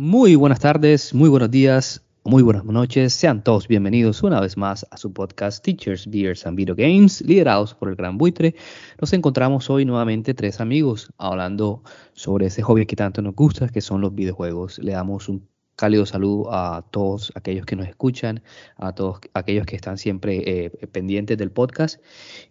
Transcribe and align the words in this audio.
Muy 0.00 0.36
buenas 0.36 0.60
tardes, 0.60 1.12
muy 1.12 1.28
buenos 1.28 1.50
días, 1.50 2.04
muy 2.22 2.44
buenas 2.44 2.64
noches. 2.64 3.12
Sean 3.12 3.42
todos 3.42 3.66
bienvenidos 3.66 4.22
una 4.22 4.40
vez 4.40 4.56
más 4.56 4.86
a 4.92 4.96
su 4.96 5.12
podcast 5.12 5.60
Teachers, 5.64 6.08
Beers 6.08 6.46
and 6.46 6.56
Video 6.56 6.76
Games, 6.76 7.20
liderados 7.22 7.74
por 7.74 7.88
el 7.88 7.96
Gran 7.96 8.16
Buitre. 8.16 8.54
Nos 9.00 9.12
encontramos 9.12 9.68
hoy 9.70 9.84
nuevamente 9.84 10.34
tres 10.34 10.60
amigos 10.60 11.12
hablando 11.18 11.82
sobre 12.12 12.46
ese 12.46 12.62
hobby 12.62 12.86
que 12.86 12.94
tanto 12.94 13.22
nos 13.22 13.34
gusta, 13.34 13.70
que 13.70 13.80
son 13.80 14.00
los 14.00 14.14
videojuegos. 14.14 14.78
Le 14.78 14.92
damos 14.92 15.28
un 15.28 15.48
cálido 15.74 16.06
saludo 16.06 16.54
a 16.54 16.86
todos 16.92 17.32
aquellos 17.34 17.66
que 17.66 17.74
nos 17.74 17.88
escuchan, 17.88 18.40
a 18.76 18.94
todos 18.94 19.18
aquellos 19.34 19.66
que 19.66 19.74
están 19.74 19.98
siempre 19.98 20.44
eh, 20.46 20.70
pendientes 20.92 21.36
del 21.36 21.50
podcast. 21.50 22.00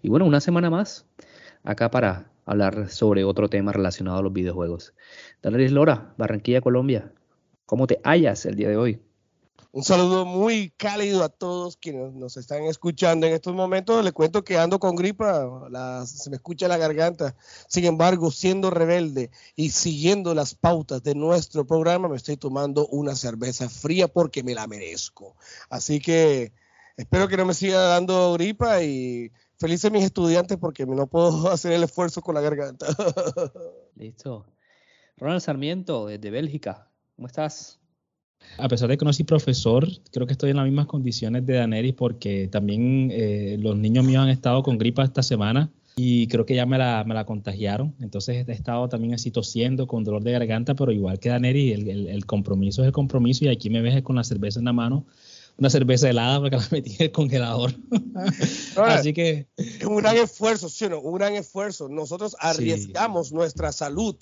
Y 0.02 0.10
bueno, 0.10 0.26
una 0.26 0.42
semana 0.42 0.70
más 0.70 1.06
acá 1.64 1.90
para 1.92 2.30
hablar 2.46 2.90
sobre 2.90 3.24
otro 3.24 3.48
tema 3.48 3.72
relacionado 3.72 4.18
a 4.18 4.22
los 4.22 4.34
videojuegos. 4.34 4.94
Daniel 5.42 5.76
Lora, 5.76 6.14
Barranquilla, 6.18 6.60
Colombia. 6.60 7.14
¿Cómo 7.68 7.86
te 7.86 8.00
hallas 8.02 8.46
el 8.46 8.56
día 8.56 8.70
de 8.70 8.78
hoy? 8.78 9.02
Un 9.74 9.84
saludo 9.84 10.26
muy 10.26 10.70
cálido 10.78 11.22
a 11.22 11.28
todos 11.28 11.76
quienes 11.76 12.14
nos 12.14 12.38
están 12.38 12.64
escuchando 12.64 13.28
en 13.28 13.34
estos 13.34 13.54
momentos. 13.54 14.06
Les 14.06 14.14
cuento 14.14 14.46
que 14.46 14.58
ando 14.58 14.80
con 14.80 14.96
gripa, 14.96 15.46
se 16.06 16.30
me 16.30 16.38
escucha 16.38 16.70
la 16.70 16.78
garganta. 16.78 17.36
Sin 17.68 17.84
embargo, 17.84 18.32
siendo 18.32 18.70
rebelde 18.70 19.32
y 19.58 19.72
siguiendo 19.72 20.34
las 20.34 20.56
pautas 20.56 21.04
de 21.04 21.14
nuestro 21.14 21.68
programa, 21.68 22.08
me 22.08 22.16
estoy 22.16 22.38
tomando 22.38 22.88
una 22.88 23.16
cerveza 23.16 23.68
fría 23.68 24.08
porque 24.08 24.44
me 24.44 24.56
la 24.56 24.66
merezco. 24.66 25.36
Así 25.70 26.00
que 26.00 26.54
espero 26.96 27.28
que 27.28 27.36
no 27.36 27.46
me 27.46 27.54
siga 27.54 27.82
dando 27.82 28.32
gripa 28.36 28.82
y 28.82 29.30
felices 29.58 29.92
mis 29.92 30.06
estudiantes 30.06 30.58
porque 30.58 30.86
no 30.86 31.06
puedo 31.08 31.50
hacer 31.52 31.74
el 31.74 31.84
esfuerzo 31.84 32.22
con 32.22 32.34
la 32.34 32.42
garganta. 32.42 32.88
Listo. 33.96 34.46
Ronald 35.18 35.42
Sarmiento, 35.42 36.06
desde 36.06 36.30
Bélgica. 36.30 36.87
¿Cómo 37.18 37.26
estás? 37.26 37.80
A 38.60 38.68
pesar 38.68 38.90
de 38.90 38.98
que 38.98 39.04
no 39.04 39.12
soy 39.12 39.26
profesor, 39.26 39.88
creo 40.12 40.28
que 40.28 40.34
estoy 40.34 40.52
en 40.52 40.58
las 40.58 40.66
mismas 40.66 40.86
condiciones 40.86 41.48
de 41.48 41.56
Daneris 41.56 41.96
porque 41.96 42.48
también 42.48 43.10
eh, 43.12 43.58
los 43.60 43.76
niños 43.76 44.06
míos 44.06 44.22
han 44.22 44.30
estado 44.30 44.62
con 44.62 44.78
gripa 44.78 45.04
esta 45.04 45.24
semana 45.24 45.72
y 45.96 46.28
creo 46.28 46.46
que 46.46 46.54
ya 46.54 46.68
me 46.68 46.78
la, 46.78 47.04
me 47.08 47.16
la, 47.16 47.26
contagiaron. 47.26 47.96
Entonces 48.02 48.48
he 48.48 48.52
estado 48.52 48.88
también 48.88 49.16
así 49.16 49.32
tosiendo 49.32 49.88
con 49.88 50.04
dolor 50.04 50.22
de 50.22 50.34
garganta, 50.34 50.76
pero 50.76 50.92
igual 50.92 51.18
que 51.18 51.30
Daneri, 51.30 51.74
el, 51.74 52.08
el, 52.08 52.26
compromiso 52.28 52.84
es 52.84 52.86
el 52.86 52.94
compromiso 52.94 53.46
y 53.46 53.48
aquí 53.48 53.72
me 53.72 53.82
ves 53.82 54.00
con 54.04 54.16
la 54.16 54.24
cerveza 54.24 54.60
en 54.60 54.66
la 54.66 54.74
mano. 54.74 55.08
Una 55.58 55.72
cerveza 55.72 56.08
helada 56.08 56.40
porque 56.40 56.58
la 56.58 56.68
metí 56.70 56.98
en 57.00 57.06
el 57.06 57.12
congelador. 57.12 57.74
así 58.78 59.12
que... 59.12 59.48
Es 59.58 59.84
un 59.86 59.98
gran 59.98 60.18
esfuerzo, 60.18 60.70
¿sí 60.70 60.88
no? 60.88 61.00
Un 61.00 61.16
gran 61.16 61.34
esfuerzo. 61.34 61.90
Nosotros 61.90 62.36
arriesgamos 62.40 63.32
nuestra 63.32 63.72
salud 63.72 64.16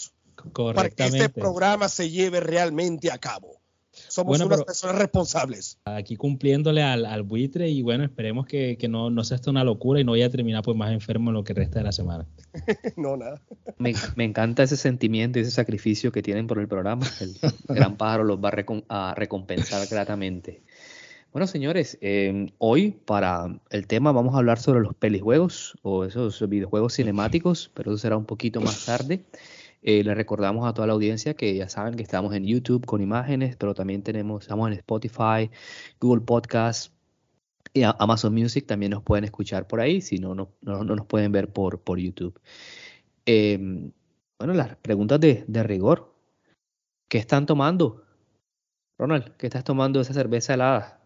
para 0.74 0.90
que 0.90 1.06
este 1.06 1.30
programa 1.30 1.90
se 1.90 2.10
lleve 2.10 2.40
realmente 2.40 3.12
a 3.12 3.18
cabo. 3.18 3.60
Somos 4.08 4.40
unas 4.40 4.64
personas 4.64 4.98
responsables. 4.98 5.80
Aquí 5.86 6.16
cumpliéndole 6.16 6.84
al, 6.84 7.24
buitre 7.24 7.70
y 7.70 7.82
bueno, 7.82 8.04
esperemos 8.04 8.46
que, 8.46 8.78
no, 8.90 9.10
no, 9.10 9.24
sea 9.24 9.36
esto 9.36 9.52
una 9.52 9.64
locura 9.64 10.00
y 10.00 10.04
no 10.04 10.12
vaya 10.12 10.28
a 10.28 10.30
terminar 10.30 10.64
pues 10.64 10.78
más 10.78 10.92
enfermo 10.92 11.30
en 11.30 11.36
lo 11.36 11.44
que 11.44 11.54
resta 11.54 11.80
de 11.80 11.86
la 11.86 11.92
semana. 11.92 12.26
no, 12.98 13.18
nada. 13.18 13.42
Me, 13.78 13.94
encanta 14.24 14.64
ese 14.64 14.78
sentimiento 14.78 15.40
y 15.40 15.44
ese 15.44 15.52
sacrificio 15.52 16.12
que 16.12 16.22
tienen 16.22 16.48
por 16.48 16.60
el 16.60 16.68
programa. 16.68 17.06
El 17.20 17.76
gran 17.76 17.98
pájaro 17.98 18.24
los 18.24 18.40
va 18.40 18.52
a, 18.90 19.16
recompensar 19.16 19.88
gratamente. 19.88 20.62
Bueno, 21.32 21.48
señores, 21.48 21.98
em, 22.00 22.48
hoy 22.60 22.92
para 22.92 23.60
el 23.70 23.88
tema 23.88 24.14
vamos 24.14 24.36
a 24.36 24.38
hablar 24.38 24.58
sobre 24.58 24.80
los 24.80 24.96
pelijuegos 24.96 25.78
o 25.82 26.06
esos 26.06 26.48
videojuegos 26.48 26.94
cinemáticos, 26.94 27.72
pero 27.74 27.92
eso 27.92 27.98
será 27.98 28.16
un 28.16 28.26
poquito 28.26 28.62
más 28.62 28.86
tarde. 28.86 29.26
Eh, 29.88 30.04
les 30.04 30.16
recordamos 30.16 30.68
a 30.68 30.74
toda 30.74 30.88
la 30.88 30.94
audiencia 30.94 31.36
que 31.36 31.56
ya 31.56 31.70
saben 31.70 31.94
que 31.94 32.02
estamos 32.02 32.34
en 32.34 32.44
YouTube 32.44 32.88
con 32.88 33.02
imágenes, 33.04 33.56
pero 33.56 33.76
también 33.76 34.02
tenemos, 34.02 34.42
estamos 34.42 34.68
en 34.68 34.74
Spotify, 34.74 35.52
Google 36.02 36.26
Podcast 36.26 36.92
y 37.72 37.84
Amazon 37.84 38.34
Music. 38.34 38.66
También 38.66 38.94
nos 38.94 39.04
pueden 39.04 39.26
escuchar 39.26 39.68
por 39.68 39.82
ahí, 39.82 40.02
si 40.02 40.18
no, 40.18 40.34
no, 40.34 40.50
no, 40.62 40.84
nos 40.84 41.06
pueden 41.06 41.32
ver 41.32 41.54
por, 41.54 41.82
por 41.82 42.00
YouTube. 42.00 42.42
Em, 43.28 43.92
bueno, 44.40 44.56
las 44.56 44.76
preguntas 44.78 45.20
de, 45.20 45.46
de 45.48 45.62
rigor. 45.62 46.16
¿Qué 47.08 47.20
están 47.20 47.46
tomando? 47.46 48.04
Ronald, 48.98 49.38
¿qué 49.38 49.46
estás 49.46 49.64
tomando 49.64 50.02
esa 50.02 50.16
cerveza 50.16 50.56
helada? 50.56 51.00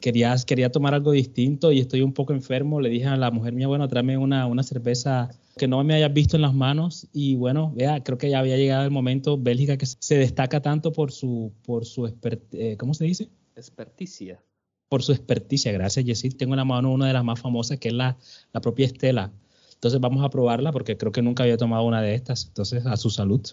Quería, 0.00 0.36
quería 0.46 0.70
tomar 0.70 0.94
algo 0.94 1.10
distinto 1.10 1.72
y 1.72 1.80
estoy 1.80 2.02
un 2.02 2.14
poco 2.14 2.32
enfermo. 2.32 2.80
Le 2.80 2.90
dije 2.90 3.06
a 3.06 3.16
la 3.16 3.32
mujer 3.32 3.54
mía, 3.54 3.66
bueno, 3.66 3.88
tráeme 3.88 4.16
una, 4.16 4.46
una 4.46 4.62
cerveza 4.62 5.30
que 5.58 5.68
no 5.68 5.84
me 5.84 5.94
hayas 5.94 6.12
visto 6.14 6.36
en 6.36 6.42
las 6.42 6.54
manos 6.54 7.06
y 7.12 7.36
bueno, 7.36 7.72
vea, 7.74 8.02
creo 8.02 8.16
que 8.16 8.30
ya 8.30 8.38
había 8.38 8.56
llegado 8.56 8.84
el 8.84 8.90
momento, 8.90 9.36
Bélgica 9.36 9.76
que 9.76 9.84
se 9.84 10.16
destaca 10.16 10.62
tanto 10.62 10.92
por 10.92 11.12
su, 11.12 11.52
por 11.64 11.84
su, 11.84 12.10
eh, 12.52 12.76
¿cómo 12.78 12.94
se 12.94 13.04
dice? 13.04 13.28
Experticia. 13.54 14.42
Por 14.88 15.02
su 15.02 15.12
experticia, 15.12 15.70
gracias 15.72 16.06
Jessie. 16.06 16.30
Tengo 16.30 16.54
en 16.54 16.58
la 16.58 16.64
mano 16.64 16.90
una 16.90 17.06
de 17.06 17.12
las 17.12 17.24
más 17.24 17.38
famosas 17.38 17.78
que 17.78 17.88
es 17.88 17.94
la, 17.94 18.16
la 18.54 18.62
propia 18.62 18.86
Estela. 18.86 19.32
Entonces 19.74 20.00
vamos 20.00 20.24
a 20.24 20.30
probarla 20.30 20.72
porque 20.72 20.96
creo 20.96 21.12
que 21.12 21.22
nunca 21.22 21.42
había 21.42 21.56
tomado 21.56 21.84
una 21.84 22.02
de 22.02 22.14
estas. 22.14 22.46
Entonces, 22.46 22.84
a 22.86 22.96
su 22.96 23.10
salud. 23.10 23.46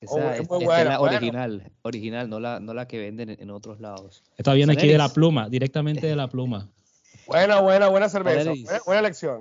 Esa 0.00 0.14
oh, 0.14 0.60
es, 0.60 0.84
la 0.84 1.00
original, 1.00 1.72
original, 1.82 2.28
no 2.28 2.38
la, 2.38 2.60
no 2.60 2.74
la 2.74 2.86
que 2.86 2.98
venden 2.98 3.30
en, 3.30 3.50
otros 3.50 3.80
lados. 3.80 4.22
Esta 4.36 4.52
viene 4.52 4.74
aquí 4.74 4.86
de 4.86 4.98
la 4.98 5.08
pluma, 5.08 5.48
directamente 5.48 6.06
de 6.06 6.14
la 6.14 6.28
pluma. 6.28 6.70
Buena, 7.26 7.60
buena, 7.60 7.88
buena 7.88 8.08
cerveza. 8.08 8.50
Buena, 8.50 8.80
buena 8.86 9.00
elección. 9.00 9.40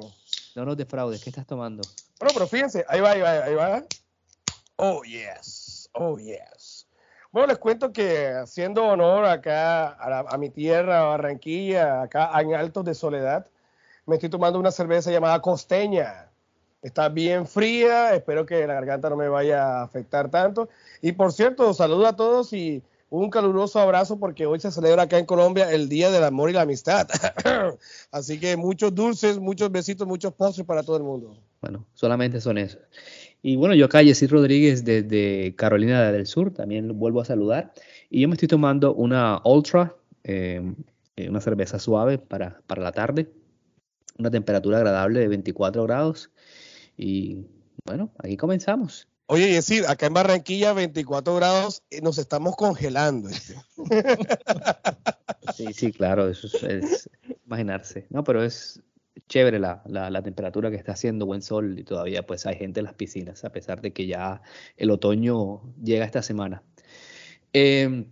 No 0.56 0.64
nos 0.64 0.78
defraudes, 0.78 1.22
¿qué 1.22 1.30
estás 1.30 1.46
tomando? 1.46 1.82
Bueno, 2.18 2.34
pero 2.34 2.48
fíjense, 2.48 2.86
ahí 2.88 3.02
va, 3.02 3.12
ahí 3.12 3.22
va, 3.22 3.32
ahí 3.44 3.56
va. 3.56 3.84
Oh, 4.78 5.04
yes, 5.04 5.90
oh, 5.94 6.18
yes. 6.18 6.88
Bueno, 7.30 7.48
les 7.48 7.58
cuento 7.58 7.92
que 7.92 8.30
haciendo 8.30 8.86
honor 8.86 9.26
acá 9.26 9.90
a, 9.90 10.38
mi 10.38 10.50
tierra, 10.50 11.04
Barranquilla, 11.04 12.04
acá 12.04 12.32
en 12.40 12.56
Altos 12.56 12.86
de 12.86 12.96
Soledad, 12.96 13.48
me 14.06 14.16
estoy 14.16 14.30
tomando 14.30 14.58
una 14.58 14.72
cerveza 14.72 15.12
llamada 15.12 15.42
Costeña. 15.42 16.30
Está 16.82 17.10
bien 17.10 17.46
fría, 17.46 18.14
espero 18.16 18.46
que 18.46 18.66
la 18.66 18.76
garganta 18.76 19.10
no 19.10 19.18
me 19.18 19.28
vaya 19.28 19.80
a 19.80 19.84
afectar 19.84 20.32
tanto. 20.32 20.70
Y 21.02 21.12
por 21.12 21.34
cierto, 21.34 21.74
saludo 21.74 22.08
a 22.08 22.16
todos 22.16 22.54
y 22.54 22.82
un 23.10 23.30
caluroso 23.30 23.80
abrazo 23.80 24.20
porque 24.20 24.46
hoy 24.46 24.60
se 24.60 24.72
celebra 24.72 25.04
acá 25.04 25.18
en 25.18 25.26
Colombia 25.26 25.72
el 25.72 25.90
Día 25.90 26.10
del 26.12 26.24
Amor 26.24 26.50
y 26.50 26.54
la 26.54 26.62
Amistad. 26.62 27.08
Así 28.12 28.40
que 28.40 28.58
muchos 28.58 28.94
dulces, 28.94 29.40
muchos 29.40 29.72
besitos, 29.72 30.08
muchos 30.08 30.34
postres 30.34 30.66
para 30.66 30.84
todo 30.84 30.98
el 30.98 31.04
mundo. 31.04 31.38
Bueno, 31.62 31.86
solamente 31.94 32.42
son 32.42 32.58
esos. 32.58 32.82
Y 33.42 33.58
bueno, 33.58 33.76
yo 33.76 33.86
acá, 33.86 34.04
Jessy 34.04 34.26
Rodríguez 34.28 34.84
desde 34.84 35.56
Carolina 35.56 36.12
del 36.12 36.26
Sur, 36.26 36.52
también 36.52 36.98
vuelvo 36.98 37.22
a 37.22 37.26
saludar. 37.26 37.74
Y 38.10 38.22
yo 38.22 38.28
me 38.28 38.34
estoy 38.34 38.48
tomando 38.48 38.94
una 38.96 39.40
Ultra, 39.46 39.96
eh, 40.24 40.74
eh, 41.16 41.30
una 41.30 41.42
cerveza 41.42 41.78
suave 41.78 42.18
para, 42.18 42.62
para 42.66 42.82
la 42.82 42.92
tarde, 42.92 43.32
una 44.18 44.32
temperatura 44.32 44.78
agradable 44.78 45.20
de 45.20 45.28
24 45.28 45.84
grados. 45.84 46.32
Y 46.98 47.46
bueno, 47.86 48.12
aquí 48.18 48.36
comenzamos. 48.36 49.08
Oye, 49.28 49.50
y 49.50 49.54
decir, 49.54 49.86
acá 49.88 50.06
en 50.06 50.14
Barranquilla, 50.14 50.74
24 50.74 51.36
grados, 51.36 51.84
eh, 51.90 52.02
nos 52.02 52.18
estamos 52.20 52.56
congelando. 52.56 53.30
Sí, 55.54 55.74
sí, 55.74 55.92
claro, 55.92 56.28
eso 56.30 56.48
es, 56.68 57.10
imaginarse. 57.46 58.08
No, 58.10 58.24
pero 58.24 58.44
es 58.44 58.82
chévere 59.28 59.60
la, 59.60 59.84
la, 59.86 60.22
temperatura 60.22 60.70
que 60.70 60.76
está 60.76 60.94
haciendo, 60.94 61.26
buen 61.26 61.42
sol, 61.42 61.80
y 61.80 61.84
todavía 61.84 62.26
pues 62.26 62.46
hay 62.46 62.56
gente 62.56 62.80
en 62.80 62.86
las 62.86 62.94
piscinas, 62.96 63.44
a 63.46 63.52
pesar 63.52 63.82
de 63.82 63.94
que 63.94 64.08
ya 64.08 64.42
el 64.78 64.92
otoño 64.92 65.62
llega 65.84 66.06
esta 66.06 66.22
semana. 66.22 66.64
Em, 67.54 68.06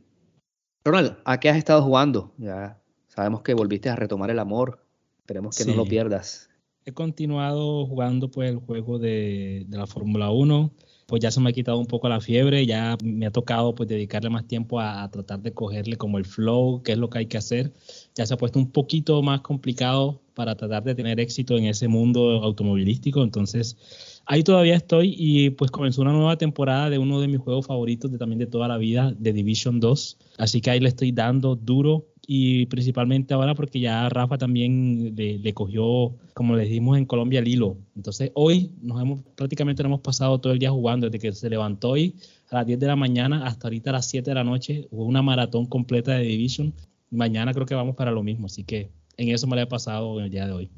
Ronald, 0.84 1.18
¿a 1.26 1.40
qué 1.40 1.50
has 1.50 1.58
estado 1.58 1.84
jugando? 1.84 2.34
Ya 2.38 2.82
sabemos 3.08 3.42
que 3.42 3.54
volviste 3.54 3.90
a 3.90 3.96
retomar 3.96 4.30
el 4.30 4.40
amor, 4.40 4.86
esperemos 5.20 5.58
que 5.58 5.66
no 5.66 5.76
lo 5.76 5.86
pierdas. 5.86 6.50
He 6.86 6.94
continuado 6.94 7.86
jugando 7.86 8.30
pues 8.30 8.50
el 8.50 8.58
juego 8.58 9.00
de, 9.00 9.66
de 9.68 9.78
la 9.78 9.88
Fórmula 9.88 10.32
1 10.32 10.72
pues 11.06 11.22
ya 11.22 11.32
se 11.32 11.40
me 11.40 11.50
ha 11.50 11.54
quitado 11.54 11.78
un 11.78 11.86
poco 11.86 12.10
la 12.10 12.22
fiebre, 12.22 12.66
ya 12.66 12.98
me 13.04 13.26
ha 13.26 13.32
tocado 13.32 13.76
pues 13.76 13.90
dedicarle 13.90 14.30
más 14.30 14.48
tiempo 14.48 14.80
a, 14.80 15.10
tratar 15.12 15.42
de 15.42 15.54
cogerle 15.54 15.98
como 15.98 16.18
el 16.18 16.26
flow, 16.26 16.82
qué 16.84 16.94
es 16.94 16.98
lo 16.98 17.10
que 17.10 17.20
hay 17.20 17.26
que 17.26 17.38
hacer. 17.38 17.74
Ya 18.16 18.26
se 18.26 18.34
ha 18.34 18.38
puesto 18.38 18.60
un 18.60 18.72
poquito 18.72 19.22
más 19.22 19.42
complicado 19.42 20.22
para 20.34 20.56
tratar 20.56 20.84
de 20.84 20.96
tener 20.96 21.20
éxito 21.20 21.58
en 21.58 21.66
ese 21.66 21.88
mundo 21.88 22.42
automovilístico, 22.44 23.24
entonces 23.24 23.78
ahí 24.26 24.44
todavía 24.44 24.76
estoy 24.76 25.14
y 25.18 25.52
pues 25.52 25.70
comenzó 25.70 26.02
una 26.02 26.14
nueva 26.14 26.38
temporada 26.38 26.90
de 26.90 26.98
uno 26.98 27.20
de 27.20 27.28
mis 27.28 27.40
juegos 27.40 27.68
favoritos 27.68 28.12
de, 28.12 28.18
también 28.18 28.40
de 28.40 28.48
toda 28.48 28.68
la 28.68 28.78
vida, 28.78 29.14
de 29.18 29.34
Division 29.34 29.80
2. 29.80 30.18
Así 30.38 30.62
que 30.62 30.72
ahí 30.72 30.80
le 30.80 30.90
estoy 30.90 31.12
dando 31.12 31.56
duro 31.56 32.08
y 32.26 32.68
principalmente 32.68 33.34
ahora 33.34 33.54
porque 33.54 33.80
ya 33.80 34.08
Rafa 34.08 34.38
también 34.38 35.14
le, 35.16 35.54
cogió, 35.54 36.16
como 36.34 36.56
le 36.56 36.64
dijimos 36.64 36.98
en 36.98 37.06
Colombia, 37.06 37.40
el 37.40 37.48
hilo. 37.48 37.78
Entonces 37.96 38.32
hoy 38.34 38.72
nos 38.82 39.02
hemos 39.02 39.22
prácticamente 39.36 39.84
hemos 39.84 40.00
pasado 40.00 40.40
todo 40.40 40.54
el 40.54 40.60
día 40.60 40.72
jugando, 40.72 41.10
desde 41.10 41.20
que 41.20 41.34
se 41.34 41.50
levantó 41.50 41.90
hoy 41.92 42.16
a 42.50 42.56
las 42.56 42.66
10 42.66 42.80
de 42.80 42.88
la 42.88 42.96
mañana 42.96 43.46
hasta 43.46 43.68
ahorita 43.68 43.90
a 43.90 43.94
las 43.94 44.08
7 44.08 44.32
de 44.32 44.36
la 44.36 44.44
noche, 44.44 44.88
hubo 44.92 45.06
una 45.06 45.22
maratón 45.22 45.66
completa 45.66 46.14
de 46.14 46.24
Division. 46.24 46.74
Mañana 47.10 47.54
creo 47.54 47.66
que 47.66 47.76
vamos 47.76 47.96
para 47.96 48.12
lo 48.12 48.24
mismo, 48.24 48.48
así 48.48 48.64
que 48.64 48.90
en 49.18 49.30
eso 49.30 49.46
me 49.48 49.56
lo 49.56 49.64
he 49.64 49.68
pasado 49.68 50.20
el 50.22 50.30
día 50.30 50.48
de 50.48 50.54
hoy. 50.54 50.70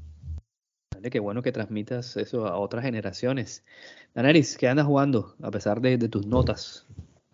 Dale, 0.91 1.09
qué 1.09 1.19
bueno 1.19 1.41
que 1.44 1.51
transmitas 1.51 2.18
eso 2.18 2.48
a 2.48 2.57
otras 2.57 2.83
generaciones. 2.83 3.63
Daneris, 4.15 4.57
¿qué 4.57 4.68
andas 4.68 4.88
jugando 4.88 5.36
a 5.41 5.51
pesar 5.51 5.80
de 5.80 5.98
tus 6.09 6.25
notas? 6.25 6.88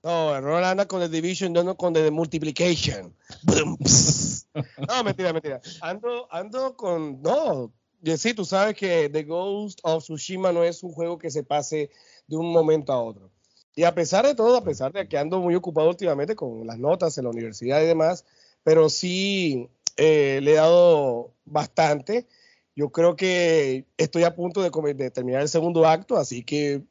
No, 0.03 0.41
Ronald 0.41 0.65
anda 0.65 0.87
con 0.87 1.01
el 1.01 1.11
Division, 1.11 1.53
yo 1.53 1.63
no 1.63 1.75
con 1.77 1.95
el 1.95 2.11
Multiplication. 2.11 3.15
no, 4.87 5.03
mentira, 5.03 5.31
mentira. 5.31 5.61
Ando, 5.81 6.27
ando 6.31 6.75
con. 6.75 7.21
No, 7.21 7.71
sí, 8.17 8.33
tú 8.33 8.43
sabes 8.43 8.75
que 8.75 9.09
The 9.09 9.23
Ghost 9.23 9.79
of 9.83 10.03
Tsushima 10.03 10.51
no 10.51 10.63
es 10.63 10.81
un 10.81 10.91
juego 10.91 11.19
que 11.19 11.29
se 11.29 11.43
pase 11.43 11.91
de 12.27 12.35
un 12.35 12.51
momento 12.51 12.91
a 12.91 13.01
otro. 13.01 13.29
Y 13.75 13.83
a 13.83 13.93
pesar 13.93 14.25
de 14.25 14.35
todo, 14.35 14.57
a 14.57 14.63
pesar 14.63 14.91
de 14.91 15.07
que 15.07 15.17
ando 15.17 15.39
muy 15.39 15.55
ocupado 15.55 15.89
últimamente 15.89 16.35
con 16.35 16.65
las 16.65 16.79
notas 16.79 17.17
en 17.17 17.25
la 17.25 17.29
universidad 17.29 17.81
y 17.81 17.85
demás, 17.85 18.25
pero 18.63 18.89
sí 18.89 19.69
eh, 19.97 20.39
le 20.41 20.53
he 20.53 20.55
dado 20.55 21.33
bastante. 21.45 22.27
Yo 22.75 22.89
creo 22.89 23.15
que 23.15 23.85
estoy 23.97 24.23
a 24.23 24.35
punto 24.35 24.61
de, 24.61 24.93
de 24.93 25.11
terminar 25.11 25.41
el 25.41 25.49
segundo 25.49 25.85
acto, 25.85 26.17
así 26.17 26.43
que 26.43 26.83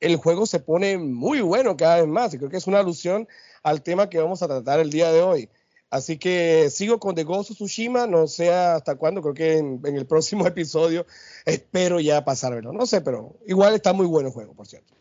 el 0.00 0.16
juego 0.16 0.46
se 0.46 0.60
pone 0.60 0.98
muy 0.98 1.40
bueno 1.40 1.76
cada 1.76 1.96
vez 1.96 2.08
más 2.08 2.34
y 2.34 2.38
creo 2.38 2.50
que 2.50 2.56
es 2.56 2.66
una 2.66 2.80
alusión 2.80 3.28
al 3.62 3.82
tema 3.82 4.08
que 4.08 4.18
vamos 4.18 4.42
a 4.42 4.48
tratar 4.48 4.80
el 4.80 4.90
día 4.90 5.12
de 5.12 5.22
hoy. 5.22 5.48
Así 5.90 6.18
que 6.18 6.70
sigo 6.70 7.00
con 7.00 7.16
The 7.16 7.24
Ghost 7.24 7.50
of 7.50 7.56
Tsushima, 7.56 8.06
no 8.06 8.28
sé 8.28 8.52
hasta 8.52 8.94
cuándo, 8.94 9.22
creo 9.22 9.34
que 9.34 9.58
en, 9.58 9.80
el 9.84 10.06
próximo 10.06 10.46
episodio 10.46 11.04
espero 11.44 12.00
ya 12.00 12.24
pasármelo, 12.24 12.72
no 12.72 12.86
sé, 12.86 13.00
pero 13.00 13.36
igual 13.46 13.74
está 13.74 13.92
muy 13.92 14.06
bueno 14.06 14.28
el 14.28 14.34
juego, 14.34 14.54
por 14.54 14.66
cierto. 14.66 14.94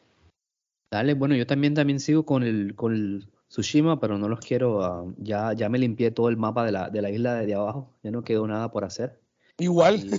Dale, 0.91 1.13
bueno, 1.13 1.35
yo 1.35 1.45
también 1.45 1.75
también 1.75 1.99
sigo 1.99 2.25
con 2.25 2.41
el, 2.41 2.75
con 2.75 2.93
el 2.93 3.29
Tsushima, 3.49 3.99
pero 3.99 4.17
no 4.17 4.27
los 4.27 4.39
quiero, 4.39 4.83
ah, 4.83 5.05
ya, 5.17 5.53
ya 5.53 5.69
me 5.69 5.77
limpié 5.77 6.09
todo 6.09 6.29
el 6.29 6.37
mapa 6.37 6.65
de 6.65 6.71
la, 6.71 6.89
de 6.89 7.01
la 7.03 7.11
isla 7.11 7.35
de, 7.35 7.53
abajo, 7.53 7.95
ya 8.01 8.09
no 8.09 8.23
quedó 8.23 8.47
nada 8.47 8.71
por 8.71 8.83
hacer. 8.83 9.19
Igual. 9.59 10.09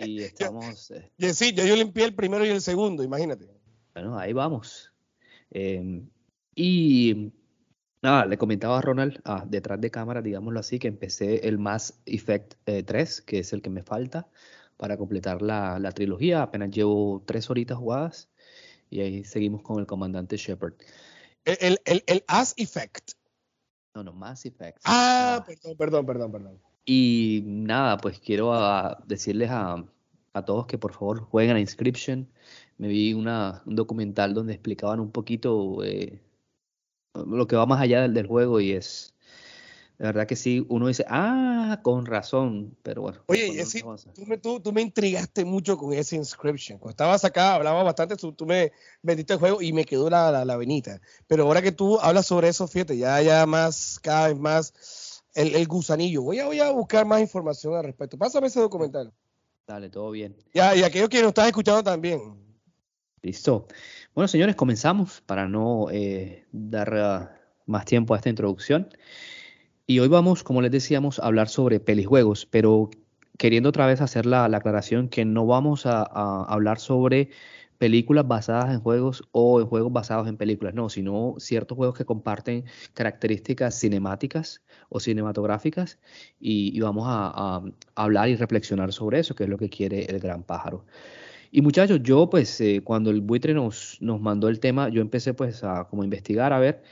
Y, 0.00 0.22
estamos... 0.22 0.90
Eh, 0.90 1.34
sí, 1.34 1.52
ya 1.54 1.64
yo 1.64 1.76
limpié 1.76 2.04
el 2.04 2.14
primero 2.14 2.44
y 2.44 2.48
el 2.48 2.60
segundo, 2.60 3.04
imagínate. 3.04 3.57
Bueno, 3.98 4.16
ahí 4.16 4.32
vamos. 4.32 4.92
Em, 5.50 6.08
y 6.54 7.32
nada, 8.00 8.26
le 8.26 8.38
comentaba 8.38 8.78
a 8.78 8.80
Ronald, 8.80 9.20
ah, 9.24 9.44
detrás 9.44 9.80
de 9.80 9.90
cámara, 9.90 10.22
digámoslo 10.22 10.60
así, 10.60 10.78
que 10.78 10.86
empecé 10.86 11.48
el 11.48 11.58
Mass 11.58 12.00
Effect 12.06 12.54
3, 12.64 13.18
eh, 13.18 13.22
que 13.26 13.40
es 13.40 13.52
el 13.52 13.60
que 13.60 13.70
me 13.70 13.82
falta 13.82 14.28
para 14.76 14.96
completar 14.96 15.42
la, 15.42 15.90
trilogía. 15.96 16.42
Apenas 16.42 16.70
llevo 16.70 17.24
tres 17.26 17.50
horitas 17.50 17.76
jugadas 17.76 18.30
y 18.88 19.00
ahí 19.00 19.24
seguimos 19.24 19.62
con 19.62 19.80
el 19.80 19.86
comandante 19.86 20.36
Shepard. 20.36 20.74
El, 21.44 21.80
el, 21.84 22.04
el, 22.06 22.24
As 22.28 22.54
Effect. 22.56 23.14
No, 23.96 24.04
no, 24.04 24.12
Mass 24.12 24.46
Effect. 24.46 24.78
Ah, 24.84 25.44
perdón, 25.44 25.76
perdón, 25.76 26.06
perdón, 26.06 26.32
perdón. 26.32 26.60
Y 26.84 27.42
nada, 27.44 27.96
pues 27.96 28.20
quiero 28.20 28.54
ah, 28.54 29.02
decirles 29.08 29.50
a, 29.50 29.84
a, 30.34 30.44
todos 30.44 30.66
que 30.66 30.78
por 30.78 30.92
favor 30.92 31.18
jueguen 31.22 31.56
a 31.56 31.60
Inscription 31.60 32.28
me 32.78 32.88
vi 32.88 33.12
una, 33.12 33.62
un 33.66 33.74
documental 33.74 34.34
donde 34.34 34.54
explicaban 34.54 35.00
un 35.00 35.10
poquito 35.10 35.84
eh, 35.84 36.20
lo 37.14 37.46
que 37.46 37.56
va 37.56 37.66
más 37.66 37.80
allá 37.80 38.02
del, 38.02 38.14
del, 38.14 38.26
juego 38.26 38.60
y 38.60 38.72
es, 38.72 39.14
de 39.98 40.06
verdad 40.06 40.26
que 40.28 40.36
sí, 40.36 40.64
uno 40.68 40.86
dice, 40.86 41.04
ah, 41.08 41.80
con 41.82 42.06
razón, 42.06 42.76
pero 42.84 43.02
bueno. 43.02 43.18
Oye, 43.26 43.64
tú, 44.14 44.26
me, 44.26 44.38
tú, 44.38 44.60
tú, 44.60 44.72
me 44.72 44.80
intrigaste 44.80 45.44
mucho 45.44 45.76
con 45.76 45.92
ese 45.92 46.14
Inscription. 46.14 46.78
Cuando 46.78 46.92
estabas 46.92 47.24
acá, 47.24 47.56
hablaba 47.56 47.82
bastante, 47.82 48.16
tú, 48.16 48.32
tú 48.32 48.46
me 48.46 48.70
vendiste 49.02 49.32
el 49.32 49.40
juego 49.40 49.60
y 49.60 49.72
me 49.72 49.84
quedó 49.84 50.08
la, 50.08 50.30
la, 50.30 50.44
la, 50.44 50.56
venita. 50.56 51.00
Pero 51.26 51.44
ahora 51.44 51.62
que 51.62 51.72
tú 51.72 51.98
hablas 51.98 52.26
sobre 52.26 52.48
eso, 52.48 52.68
fíjate, 52.68 52.96
ya, 52.96 53.20
ya 53.22 53.44
más, 53.44 53.98
cada 54.00 54.28
vez 54.28 54.38
más 54.38 55.24
el, 55.34 55.56
el 55.56 55.66
gusanillo. 55.66 56.22
Voy 56.22 56.38
a, 56.38 56.46
voy 56.46 56.60
a 56.60 56.70
buscar 56.70 57.04
más 57.04 57.20
información 57.20 57.74
al 57.74 57.82
respecto. 57.82 58.16
Pásame 58.16 58.46
ese 58.46 58.60
documental. 58.60 59.12
Dale, 59.66 59.90
todo 59.90 60.12
bien. 60.12 60.36
Ya, 60.54 60.76
y 60.76 60.84
aquellos 60.84 61.08
que 61.08 61.20
nos 61.20 61.30
están 61.30 61.48
escuchando 61.48 61.82
también. 61.82 62.47
Listo. 63.22 63.66
Bueno, 64.14 64.28
señores, 64.28 64.54
comenzamos 64.54 65.20
para 65.22 65.48
no 65.48 65.90
eh, 65.90 66.46
dar 66.52 66.94
ah, 66.94 67.40
más 67.66 67.84
tiempo 67.84 68.14
a 68.14 68.18
esta 68.18 68.28
introducción. 68.30 68.88
Y 69.86 70.00
hoy 70.00 70.08
vamos, 70.08 70.44
como 70.44 70.62
les 70.62 70.70
decíamos, 70.70 71.18
a 71.18 71.26
hablar 71.26 71.48
sobre 71.48 71.80
pelijuegos, 71.80 72.46
pero 72.46 72.90
queriendo 73.38 73.70
otra 73.70 73.86
vez 73.86 74.00
hacer 74.00 74.26
la, 74.26 74.44
aclaración 74.44 75.08
que 75.08 75.24
no 75.24 75.46
vamos 75.46 75.86
a, 75.86 76.02
hablar 76.02 76.78
sobre 76.78 77.30
películas 77.78 78.26
basadas 78.26 78.74
en 78.74 78.80
juegos 78.80 79.22
o 79.32 79.60
en 79.60 79.66
juegos 79.66 79.92
basados 79.92 80.28
en 80.28 80.36
películas, 80.36 80.74
no, 80.74 80.88
sino 80.88 81.36
ciertos 81.38 81.76
juegos 81.76 81.96
que 81.96 82.04
comparten 82.04 82.64
características 82.92 83.78
cinemáticas 83.78 84.62
o 84.88 85.00
cinematográficas 85.00 85.98
y, 86.40 86.78
vamos 86.80 87.04
a, 87.08 87.62
hablar 87.94 88.28
y 88.28 88.36
reflexionar 88.36 88.92
sobre 88.92 89.20
eso, 89.20 89.34
que 89.34 89.44
es 89.44 89.50
lo 89.50 89.58
que 89.58 89.70
quiere 89.70 90.04
el 90.04 90.18
gran 90.20 90.42
pájaro. 90.42 90.84
Y 91.50 91.62
muchachos, 91.62 92.00
yo 92.02 92.28
pues 92.28 92.60
eh, 92.60 92.82
cuando 92.84 93.10
el 93.10 93.20
buitre 93.20 93.54
nos, 93.54 93.98
nos 94.00 94.20
mandó 94.20 94.48
el 94.48 94.60
tema, 94.60 94.88
yo 94.88 95.00
empecé 95.00 95.34
pues 95.34 95.64
a 95.64 95.88
como 95.88 96.04
investigar, 96.04 96.52
a 96.52 96.58
ver, 96.58 96.82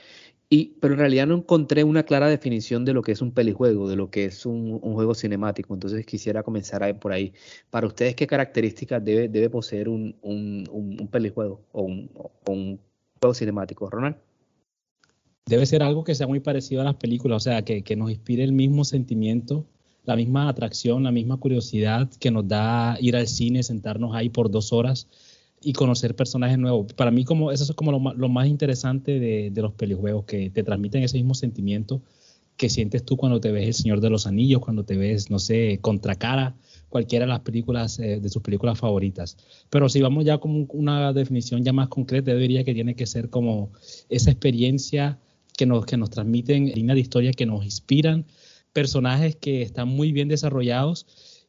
y, 0.49 0.77
pero 0.79 0.93
en 0.93 0.99
realidad 0.99 1.27
no 1.27 1.35
encontré 1.35 1.83
una 1.83 2.03
clara 2.03 2.27
definición 2.29 2.85
de 2.85 2.93
lo 2.93 3.01
que 3.01 3.11
es 3.11 3.21
un 3.21 3.33
pelijuego, 3.33 3.89
de 3.89 3.97
lo 3.97 4.09
que 4.09 4.25
es 4.25 4.45
un, 4.45 4.79
juego 4.79 5.13
cinemático. 5.13 5.73
Entonces 5.73 6.05
quisiera 6.05 6.41
comenzar 6.43 6.83
a 6.83 6.99
por 6.99 7.11
ahí. 7.11 7.33
Para 7.69 7.87
ustedes, 7.87 8.15
¿qué 8.15 8.27
características 8.27 9.03
debe, 9.03 9.27
debe 9.27 9.49
poseer 9.49 9.89
un, 9.89 10.15
un, 10.21 11.07
pelijuego 11.11 11.61
o 11.73 11.83
un, 11.83 12.09
un 12.47 12.79
juego 13.19 13.33
cinemático? 13.33 13.89
Ronald. 13.89 14.15
Debe 15.45 15.65
ser 15.65 15.83
algo 15.83 16.03
que 16.03 16.15
sea 16.15 16.27
muy 16.27 16.39
parecido 16.39 16.81
a 16.81 16.85
las 16.85 16.95
películas, 16.95 17.37
o 17.37 17.39
sea, 17.39 17.63
que, 17.63 17.83
que 17.83 17.95
nos 17.95 18.11
inspire 18.11 18.43
el 18.43 18.53
mismo 18.53 18.83
sentimiento 18.85 19.65
la 20.07 20.15
misma 20.15 20.47
atracción, 20.47 21.03
la 21.03 21.11
misma 21.11 21.37
curiosidad 21.37 22.09
que 22.19 22.31
nos 22.31 22.47
da 22.47 22.97
ir 23.01 23.17
al 23.17 23.27
cine, 23.27 23.61
sentarnos 23.61 24.15
ahí 24.15 24.29
por 24.29 24.49
dos 24.49 24.71
horas 24.71 25.07
y 25.61 25.73
conocer 25.73 26.15
personajes 26.15 26.57
nuevos. 26.57 26.93
Para 26.93 27.11
mí 27.11 27.25
como 27.25 27.51
eso 27.51 27.65
es 27.65 27.71
como 27.73 27.91
lo, 27.91 28.29
más 28.29 28.47
interesante 28.47 29.19
de, 29.19 29.61
los 29.61 29.73
pelijuegos, 29.73 30.23
que 30.23 30.49
te 30.49 30.63
transmiten 30.63 31.03
ese 31.03 31.17
mismo 31.17 31.35
sentimiento 31.35 32.01
que 32.55 32.69
sientes 32.69 33.03
tú 33.03 33.17
cuando 33.17 33.41
te 33.41 33.51
ves 33.51 33.67
El 33.67 33.73
Señor 33.73 33.99
de 33.99 34.09
los 34.09 34.25
Anillos, 34.25 34.61
cuando 34.61 34.85
te 34.85 34.97
ves, 34.97 35.29
no 35.29 35.39
sé, 35.39 35.77
Contracara, 35.81 36.55
cualquiera 36.87 37.25
de 37.25 37.29
las 37.29 37.41
películas, 37.41 37.99
eh, 37.99 38.19
de 38.21 38.29
sus 38.29 38.41
películas 38.41 38.79
favoritas. 38.79 39.37
Pero 39.69 39.89
si 39.89 40.01
vamos 40.01 40.23
ya 40.23 40.37
como 40.37 40.65
una 40.69 41.11
definición 41.11 41.65
ya 41.65 41.73
más 41.73 41.89
concreta, 41.89 42.31
yo 42.31 42.37
diría 42.37 42.63
que 42.63 42.73
tiene 42.73 42.95
que 42.95 43.05
ser 43.05 43.29
como 43.29 43.71
esa 44.09 44.31
experiencia 44.31 45.19
que 45.57 45.65
nos, 45.65 45.85
que 45.85 45.97
nos 45.97 46.09
transmiten 46.11 46.71
líneas 46.71 46.95
de 46.95 47.01
historia 47.01 47.31
que 47.31 47.45
nos 47.45 47.65
inspiran, 47.65 48.25
personajes 48.77 49.35
que 49.35 49.63
están 49.63 49.87
muy 49.87 50.11
bien 50.11 50.27
desarrollados, 50.27 51.07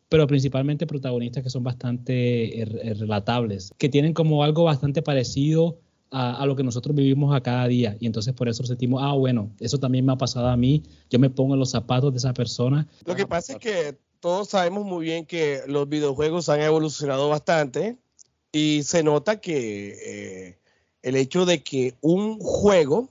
pero 0.09 0.27
principalmente 0.27 0.87
protagonistas 0.87 1.43
que 1.43 1.51
son 1.51 1.63
bastante 1.63 2.63
er, 2.63 2.81
er, 2.83 2.97
relatables, 3.01 3.75
que 3.77 3.91
tienen 3.91 4.15
como 4.15 4.43
algo 4.43 4.65
bastante 4.65 5.03
parecido 5.03 5.79
a, 6.11 6.47
lo 6.47 6.57
que 6.57 6.63
nosotros 6.63 6.97
vivimos 6.97 7.37
a 7.37 7.43
cada 7.43 7.69
día. 7.69 7.99
Y 8.01 8.07
entonces 8.07 8.33
por 8.33 8.49
eso 8.49 8.65
sentimos, 8.65 9.03
ah, 9.05 9.13
bueno, 9.13 9.51
eso 9.61 9.77
también 9.77 10.07
me 10.07 10.13
ha 10.13 10.17
pasado 10.17 10.49
a 10.49 10.57
mí, 10.57 10.83
yo 11.11 11.19
me 11.19 11.29
pongo 11.29 11.53
en 11.53 11.61
los 11.61 11.73
zapatos 11.73 12.13
de 12.13 12.17
esa 12.17 12.33
persona. 12.33 12.89
Lo 13.05 13.15
que 13.15 13.27
pasa 13.27 13.53
es 13.53 13.59
que 13.59 13.99
todos 14.21 14.49
sabemos 14.49 14.87
muy 14.87 15.05
bien 15.05 15.27
que 15.27 15.61
los 15.67 15.87
videojuegos 15.87 16.49
han 16.49 16.63
evolucionado 16.63 17.29
bastante 17.29 17.99
y 18.53 18.85
se 18.85 19.03
nota 19.03 19.39
que 19.39 19.99
eh, 20.03 20.59
el 21.03 21.15
hecho 21.15 21.45
de 21.45 21.63
que 21.63 21.93
un 22.01 22.39
juego 22.39 23.11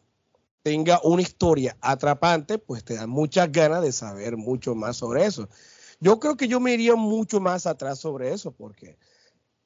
tenga 0.68 1.00
una 1.02 1.22
historia 1.22 1.78
atrapante, 1.80 2.58
pues 2.58 2.84
te 2.84 2.96
da 2.96 3.08
muchas 3.08 3.50
ganas 3.54 3.82
de 3.82 3.94
saber 3.94 4.36
mucho 4.36 4.76
más 4.76 4.98
sobre 4.98 5.26
eso. 5.26 5.48
Yo 6.02 6.20
creo 6.20 6.36
que 6.36 6.50
yo 6.50 6.60
me 6.60 6.74
iría 6.74 6.96
mucho 6.96 7.40
más 7.40 7.66
atrás 7.66 8.00
sobre 8.00 8.34
eso, 8.34 8.52
porque 8.52 8.98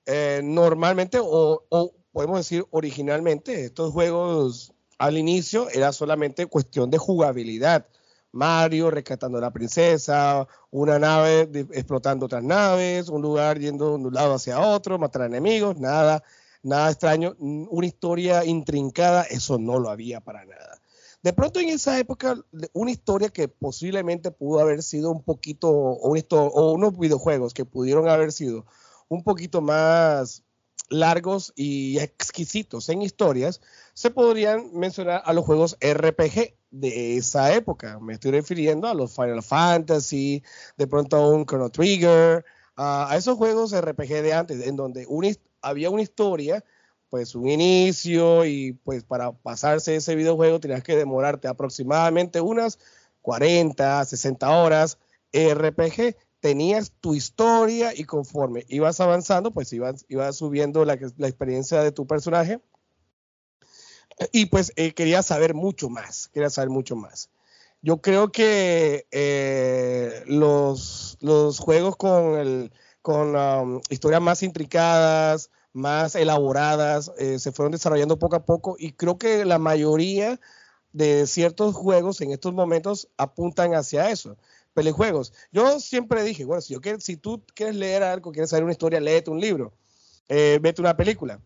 eh, 0.05 0.41
normalmente, 0.43 1.17
o, 1.19 1.65
podemos 2.11 2.37
decir 2.37 2.67
originalmente, 2.69 3.65
estos 3.65 3.91
juegos 3.91 4.75
al 4.99 5.17
inicio 5.17 5.71
era 5.71 5.91
solamente 5.91 6.45
cuestión 6.45 6.91
de 6.91 6.99
jugabilidad. 6.99 7.87
Mario 8.31 8.91
rescatando 8.91 9.39
a 9.39 9.41
la 9.41 9.51
princesa, 9.51 10.47
una 10.69 10.99
nave 10.99 11.49
explotando 11.71 12.27
otras 12.27 12.43
naves, 12.43 13.09
un 13.09 13.23
lugar 13.23 13.57
yendo 13.57 13.89
de 13.89 13.95
un 13.95 14.13
lado 14.13 14.35
hacia 14.35 14.59
otro, 14.59 14.99
matar 14.99 15.23
enemigos, 15.23 15.79
nada, 15.79 16.23
nada 16.61 16.91
extraño, 16.91 17.35
una 17.39 17.87
historia 17.87 18.45
intrincada, 18.45 19.23
eso 19.23 19.57
no 19.57 19.79
lo 19.79 19.89
había 19.89 20.21
para 20.21 20.45
nada. 20.45 20.80
De 21.23 21.33
pronto 21.33 21.59
en 21.59 21.69
esa 21.69 21.99
época, 21.99 22.35
una 22.73 22.91
historia 22.91 23.29
que 23.29 23.47
posiblemente 23.47 24.31
pudo 24.31 24.59
haber 24.59 24.81
sido 24.81 25.11
un 25.11 25.23
poquito, 25.23 25.69
o, 25.69 26.17
o 26.17 26.73
unos 26.73 26.97
videojuegos 26.97 27.53
que 27.53 27.65
pudieron 27.65 28.09
haber 28.09 28.31
sido 28.31 28.65
un 29.07 29.23
poquito 29.23 29.61
más 29.61 30.43
largos 30.89 31.53
y 31.55 31.99
exquisitos 31.99 32.89
en 32.89 33.01
historias, 33.01 33.61
se 33.93 34.09
podrían 34.09 34.71
mencionar 34.73 35.21
a 35.25 35.33
los 35.33 35.45
juegos 35.45 35.77
RPG 35.79 36.55
de 36.71 37.17
esa 37.17 37.53
época. 37.53 37.99
Me 37.99 38.13
estoy 38.13 38.31
refiriendo 38.31 38.87
a 38.87 38.93
los 38.93 39.15
Final 39.15 39.43
Fantasy, 39.43 40.43
de 40.77 40.87
pronto 40.87 41.17
a 41.17 41.29
un 41.29 41.45
Chrono 41.45 41.69
Trigger, 41.69 42.43
a 42.75 43.13
esos 43.15 43.37
juegos 43.37 43.73
RPG 43.79 44.21
de 44.23 44.33
antes, 44.33 44.65
en 44.65 44.75
donde 44.75 45.07
había 45.61 45.89
una 45.89 46.01
historia, 46.01 46.63
pues 47.11 47.35
un 47.35 47.49
inicio 47.49 48.45
y 48.45 48.71
pues 48.71 49.03
para 49.03 49.33
pasarse 49.33 49.97
ese 49.97 50.15
videojuego 50.15 50.61
tenías 50.61 50.81
que 50.81 50.95
demorarte 50.95 51.49
aproximadamente 51.49 52.39
unas 52.39 52.79
40, 53.21 54.05
60 54.05 54.49
horas. 54.49 54.97
RPG 55.33 56.15
tenías 56.39 56.93
tu 57.01 57.13
historia 57.13 57.93
y 57.93 58.05
conforme 58.05 58.65
ibas 58.69 59.01
avanzando, 59.01 59.51
pues 59.51 59.73
ibas, 59.73 60.05
ibas 60.07 60.37
subiendo 60.37 60.85
la, 60.85 60.97
la 61.17 61.27
experiencia 61.27 61.83
de 61.83 61.91
tu 61.91 62.07
personaje. 62.07 62.61
Y 64.31 64.45
pues 64.45 64.71
eh, 64.77 64.93
quería 64.93 65.21
saber 65.21 65.53
mucho 65.53 65.89
más, 65.89 66.29
quería 66.29 66.49
saber 66.49 66.69
mucho 66.69 66.95
más. 66.95 67.29
Yo 67.81 68.01
creo 68.01 68.31
que 68.31 69.05
eh, 69.11 70.23
los, 70.27 71.17
los, 71.19 71.59
juegos 71.59 71.97
con, 71.97 72.37
el, 72.37 72.71
con 73.01 73.35
um, 73.35 73.81
historias 73.89 74.21
más 74.21 74.43
intricadas, 74.43 75.49
más 75.73 76.15
elaboradas, 76.15 77.11
eh, 77.17 77.39
se 77.39 77.51
fueron 77.51 77.71
desarrollando 77.71 78.19
poco 78.19 78.35
a 78.35 78.45
poco 78.45 78.75
y 78.77 78.93
creo 78.93 79.17
que 79.17 79.45
la 79.45 79.59
mayoría 79.59 80.39
de 80.93 81.25
ciertos 81.27 81.75
juegos 81.75 82.21
en 82.21 82.31
estos 82.31 82.53
momentos 82.53 83.07
apuntan 83.17 83.73
hacia 83.75 84.09
eso 84.09 84.37
pelejuegos. 84.73 85.33
Yo 85.51 85.79
siempre 85.79 86.23
dije, 86.23 86.45
bueno, 86.45 86.61
si, 86.61 86.73
yo 86.73 86.81
quiero, 86.81 86.99
si 86.99 87.17
tú 87.17 87.43
quieres 87.53 87.75
leer 87.75 88.03
algo, 88.03 88.31
quieres 88.31 88.49
saber 88.49 88.63
una 88.63 88.73
historia, 88.73 88.99
léete 88.99 89.29
un 89.29 89.39
libro, 89.39 89.73
eh, 90.27 90.59
vete 90.61 90.81
una 90.81 90.95
película. 90.95 91.41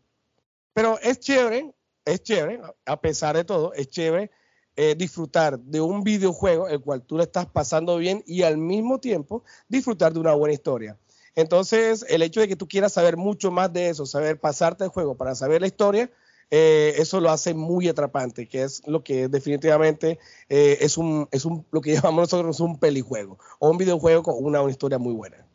Pero 0.74 1.00
es 1.02 1.20
chévere, 1.20 1.74
es 2.06 2.22
chévere, 2.22 2.62
a 2.86 3.02
pesar 3.02 3.36
de 3.36 3.44
todo, 3.44 3.74
es 3.74 3.88
chévere 3.88 4.32
eh, 4.76 4.96
disfrutar 4.96 5.60
de 5.60 5.82
un 5.82 6.04
videojuego 6.04 6.68
el 6.68 6.82
cual 6.82 7.02
tú 7.02 7.18
le 7.18 7.24
estás 7.24 7.46
pasando 7.46 7.98
bien 7.98 8.24
y 8.28 8.44
al 8.44 8.58
mismo 8.58 9.00
tiempo 9.00 9.44
disfrutar 9.68 10.14
de 10.14 10.20
una 10.20 10.34
buena 10.34 10.54
historia. 10.54 10.98
Entonces, 11.36 12.06
el 12.10 12.22
hecho 12.22 12.40
de 12.40 12.48
que 12.48 12.56
tú 12.56 12.68
quieras 12.68 12.94
saber 12.94 13.18
mucho 13.18 13.52
más 13.52 13.72
de 13.74 13.90
eso, 13.90 14.06
saber 14.06 14.40
pasarte 14.40 14.86
el 14.86 14.90
juego 14.90 15.16
para 15.16 15.36
saber 15.36 15.62
la 15.62 15.68
historia, 15.68 16.10
eh, 16.52 16.94
eso 16.98 17.20
lo 17.20 17.30
hace 17.32 17.54
muy 17.54 17.88
atrapante, 17.88 18.48
que 18.48 18.64
es 18.64 18.82
lo 18.88 19.04
que 19.04 19.28
definitivamente 19.28 20.20
eh, 20.48 20.78
es, 20.80 20.98
un, 20.98 21.28
es 21.32 21.44
un, 21.46 21.66
lo 21.72 21.82
que 21.82 21.94
llamamos 21.96 22.32
nosotros 22.32 22.60
un 22.60 22.80
pelijuego 22.80 23.40
o 23.60 23.70
un 23.70 23.78
videojuego 23.78 24.24
con 24.24 24.36
una, 24.44 24.64
historia 24.70 24.98
muy 24.98 25.14
buena. 25.14 25.46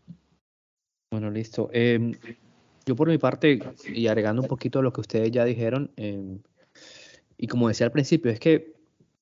Bueno, 1.10 1.30
listo. 1.30 1.70
Em, 1.72 2.12
yo 2.86 2.96
por 2.96 3.08
mi 3.08 3.18
parte, 3.18 3.58
y 3.92 4.06
agregando 4.06 4.42
un 4.42 4.48
poquito 4.48 4.80
a 4.80 4.82
lo 4.82 4.92
que 4.92 5.00
ustedes 5.00 5.30
ya 5.30 5.44
dijeron, 5.44 5.90
em, 5.96 6.40
y 7.36 7.46
como 7.46 7.68
decía 7.68 7.86
al 7.86 7.92
principio, 7.92 8.30
es 8.30 8.38
que, 8.38 8.79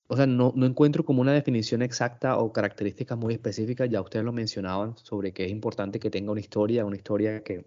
o 0.09 0.17
sea, 0.17 0.27
no, 0.27 0.55
encuentro 0.65 1.05
como 1.05 1.21
una 1.21 1.33
definición 1.33 1.83
exacta 1.83 2.38
o 2.38 2.53
características 2.53 3.19
muy 3.19 3.35
específicas, 3.35 3.91
ya 3.91 4.00
ustedes 4.00 4.25
lo 4.25 4.33
mencionaban, 4.33 4.97
sobre 4.97 5.33
que 5.33 5.45
es 5.45 5.50
importante 5.50 6.00
que 6.00 6.11
tenga 6.11 6.33
una 6.33 6.41
historia, 6.41 6.87
una 6.87 6.97
historia 6.97 7.43
que 7.43 7.67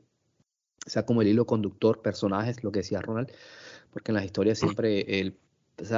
sea 0.86 1.06
como 1.06 1.22
el 1.22 1.28
hilo 1.28 1.46
conductor, 1.46 2.02
personajes, 2.02 2.64
lo 2.64 2.72
que 2.72 2.80
decía 2.80 3.00
Ronald, 3.00 3.32
porque 3.92 4.12
en 4.12 4.16
las 4.16 4.26
historias 4.26 4.58
siempre 4.58 5.36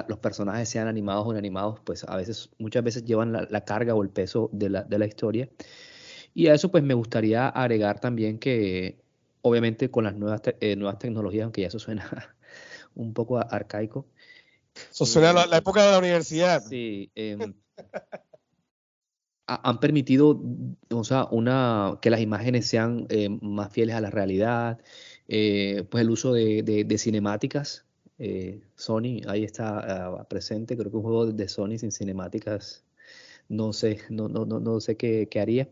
los 0.08 0.20
personajes 0.20 0.68
sean 0.68 0.90
animados 0.90 1.26
o 1.28 1.32
inanimados, 1.32 1.80
pues 1.86 2.04
a 2.04 2.18
veces, 2.18 2.50
muchas 2.58 2.84
veces 2.84 3.06
llevan 3.06 3.32
la, 3.32 3.64
carga 3.66 3.96
o 3.96 4.04
el 4.04 4.10
peso 4.10 4.50
de 4.52 4.70
la, 4.70 4.84
de 4.84 5.00
la, 5.00 5.06
historia. 5.06 5.50
Y 6.34 6.48
a 6.48 6.54
eso 6.54 6.72
pues 6.72 6.84
me 6.84 6.94
gustaría 6.94 7.48
agregar 7.48 8.00
también 8.00 8.38
que 8.40 9.02
obviamente 9.42 9.90
con 9.92 10.04
las 10.06 10.16
nuevas, 10.16 10.42
eh, 10.60 10.76
nuevas 10.76 11.00
tecnologías, 11.00 11.44
aunque 11.46 11.62
ya 11.62 11.68
eso 11.68 11.80
suena 11.80 12.06
un 12.96 13.14
poco 13.14 13.38
arcaico. 13.38 14.08
Eso 14.92 15.06
suena 15.06 15.34
la, 15.34 15.46
la, 15.46 15.58
época 15.58 15.86
de 15.86 15.92
la 15.92 16.00
universidad. 16.00 16.64
Sí. 16.64 17.12
Em, 17.16 17.54
han 19.46 19.80
permitido, 19.80 20.42
o 20.90 21.04
sea, 21.04 21.26
una, 21.32 22.00
que 22.02 22.10
las 22.10 22.22
imágenes 22.22 22.68
sean 22.68 23.06
eh, 23.10 23.30
más 23.42 23.72
fieles 23.72 23.96
a 23.96 24.02
la 24.02 24.10
realidad, 24.10 24.80
eh, 25.28 25.86
pues 25.90 26.02
el 26.02 26.10
uso 26.10 26.34
de, 26.34 26.96
cinemáticas. 26.98 27.86
Eh, 28.20 28.62
Sony 28.76 29.22
ahí 29.28 29.44
está 29.44 29.80
ah, 29.80 30.28
presente, 30.30 30.78
creo 30.78 30.92
que 30.92 30.98
un 30.98 31.04
juego 31.04 31.26
de 31.26 31.48
Sony 31.48 31.78
sin 31.78 31.92
cinemáticas, 31.92 32.86
no 33.50 33.74
sé, 33.74 34.00
no, 34.10 34.30
no, 34.30 34.46
no, 34.46 34.60
no 34.60 34.80
sé 34.80 34.96
qué, 34.98 35.28
haría. 35.42 35.70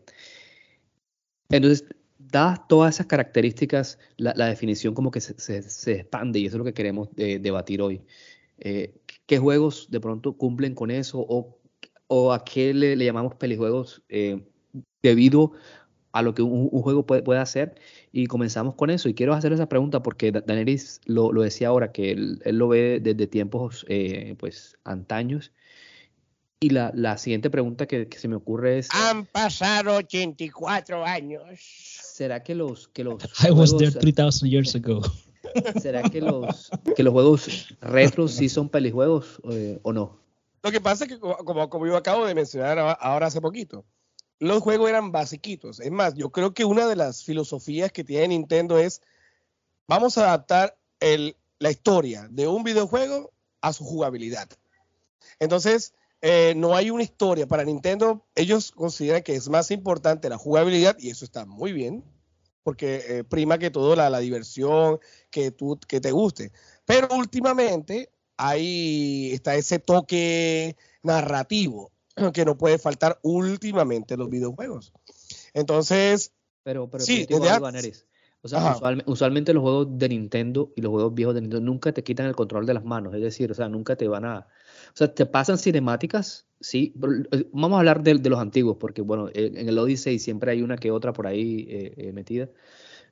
Entonces, 1.48 1.84
dadas 2.18 2.66
todas 2.68 2.94
esas 2.96 3.06
características, 3.06 3.98
la, 4.16 4.46
definición 4.46 4.94
como 4.94 5.10
que 5.10 5.20
se, 5.20 5.58
expande 5.92 6.38
y 6.40 6.46
eso 6.46 6.56
es 6.56 6.58
lo 6.58 6.64
que 6.64 6.74
queremos 6.74 7.08
debatir 7.14 7.80
hoy. 7.82 8.02
Eh, 8.58 8.94
¿Qué 9.26 9.38
juegos 9.38 9.88
de 9.90 10.00
pronto 10.00 10.36
cumplen 10.36 10.74
con 10.74 10.90
eso 10.90 11.24
o, 11.28 11.58
o 12.06 12.32
a 12.32 12.44
qué 12.44 12.74
le, 12.74 12.96
llamamos 12.96 13.34
pelijuegos 13.34 14.02
debido 15.02 15.52
a 16.12 16.22
lo 16.22 16.34
que 16.34 16.42
un, 16.42 16.68
juego 16.68 17.06
puede, 17.06 17.22
puede, 17.22 17.40
hacer 17.40 17.74
y 18.12 18.26
comenzamos 18.26 18.74
con 18.74 18.90
eso. 18.90 19.08
Y 19.08 19.14
quiero 19.14 19.34
hacer 19.34 19.52
esa 19.52 19.68
pregunta 19.68 20.02
porque 20.02 20.30
Daenerys 20.30 21.00
lo, 21.06 21.32
lo 21.32 21.42
decía 21.42 21.68
ahora, 21.68 21.90
que 21.92 22.12
él, 22.12 22.40
lo 22.44 22.68
ve 22.68 23.00
desde 23.02 23.26
tiempos 23.26 23.84
eh, 23.88 24.34
pues 24.38 24.76
antaños. 24.84 25.52
Y 26.60 26.70
la, 26.70 26.92
la 26.94 27.18
siguiente 27.18 27.50
pregunta 27.50 27.86
que, 27.86 28.08
se 28.16 28.28
me 28.28 28.36
ocurre 28.36 28.78
es... 28.78 28.88
Han 28.92 29.26
pasado 29.26 29.96
84 29.96 31.04
años. 31.04 31.42
¿Será 31.58 32.44
que 32.44 32.54
los... 32.54 32.86
Que 32.88 33.02
los 33.02 33.20
I 33.44 33.50
was 33.50 33.76
there 33.76 33.90
3000 33.90 34.48
years 34.48 34.76
ago. 34.76 35.02
¿Será 35.80 36.02
que 36.02 36.20
los, 36.20 36.70
que 36.96 37.02
los 37.02 37.12
juegos 37.12 37.74
retros 37.80 38.32
sí 38.32 38.48
son 38.48 38.68
pelijuegos 38.68 39.40
eh, 39.50 39.78
o 39.82 39.92
no? 39.92 40.20
Lo 40.62 40.70
que 40.70 40.80
pasa 40.80 41.04
es 41.04 41.10
que, 41.10 41.18
como, 41.18 41.68
como 41.68 41.86
yo 41.86 41.96
acabo 41.96 42.26
de 42.26 42.34
mencionar 42.34 42.78
ahora 43.00 43.26
hace 43.26 43.40
poquito, 43.40 43.84
los 44.38 44.60
juegos 44.60 44.88
eran 44.88 45.12
basiquitos. 45.12 45.80
Es 45.80 45.90
más, 45.90 46.14
yo 46.14 46.30
creo 46.30 46.52
que 46.52 46.64
una 46.64 46.86
de 46.86 46.96
las 46.96 47.24
filosofías 47.24 47.92
que 47.92 48.04
tiene 48.04 48.28
Nintendo 48.28 48.78
es, 48.78 49.00
vamos 49.86 50.18
a 50.18 50.24
adaptar 50.24 50.76
la 51.58 51.70
historia 51.70 52.26
de 52.30 52.48
un 52.48 52.64
videojuego 52.64 53.32
a 53.60 53.72
su 53.72 53.84
jugabilidad. 53.84 54.48
Entonces, 55.38 55.94
eh, 56.22 56.54
no 56.56 56.74
hay 56.74 56.90
una 56.90 57.02
historia 57.02 57.46
para 57.46 57.64
Nintendo. 57.64 58.24
Ellos 58.34 58.72
consideran 58.72 59.22
que 59.22 59.34
es 59.34 59.48
más 59.48 59.70
importante 59.70 60.28
la 60.28 60.38
jugabilidad 60.38 60.96
y 60.98 61.10
eso 61.10 61.24
está 61.24 61.44
muy 61.44 61.72
bien, 61.72 62.04
porque 62.62 63.02
eh, 63.08 63.24
prima 63.24 63.58
que 63.58 63.70
todo 63.70 63.96
la, 63.96 64.10
la, 64.10 64.20
diversión, 64.20 64.98
que, 65.30 65.50
tú, 65.50 65.78
que 65.86 66.00
te 66.00 66.10
guste. 66.10 66.52
Pero 66.84 67.08
últimamente 67.10 68.10
ahí 68.36 69.30
está 69.32 69.54
ese 69.54 69.78
toque 69.78 70.76
narrativo 71.02 71.92
que 72.34 72.44
no 72.44 72.56
puede 72.56 72.78
faltar 72.78 73.18
últimamente 73.22 74.14
en 74.14 74.20
los 74.20 74.30
videojuegos. 74.30 74.92
Entonces, 75.54 76.32
pero, 76.62 76.88
pero 76.88 77.04
sí, 77.04 77.26
o 78.44 78.48
sea, 78.48 78.74
usualmente 79.06 79.52
los 79.54 79.62
juegos 79.62 79.86
de 79.90 80.08
Nintendo 80.08 80.72
y 80.74 80.80
los 80.80 80.90
juegos 80.90 81.14
viejos 81.14 81.34
de 81.34 81.42
Nintendo 81.42 81.64
nunca 81.64 81.92
te 81.92 82.02
quitan 82.02 82.26
el 82.26 82.34
control 82.34 82.66
de 82.66 82.74
las 82.74 82.84
manos, 82.84 83.14
es 83.14 83.22
decir, 83.22 83.52
o 83.52 83.54
sea, 83.54 83.68
nunca 83.68 83.94
te 83.94 84.08
van 84.08 84.24
a, 84.24 84.48
o 84.94 84.96
sea, 84.96 85.14
te 85.14 85.26
pasan 85.26 85.58
cinemáticas, 85.58 86.46
sí, 86.60 86.94
eh, 87.32 87.48
vamos 87.52 87.76
a 87.76 87.78
hablar 87.80 88.02
de, 88.02 88.14
los 88.14 88.38
antiguos, 88.38 88.76
porque 88.78 89.02
bueno, 89.02 89.30
en 89.32 89.68
el 89.68 89.78
Odyssey 89.78 90.18
siempre 90.18 90.52
hay 90.52 90.62
una 90.62 90.76
que 90.76 90.90
otra 90.90 91.12
por 91.12 91.26
ahí 91.26 91.66
eh, 91.68 91.94
eh, 91.96 92.12
metida, 92.12 92.48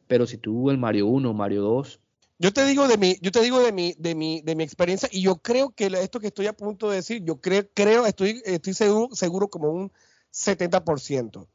pero 0.07 0.27
si 0.27 0.37
tú 0.37 0.71
el 0.71 0.79
Mario 0.79 1.07
1, 1.07 1.33
Mario 1.33 1.63
2, 1.63 2.01
yo 2.39 2.53
te 2.55 2.65
digo 2.65 2.89
de 2.89 2.97
mi, 2.97 3.19
yo 3.21 3.31
te 3.31 3.43
digo 3.43 3.61
de 3.61 3.71
mi, 3.71 3.95
de 3.99 4.15
mi, 4.15 4.41
de 4.41 4.57
mi 4.57 4.65
experiencia 4.65 5.09
y 5.13 5.21
yo 5.21 5.37
creo 5.37 5.71
que 5.71 5.87
esto 5.87 6.21
que 6.21 6.29
estoy 6.29 6.47
a 6.47 6.55
punto 6.55 6.89
de 6.89 6.97
decir, 6.97 7.23
yo 7.23 7.39
creo, 7.39 7.69
creo 7.75 8.07
estoy, 8.07 8.41
estoy 8.47 8.73
seguro, 8.73 9.15
seguro 9.15 9.49
como 9.49 9.71
un 9.71 9.93
70%. 10.33 11.47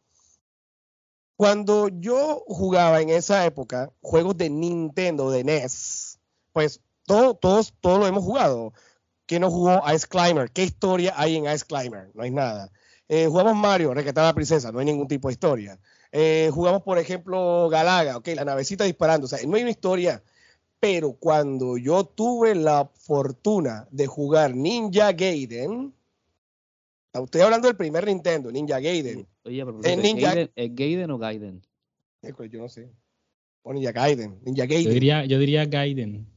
Cuando 1.36 1.89
yo 1.89 2.44
jugaba 2.48 3.01
en 3.01 3.10
esa 3.10 3.46
época 3.46 3.91
juegos 4.01 4.38
de 4.38 4.50
Nintendo, 4.50 5.32
de 5.32 5.44
NES, 5.44 6.20
pues 6.53 6.82
todo, 7.05 7.34
todos, 7.34 7.74
todos 7.82 8.00
lo 8.00 8.08
hemos 8.08 8.24
jugado. 8.24 8.74
¿Quién 9.25 9.41
no 9.41 9.50
jugó 9.50 9.82
Ice 9.94 10.08
Climber? 10.08 10.51
¿Qué 10.51 10.63
historia 10.63 11.13
hay 11.15 11.36
en 11.38 11.46
Ice 11.46 11.65
Climber? 11.65 12.12
No 12.13 12.24
hay 12.24 12.32
nada. 12.32 12.72
Eh, 13.08 13.27
jugamos 13.27 13.55
Mario, 13.55 13.94
Rescatar 13.94 14.24
a 14.24 14.27
la 14.27 14.34
Princesa, 14.34 14.72
no 14.72 14.79
hay 14.79 14.86
ningún 14.86 15.08
tipo 15.08 15.27
de 15.27 15.34
historia. 15.34 15.79
Eh, 16.12 16.50
jugamos, 16.53 16.82
por 16.84 16.98
ejemplo, 16.98 17.70
Galaga, 17.70 18.17
ok, 18.17 18.27
la 18.36 18.46
navecita 18.46 18.84
disparando, 18.84 19.25
o 19.25 19.27
sea, 19.27 19.39
no 19.46 19.55
hay 19.55 19.62
una 19.62 19.72
historia 19.72 20.24
pero 20.86 21.13
cuando 21.13 21.77
yo 21.77 22.05
tuve 22.05 22.53
la 22.53 22.88
fortuna 22.94 23.88
de 23.89 24.05
jugar 24.05 24.55
Ninja 24.55 25.13
Gaiden, 25.13 25.91
estoy 27.12 27.41
hablando 27.41 27.67
del 27.67 27.75
primer 27.75 28.05
Nintendo, 28.05 28.51
Ninja 28.51 28.79
Gaiden. 28.79 29.27
Oye, 29.46 29.65
pero 29.65 29.79
¿es, 29.82 29.98
Ninja... 29.98 30.36
Gaiden, 30.55 31.10
o 31.10 31.17
Gaiden? 31.17 31.62
Yo 32.22 32.60
no 32.60 32.70
sé. 32.70 32.91
O 33.63 33.74
Ninja 33.74 33.91
Gaiden. 33.91 34.39
Ninja 34.44 34.67
Gaiden. 34.67 34.86
Yo 34.86 34.94
diría, 34.94 35.25
yo 35.25 35.39
diría 35.39 35.65
Gaiden. 35.65 36.27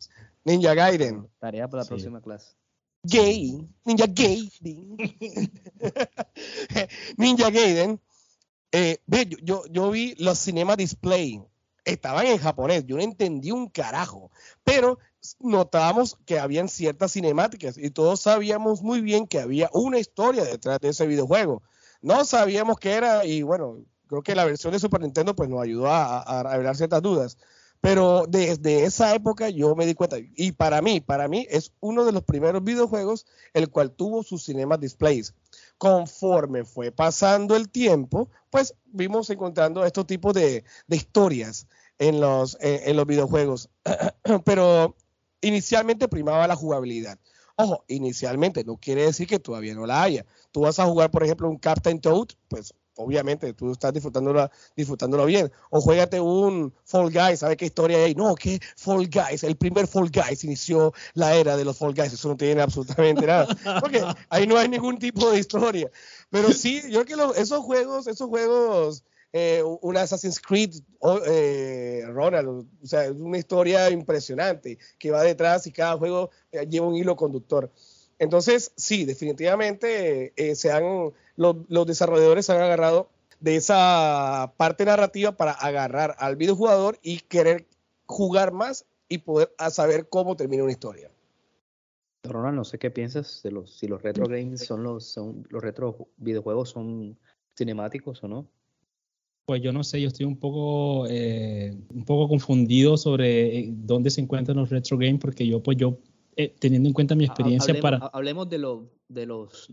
Ninja 0.44 0.72
Gaiden. 0.72 1.28
Tarea 1.38 1.68
para 1.68 1.82
la 1.82 1.88
próxima 1.88 2.22
clase. 2.22 2.56
Gay. 3.02 3.68
Ninja 3.84 4.06
Gaiden. 4.06 4.96
Ninja 7.16 7.50
Gaiden. 7.50 8.00
Eh, 8.72 8.98
yo, 9.06 9.38
yo, 9.42 9.62
yo 9.70 9.90
vi 9.90 10.14
los 10.18 10.38
cinema 10.38 10.76
display 10.76 11.42
estaban 11.92 12.26
en 12.26 12.38
japonés, 12.38 12.84
yo 12.86 12.96
no 12.96 13.02
entendí 13.02 13.50
un 13.50 13.68
carajo, 13.68 14.30
pero 14.64 14.98
notábamos 15.40 16.18
que 16.26 16.38
habían 16.38 16.68
ciertas 16.68 17.12
cinemáticas 17.12 17.78
y 17.78 17.90
todos 17.90 18.20
sabíamos 18.20 18.82
muy 18.82 19.00
bien 19.00 19.26
que 19.26 19.40
había 19.40 19.70
una 19.72 19.98
historia 19.98 20.44
detrás 20.44 20.80
de 20.80 20.90
ese 20.90 21.06
videojuego. 21.06 21.62
No 22.00 22.24
sabíamos 22.24 22.78
qué 22.78 22.92
era 22.92 23.24
y 23.24 23.42
bueno, 23.42 23.78
creo 24.06 24.22
que 24.22 24.34
la 24.34 24.44
versión 24.44 24.72
de 24.72 24.78
Super 24.78 25.00
Nintendo 25.00 25.34
pues 25.34 25.48
nos 25.48 25.62
ayudó 25.62 25.88
a, 25.88 26.20
a, 26.20 26.42
revelar 26.42 26.76
ciertas 26.76 27.02
dudas. 27.02 27.38
Pero 27.80 28.24
desde 28.28 28.84
esa 28.84 29.14
época 29.14 29.48
yo 29.50 29.76
me 29.76 29.86
di 29.86 29.94
cuenta, 29.94 30.16
y 30.18 30.52
para 30.52 30.82
mí, 30.82 31.00
para 31.00 31.28
mí 31.28 31.46
es 31.48 31.72
uno 31.80 32.04
de 32.04 32.12
los 32.12 32.22
primeros 32.24 32.64
videojuegos 32.64 33.26
el 33.54 33.68
cual 33.70 33.92
tuvo 33.92 34.22
sus 34.22 34.44
cinema 34.44 34.76
displays. 34.76 35.34
Conforme 35.78 36.64
fue 36.64 36.90
pasando 36.90 37.54
el 37.54 37.68
tiempo, 37.68 38.28
pues 38.50 38.74
vimos 38.86 39.30
encontrando 39.30 39.84
estos 39.84 40.06
tipos 40.06 40.34
de, 40.34 40.64
de 40.86 40.96
historias 40.96 41.66
en 41.98 42.20
los, 42.20 42.56
en 42.60 42.96
los 42.96 43.06
videojuegos. 43.06 43.70
Pero 44.44 44.96
inicialmente 45.40 46.08
primaba 46.08 46.46
la 46.48 46.56
jugabilidad. 46.56 47.18
Ojo, 47.56 47.84
inicialmente 47.88 48.62
no 48.64 48.76
quiere 48.76 49.02
decir 49.02 49.26
que 49.26 49.40
todavía 49.40 49.74
no 49.74 49.84
la 49.84 50.02
haya. 50.02 50.24
Tú 50.52 50.60
vas 50.60 50.78
a 50.78 50.86
jugar, 50.86 51.10
por 51.10 51.24
ejemplo, 51.24 51.48
un 51.48 51.58
Captain 51.58 52.00
Toad, 52.00 52.28
pues 52.48 52.72
obviamente 52.98 53.54
tú 53.54 53.72
estás 53.72 53.92
disfrutándolo, 53.92 54.50
disfrutándolo 54.76 55.24
bien. 55.24 55.50
O 55.70 55.80
juégate 55.80 56.20
un 56.20 56.74
Fall 56.84 57.10
Guys, 57.10 57.40
¿sabes 57.40 57.56
qué 57.56 57.66
historia 57.66 57.98
hay? 57.98 58.14
No, 58.14 58.34
que 58.34 58.60
Fall 58.76 59.08
Guys, 59.08 59.44
el 59.44 59.56
primer 59.56 59.86
Fall 59.86 60.10
Guys 60.10 60.44
inició 60.44 60.92
la 61.14 61.34
era 61.34 61.56
de 61.56 61.64
los 61.64 61.78
Fall 61.78 61.94
Guys, 61.94 62.12
eso 62.12 62.28
no 62.28 62.36
tiene 62.36 62.60
absolutamente 62.60 63.26
nada. 63.26 63.46
Porque 63.80 64.04
ahí 64.28 64.46
no 64.46 64.58
hay 64.58 64.68
ningún 64.68 64.98
tipo 64.98 65.30
de 65.30 65.38
historia. 65.38 65.90
Pero 66.30 66.52
sí, 66.52 66.82
yo 66.90 67.04
creo 67.04 67.32
que 67.32 67.40
esos 67.40 67.60
juegos, 67.64 68.06
esos 68.06 68.28
juegos, 68.28 69.04
eh, 69.32 69.62
una 69.82 70.02
Assassin's 70.02 70.40
Creed, 70.40 70.74
eh, 71.26 72.02
Ronald, 72.08 72.48
o 72.82 72.86
sea, 72.86 73.04
es 73.04 73.12
una 73.12 73.38
historia 73.38 73.90
impresionante 73.90 74.78
que 74.98 75.10
va 75.10 75.22
detrás 75.22 75.66
y 75.66 75.72
cada 75.72 75.96
juego 75.96 76.30
eh, 76.50 76.66
lleva 76.66 76.86
un 76.86 76.96
hilo 76.96 77.14
conductor. 77.14 77.70
Entonces, 78.18 78.72
sí, 78.76 79.04
definitivamente 79.04 80.32
eh, 80.36 80.54
se 80.54 80.72
han, 80.72 81.12
los, 81.36 81.86
desarrolladores 81.86 82.46
se 82.46 82.52
han 82.52 82.62
agarrado 82.62 83.08
de 83.40 83.56
esa 83.56 84.52
parte 84.56 84.84
narrativa 84.84 85.32
para 85.32 85.52
agarrar 85.52 86.16
al 86.18 86.36
videojugador 86.36 86.98
y 87.02 87.20
querer 87.20 87.66
jugar 88.06 88.52
más 88.52 88.84
y 89.08 89.18
poder 89.18 89.52
saber 89.70 90.08
cómo 90.08 90.36
termina 90.36 90.64
una 90.64 90.72
historia. 90.72 91.10
Ronald, 92.24 92.56
no 92.56 92.64
sé 92.64 92.78
qué 92.78 92.90
piensas 92.90 93.40
de 93.44 93.52
los 93.52 93.70
si 93.78 93.86
los 93.86 94.02
retro 94.02 94.26
games 94.26 94.66
son 94.66 94.82
los 94.82 95.06
son 95.06 95.46
los 95.48 95.62
retro 95.62 96.08
videojuegos 96.16 96.70
son 96.70 97.16
cinemáticos 97.56 98.22
o 98.24 98.28
no. 98.28 98.46
Pues 99.46 99.62
yo 99.62 99.72
no 99.72 99.82
sé, 99.82 100.02
yo 100.02 100.08
estoy 100.08 100.26
un 100.26 100.36
poco 100.36 101.06
eh, 101.08 101.74
un 101.94 102.04
poco 102.04 102.28
confundido 102.28 102.96
sobre 102.98 103.58
eh, 103.60 103.68
dónde 103.70 104.10
se 104.10 104.20
encuentran 104.20 104.58
los 104.58 104.68
retro 104.68 104.98
games 104.98 105.20
porque 105.20 105.46
yo 105.46 105.62
pues 105.62 105.78
yo 105.78 105.96
eh, 106.38 106.54
teniendo 106.56 106.88
en 106.88 106.92
cuenta 106.92 107.16
mi 107.16 107.24
experiencia 107.24 107.72
hablemos, 107.72 108.00
para... 108.00 108.10
Hablemos 108.12 108.48
de, 108.48 108.58
lo, 108.58 108.92
de 109.08 109.26
los 109.26 109.68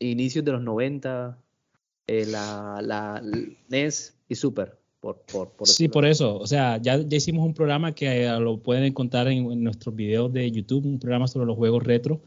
inicios 0.00 0.44
de 0.44 0.50
los 0.50 0.60
90, 0.60 1.38
eh, 2.08 2.26
la, 2.26 2.80
la, 2.82 3.22
NES 3.68 4.18
y 4.28 4.34
Super. 4.34 4.76
Por, 4.98 5.20
por, 5.32 5.52
por 5.52 5.68
sí, 5.68 5.86
por 5.86 6.04
eso. 6.04 6.36
O 6.36 6.46
sea, 6.48 6.78
ya, 6.78 7.00
ya 7.00 7.16
hicimos 7.16 7.46
un 7.46 7.54
programa 7.54 7.94
que 7.94 8.24
eh, 8.24 8.40
lo 8.40 8.60
pueden 8.60 8.82
encontrar 8.82 9.28
en, 9.28 9.48
en, 9.52 9.62
nuestros 9.62 9.94
videos 9.94 10.32
de 10.32 10.50
YouTube, 10.50 10.86
un 10.86 10.98
programa 10.98 11.28
sobre 11.28 11.46
los 11.46 11.56
juegos 11.56 11.84
retro, 11.84 12.20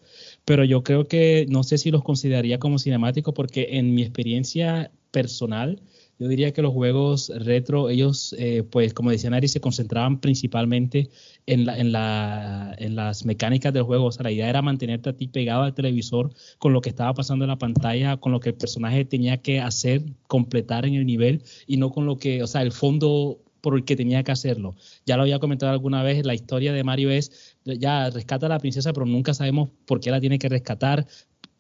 pero 0.46 0.64
yo 0.64 0.82
creo 0.82 1.06
que 1.06 1.46
no 1.50 1.64
sé 1.64 1.78
si 1.78 1.92
los 1.92 2.02
consideraría 2.02 2.60
como 2.60 2.80
cinemáticos 2.80 3.34
porque 3.34 3.68
en 3.72 3.94
mi 3.94 4.04
experiencia 4.04 4.90
personal, 5.12 5.82
yo 6.22 6.28
diría 6.28 6.54
que 6.54 6.62
los 6.62 6.72
juegos 6.72 7.32
retro, 7.36 7.90
ellos, 7.90 8.36
eh, 8.38 8.62
pues 8.62 8.94
como 8.94 9.10
decía 9.10 9.32
Nari, 9.32 9.48
se 9.48 9.60
concentraban 9.60 10.22
principalmente 10.22 11.10
en, 11.48 11.66
la, 11.66 11.80
en, 11.80 11.92
la, 11.92 12.76
en, 12.78 12.96
las 12.96 13.26
mecánicas 13.26 13.74
del 13.74 13.82
juego. 13.82 14.06
O 14.06 14.12
sea, 14.12 14.22
la 14.22 14.32
idea 14.32 14.48
era 14.48 14.62
mantenerte 14.62 15.10
a 15.10 15.14
ti 15.14 15.28
pegado 15.28 15.64
al 15.64 15.74
televisor 15.74 16.32
con 16.60 16.74
lo 16.74 16.82
que 16.82 16.90
estaba 16.90 17.16
pasando 17.16 17.46
en 17.46 17.50
la 17.50 17.58
pantalla, 17.58 18.18
con 18.18 18.32
lo 18.32 18.40
que 18.40 18.50
el 18.50 18.56
personaje 18.56 19.04
tenía 19.04 19.42
que 19.42 19.60
hacer, 19.62 20.04
completar 20.28 20.86
en 20.86 20.94
el 20.94 21.08
nivel 21.08 21.42
y 21.66 21.78
no 21.78 21.90
con 21.92 22.06
lo 22.06 22.20
que, 22.20 22.44
o 22.44 22.48
sea, 22.48 22.62
el 22.62 22.72
fondo 22.72 23.40
por 23.62 23.76
el 23.76 23.84
que 23.84 23.96
tenía 23.96 24.22
que 24.22 24.32
hacerlo. 24.32 24.76
Ya 25.08 25.18
lo 25.18 25.24
había 25.24 25.40
comentado 25.40 25.72
alguna 25.72 26.04
vez, 26.04 26.24
la 26.24 26.36
historia 26.36 26.72
de 26.72 26.84
Mario 26.84 27.10
es, 27.10 27.58
ya 27.66 28.12
rescata 28.12 28.46
a 28.46 28.50
la 28.50 28.60
princesa, 28.60 28.94
pero 28.94 29.08
nunca 29.08 29.34
sabemos 29.34 29.72
por 29.86 30.00
qué 30.00 30.12
la 30.12 30.20
tiene 30.20 30.38
que 30.38 30.50
rescatar, 30.50 31.08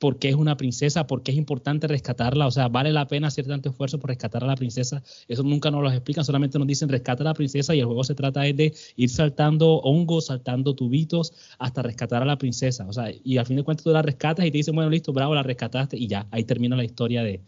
por 0.02 0.18
qué 0.18 0.30
es 0.30 0.36
una 0.36 0.58
princesa, 0.58 1.06
por 1.06 1.22
qué 1.22 1.30
es 1.30 1.38
importante 1.38 1.86
rescatarla, 1.86 2.48
o 2.48 2.52
sea, 2.52 2.70
vale 2.70 2.92
la 2.92 3.08
pena 3.08 3.28
hacer 3.28 3.46
tanto 3.46 3.70
esfuerzo 3.70 4.00
por 4.00 4.10
rescatar 4.10 4.44
a 4.44 4.48
la 4.48 4.56
princesa. 4.56 5.04
Eso 5.28 5.44
nunca 5.44 5.70
nos 5.70 5.84
lo 5.84 5.92
explican, 5.92 6.26
solamente 6.26 6.58
nos 6.58 6.68
dicen 6.68 6.90
rescata 6.90 7.22
a 7.22 7.26
la 7.26 7.36
princesa 7.36 7.76
y 7.76 7.82
el 7.82 7.86
juego 7.86 8.04
se 8.04 8.16
trata 8.16 8.42
de 8.42 8.74
ir 8.96 9.10
saltando 9.12 9.76
hongos, 9.76 10.26
saltando 10.26 10.74
tubitos 10.74 11.34
hasta 11.60 11.84
rescatar 11.84 12.24
a 12.24 12.26
la 12.26 12.40
princesa. 12.40 12.88
O 12.88 12.94
sea, 12.94 13.12
y 13.24 13.38
al 13.38 13.46
fin 13.46 13.58
de 13.58 13.64
cuentas 13.64 13.84
tú 13.84 13.92
la 13.92 14.02
rescatas 14.02 14.44
y 14.44 14.50
te 14.50 14.58
dicen, 14.58 14.74
bueno, 14.74 14.90
listo, 14.90 15.14
bravo, 15.14 15.36
la 15.36 15.44
rescataste 15.44 15.98
y 15.98 16.08
ya, 16.08 16.26
ahí 16.32 16.46
termina 16.46 16.76
la 16.76 16.84
historia 16.84 17.22
de, 17.22 17.42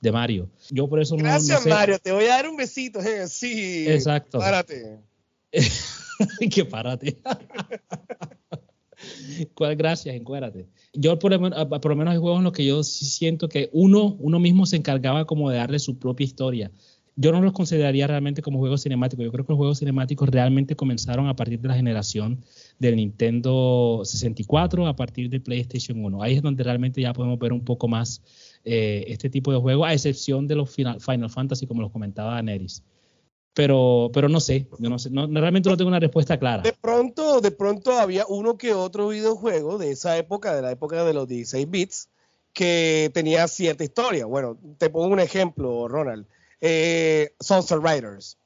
de 0.00 0.10
Mario. 0.10 0.48
Yo 0.70 0.88
por 0.88 1.02
eso 1.02 1.14
Gracias, 1.14 1.66
Mario, 1.66 1.98
te 1.98 2.12
voy 2.12 2.24
a 2.24 2.36
dar 2.36 2.48
un 2.48 2.56
besito. 2.56 3.00
Eh, 3.00 3.28
sí. 3.28 3.86
Exacto. 3.86 4.38
Párate. 4.38 4.98
que 6.50 6.64
párate. 6.64 7.18
¿Cuál 9.54 9.76
gracias? 9.76 10.14
Encuérdate. 10.14 10.66
Yo 10.92 11.18
por, 11.18 11.38
por, 11.80 11.90
lo 11.90 11.96
menos 11.96 12.12
hay 12.12 12.18
juegos 12.18 12.38
en 12.38 12.44
los 12.44 12.52
que 12.52 12.64
yo 12.64 12.82
sí 12.82 13.04
siento 13.04 13.48
que 13.48 13.70
uno, 13.72 14.16
uno 14.18 14.38
mismo 14.38 14.66
se 14.66 14.76
encargaba 14.76 15.26
como 15.26 15.50
de 15.50 15.56
darle 15.56 15.78
su 15.78 15.98
propia 15.98 16.24
historia. 16.24 16.70
Yo 17.20 17.32
no 17.32 17.40
los 17.40 17.52
consideraría 17.52 18.06
realmente 18.06 18.42
como 18.42 18.58
juegos 18.58 18.84
cinemáticos. 18.84 19.24
Yo 19.24 19.32
creo 19.32 19.44
que 19.44 19.52
los 19.52 19.58
juegos 19.58 19.80
cinemáticos 19.80 20.28
realmente 20.28 20.76
comenzaron 20.76 21.26
a 21.26 21.34
partir 21.34 21.60
de 21.60 21.66
la 21.66 21.74
generación 21.74 22.44
del 22.78 22.94
Nintendo 22.94 24.02
64, 24.04 24.86
a 24.86 24.94
partir 24.94 25.28
del 25.28 25.42
PlayStation 25.42 26.04
1. 26.04 26.22
Ahí 26.22 26.36
es 26.36 26.42
donde 26.42 26.62
realmente 26.62 27.00
ya 27.00 27.12
podemos 27.12 27.38
ver 27.40 27.52
un 27.52 27.64
poco 27.64 27.88
más 27.88 28.22
eh, 28.64 29.04
este 29.08 29.28
tipo 29.30 29.50
de 29.50 29.58
juegos, 29.58 29.88
a 29.88 29.94
excepción 29.94 30.46
de 30.46 30.54
los 30.54 30.70
Final, 30.70 31.00
Final 31.00 31.28
Fantasy, 31.28 31.66
como 31.66 31.82
los 31.82 31.90
comentaba 31.90 32.40
Neris 32.40 32.84
pero, 33.58 34.08
pero 34.14 34.28
no 34.28 34.38
sé, 34.38 34.68
yo 34.78 34.88
no 34.88 35.00
sé, 35.00 35.10
no, 35.10 35.26
realmente 35.26 35.68
no 35.68 35.76
tengo 35.76 35.88
una 35.88 35.98
respuesta 35.98 36.38
clara. 36.38 36.62
De 36.62 36.72
pronto, 36.72 37.40
de 37.40 37.50
pronto 37.50 37.90
había 37.90 38.24
uno 38.28 38.56
que 38.56 38.72
otro 38.72 39.08
videojuego 39.08 39.78
de 39.78 39.90
esa 39.90 40.16
época, 40.16 40.54
de 40.54 40.62
la 40.62 40.70
época 40.70 41.02
de 41.02 41.12
los 41.12 41.26
16 41.26 41.68
bits, 41.68 42.08
que 42.52 43.10
tenía 43.12 43.48
cierta 43.48 43.82
historia. 43.82 44.26
Bueno, 44.26 44.56
te 44.78 44.90
pongo 44.90 45.08
un 45.08 45.18
ejemplo, 45.18 45.88
Ronald. 45.88 46.24
Eh, 46.60 47.34
Sunset 47.40 47.80
Riders. 47.82 48.38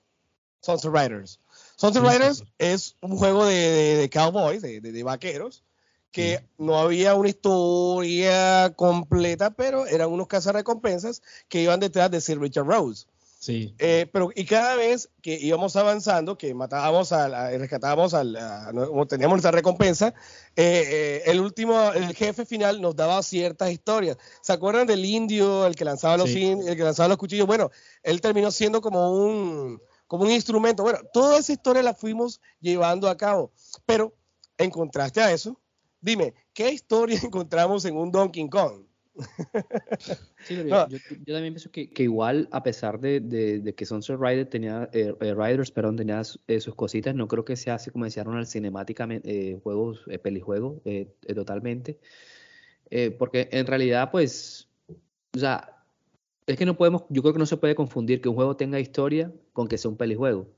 Sunset 0.63 0.91
Riders. 0.91 1.41
Sunset 1.77 2.03
Riders 2.03 2.45
es 2.57 2.97
un 3.03 3.19
juego 3.19 3.45
de, 3.45 3.99
de, 3.99 4.09
cowboys, 4.09 4.63
de, 4.63 4.81
de, 4.81 5.03
vaqueros, 5.03 5.63
que 6.11 6.43
no 6.57 6.79
había 6.79 7.17
una 7.17 7.29
historia 7.29 8.73
completa, 8.77 9.51
pero 9.51 9.85
eran 9.85 10.11
unos 10.11 10.27
cazarrecompensas 10.27 11.21
que 11.51 11.61
iban 11.61 11.81
detrás 11.81 12.11
de 12.11 12.23
Sir 12.23 12.41
Richard 12.41 12.65
Rose. 12.65 13.05
Sí. 13.43 13.75
Eh, 13.81 14.09
pero, 14.13 14.31
y 14.37 14.45
cada 14.45 14.77
vez 14.77 15.11
que 15.21 15.35
íbamos 15.35 15.75
avanzando, 15.75 16.39
que 16.39 16.55
matábamos 16.55 17.11
al, 17.11 17.59
rescatábamos 17.59 18.15
al, 18.15 18.39
teníamos 19.09 19.35
nuestra 19.35 19.51
recompensa, 19.51 20.15
eh, 20.55 20.85
eh, 20.87 21.23
el 21.27 21.41
último, 21.41 21.91
el 21.93 22.15
jefe 22.15 22.47
final 22.47 22.81
nos 22.81 22.95
daba 22.95 23.21
ciertas 23.25 23.73
historias. 23.73 24.17
¿Se 24.43 24.53
acuerdan 24.53 24.87
del 24.87 25.05
indio, 25.05 25.67
el 25.67 25.75
que 25.75 25.85
lanzaba 25.85 26.19
los, 26.19 26.31
el 26.31 26.77
que 26.77 26.85
lanzaba 26.85 27.09
los 27.09 27.17
cuchillos? 27.17 27.49
Bueno, 27.49 27.73
él 28.05 28.21
terminó 28.21 28.53
siendo 28.53 28.81
como 28.81 29.13
un, 29.13 29.83
como 30.07 30.23
un 30.23 30.31
instrumento. 30.31 30.85
Bueno, 30.85 31.01
toda 31.13 31.39
esa 31.39 31.53
historia 31.53 31.83
la 31.83 31.95
fuimos 31.95 32.41
llevando 32.61 33.09
a 33.09 33.17
cabo. 33.17 33.51
Pero, 33.85 34.15
en 34.57 34.71
contraste 34.71 35.21
a 35.21 35.33
eso, 35.33 35.61
dime, 36.01 36.33
¿qué 36.55 36.71
historia 36.71 37.19
encontramos 37.25 37.85
en 37.87 37.97
un 37.97 38.13
Donkey 38.13 38.49
Kong? 38.49 38.85
yo, 40.49 40.87
también 41.27 41.55
pienso 41.55 41.71
que, 41.71 41.91
igual, 41.99 42.49
a 42.51 42.63
pesar 42.63 42.99
de, 43.01 43.75
que 43.77 43.87
Sunset 43.87 44.19
Rider 44.19 44.47
tenía, 44.47 44.89
eh, 44.93 45.15
eh, 45.21 45.35
Riders, 45.35 45.71
perdón, 45.71 45.97
tenía 45.97 46.23
eh, 46.47 46.61
sus 46.61 46.75
cositas, 46.75 47.15
no 47.15 47.29
creo 47.29 47.45
que 47.45 47.57
sea 47.57 47.75
así 47.75 47.91
como 47.91 48.05
decían 48.07 48.29
al 48.29 48.47
cinemáticamente, 48.47 49.59
juegos, 49.63 50.01
pelijuegos, 50.23 50.81
totalmente. 51.35 51.99
porque 53.19 53.49
en 53.53 53.67
realidad, 53.67 54.11
pues, 54.11 54.69
o 55.35 55.39
sea, 55.39 55.85
es 56.47 56.57
que 56.57 56.67
no 56.67 56.77
podemos, 56.77 57.05
yo 57.09 57.23
creo 57.23 57.35
que 57.35 57.39
no 57.39 57.47
se 57.47 57.57
puede 57.57 57.75
confundir 57.75 58.21
que 58.21 58.29
un 58.29 58.35
juego 58.35 58.57
tenga 58.57 58.81
historia 58.81 59.33
con 59.53 59.69
que 59.69 59.79
sea 59.79 59.91
un 59.91 59.97
pelijuego. 59.97 60.49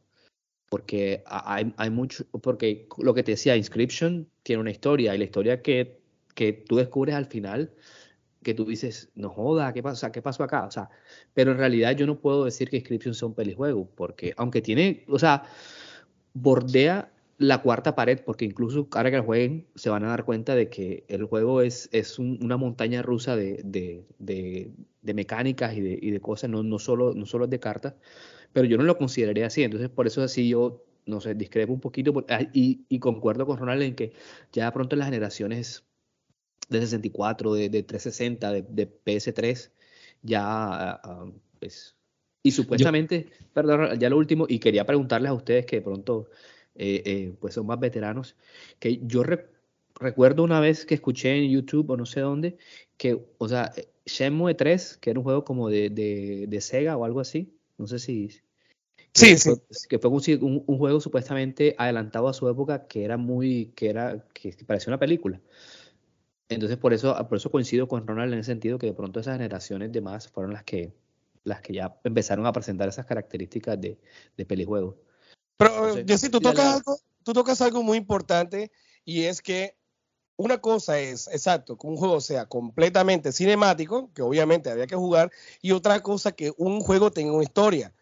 Porque 0.71 1.23
hay, 1.27 1.73
hay 1.77 1.91
mucho, 1.91 2.25
porque 2.43 2.89
lo 2.99 3.15
que 3.15 3.23
te 3.23 3.33
decía, 3.33 3.57
Inscription 3.57 4.29
tiene 4.43 4.63
una 4.63 4.71
historia 4.71 5.15
y 5.15 5.19
la 5.19 5.25
historia 5.25 5.63
que, 5.63 6.01
que 6.35 6.53
tú 6.53 6.77
descubres 6.77 7.15
al 7.15 7.27
final 7.27 7.73
que 8.45 8.55
tú 8.55 8.65
dices, 8.67 9.11
no 9.17 9.31
joda, 9.31 9.73
¿qué 9.73 9.83
pasa? 9.83 10.13
¿Qué 10.13 10.23
pasó 10.23 10.45
acá? 10.45 10.67
O 10.67 10.71
sea, 10.71 10.91
pero 11.35 11.51
en 11.53 11.59
realidad 11.59 11.97
yo 11.97 12.07
no 12.07 12.21
puedo 12.21 12.45
decir 12.45 12.71
que 12.71 12.77
Inscription 12.77 13.15
sea 13.15 13.29
un 13.29 13.35
pelijuego, 13.35 13.89
porque 13.97 14.35
aunque 14.37 14.63
tiene, 14.63 15.05
o 15.09 15.19
sea, 15.19 15.45
bordea 16.35 17.11
la 17.39 17.63
cuarta 17.63 17.95
pared, 17.95 18.21
porque 18.25 18.45
incluso 18.45 18.87
ahora 18.93 19.11
que 19.11 19.17
lo 19.17 19.25
jueguen 19.25 19.67
se 19.75 19.91
van 19.91 20.05
a 20.05 20.09
dar 20.09 20.25
cuenta 20.25 20.55
de 20.55 20.69
que 20.69 21.05
el 21.09 21.25
juego 21.25 21.63
es, 21.63 21.89
es 21.93 22.19
una 22.19 22.57
montaña 22.57 23.03
rusa 23.03 23.37
de, 23.37 23.61
de, 23.65 24.05
de, 24.19 25.15
mecánicas 25.15 25.75
y 25.75 25.81
de, 25.81 25.99
y 26.01 26.11
de 26.11 26.21
cosas, 26.21 26.51
no, 26.51 26.63
no, 26.63 26.79
solo, 26.79 27.13
no 27.15 27.27
solo 27.27 27.47
de 27.47 27.59
cartas, 27.59 27.95
pero 28.53 28.67
yo 28.67 28.77
no 28.77 28.85
lo 28.85 28.97
consideraría 28.97 29.47
así, 29.47 29.65
entonces 29.65 29.91
por 29.91 30.07
eso 30.07 30.23
así 30.23 30.49
yo, 30.49 30.85
no 31.07 31.21
sé, 31.21 31.35
discrepo 31.35 31.73
un 31.73 31.81
poquito 31.81 32.25
ah, 32.29 32.43
y, 32.53 32.85
y 32.89 32.99
concuerdo 33.01 33.47
con 33.47 33.59
Ronald 33.59 33.83
en 33.83 33.95
que 33.97 34.13
ya 34.53 34.73
pronto 34.73 34.97
las 34.97 35.07
generaciones 35.07 35.85
de 36.69 36.81
64, 36.81 37.55
de, 37.55 37.69
de 37.69 37.83
360, 37.83 38.53
de, 38.53 38.63
de 38.63 38.89
PS3, 39.05 39.71
ya, 40.23 40.43
ah, 40.43 41.31
pues, 41.59 41.95
y 42.47 42.51
supuestamente, 42.51 43.29
perdón, 43.55 43.99
ya 43.99 44.11
lo 44.11 44.19
último, 44.19 44.45
y 44.47 44.59
quería 44.59 44.85
preguntarles 44.85 45.31
a 45.31 45.35
ustedes 45.35 45.65
que 45.65 45.77
de 45.77 45.83
pronto 45.83 46.29
eh, 46.75 47.03
eh, 47.07 47.35
pues 47.41 47.55
son 47.55 47.67
más 47.67 47.81
veteranos, 47.81 48.37
que 48.79 49.01
yo 49.03 49.23
recuerdo 49.95 50.43
una 50.43 50.61
vez 50.61 50.85
que 50.85 50.95
escuché 50.95 51.37
en 51.37 51.51
YouTube 51.51 51.89
o 51.91 51.97
no 51.97 52.05
sé 52.05 52.21
dónde, 52.21 52.59
que, 52.99 53.19
o 53.39 53.49
sea, 53.49 53.73
Shenmue 54.05 54.55
3, 54.55 54.99
que 54.99 55.11
era 55.11 55.21
un 55.21 55.25
juego 55.25 55.43
como 55.43 55.71
de, 55.71 55.89
de, 55.89 56.61
Sega 56.61 56.99
o 56.99 57.07
algo 57.07 57.21
así, 57.21 57.57
no 57.79 57.87
sé 57.87 57.99
si... 57.99 58.29
Sí, 59.15 59.39
sí. 59.39 59.53
que 59.89 60.01
fue 60.01 60.11
un, 60.11 60.65
un, 60.67 60.79
juego 60.79 61.01
supuestamente 61.01 61.77
adelantado 61.79 62.27
a 62.27 62.33
su 62.33 62.49
época 62.49 62.89
que 62.89 63.05
era 63.05 63.17
muy, 63.17 63.73
que 63.77 63.89
era, 63.89 64.27
que 64.35 64.53
parecía 64.67 64.91
una 64.91 64.99
película. 64.99 65.41
Entonces 66.49 66.77
por 66.77 66.93
eso, 66.93 67.17
por 67.29 67.39
eso 67.39 67.51
coincido 67.51 67.89
con 67.89 68.07
Ronald 68.07 68.33
en 68.33 68.39
el 68.39 68.45
sentido 68.45 68.79
que 68.79 68.87
de 68.87 68.93
pronto 68.93 69.21
esas 69.21 69.37
generaciones 69.37 69.93
de 69.93 70.01
más 70.01 70.29
fueron 70.29 70.53
las 70.53 70.65
que, 70.65 70.93
las 71.43 71.61
que 71.61 71.73
ya 71.73 71.99
empezaron 72.05 72.47
a 72.47 72.53
presentar 72.53 72.89
esas 72.89 73.07
características 73.07 73.81
de, 73.81 73.99
de 74.37 74.47
pelijuegos. 74.47 74.97
Pero, 75.57 75.95
Jessy, 76.07 76.29
tú 76.29 76.41
tocas, 76.41 76.77
algo, 76.77 76.99
tú 77.23 77.33
tocas 77.33 77.61
algo 77.61 77.83
muy 77.83 77.97
importante 77.97 78.71
y 79.05 79.23
es 79.23 79.41
que 79.41 79.77
una 80.37 80.59
cosa 80.59 80.99
es, 80.99 81.29
exacto, 81.29 81.79
que 81.79 81.87
un 81.87 81.97
juego 81.97 82.21
sea 82.21 82.47
completamente 82.47 83.33
cinemático, 83.33 84.13
que 84.13 84.23
obviamente 84.23 84.71
había 84.71 84.87
que 84.87 84.97
jugar, 84.97 85.31
y 85.63 85.73
otra 85.73 86.03
cosa 86.03 86.33
que 86.33 86.53
un 86.57 86.81
juego 86.81 87.13
tenga 87.13 87.33
una 87.33 87.45
historia. 87.45 87.95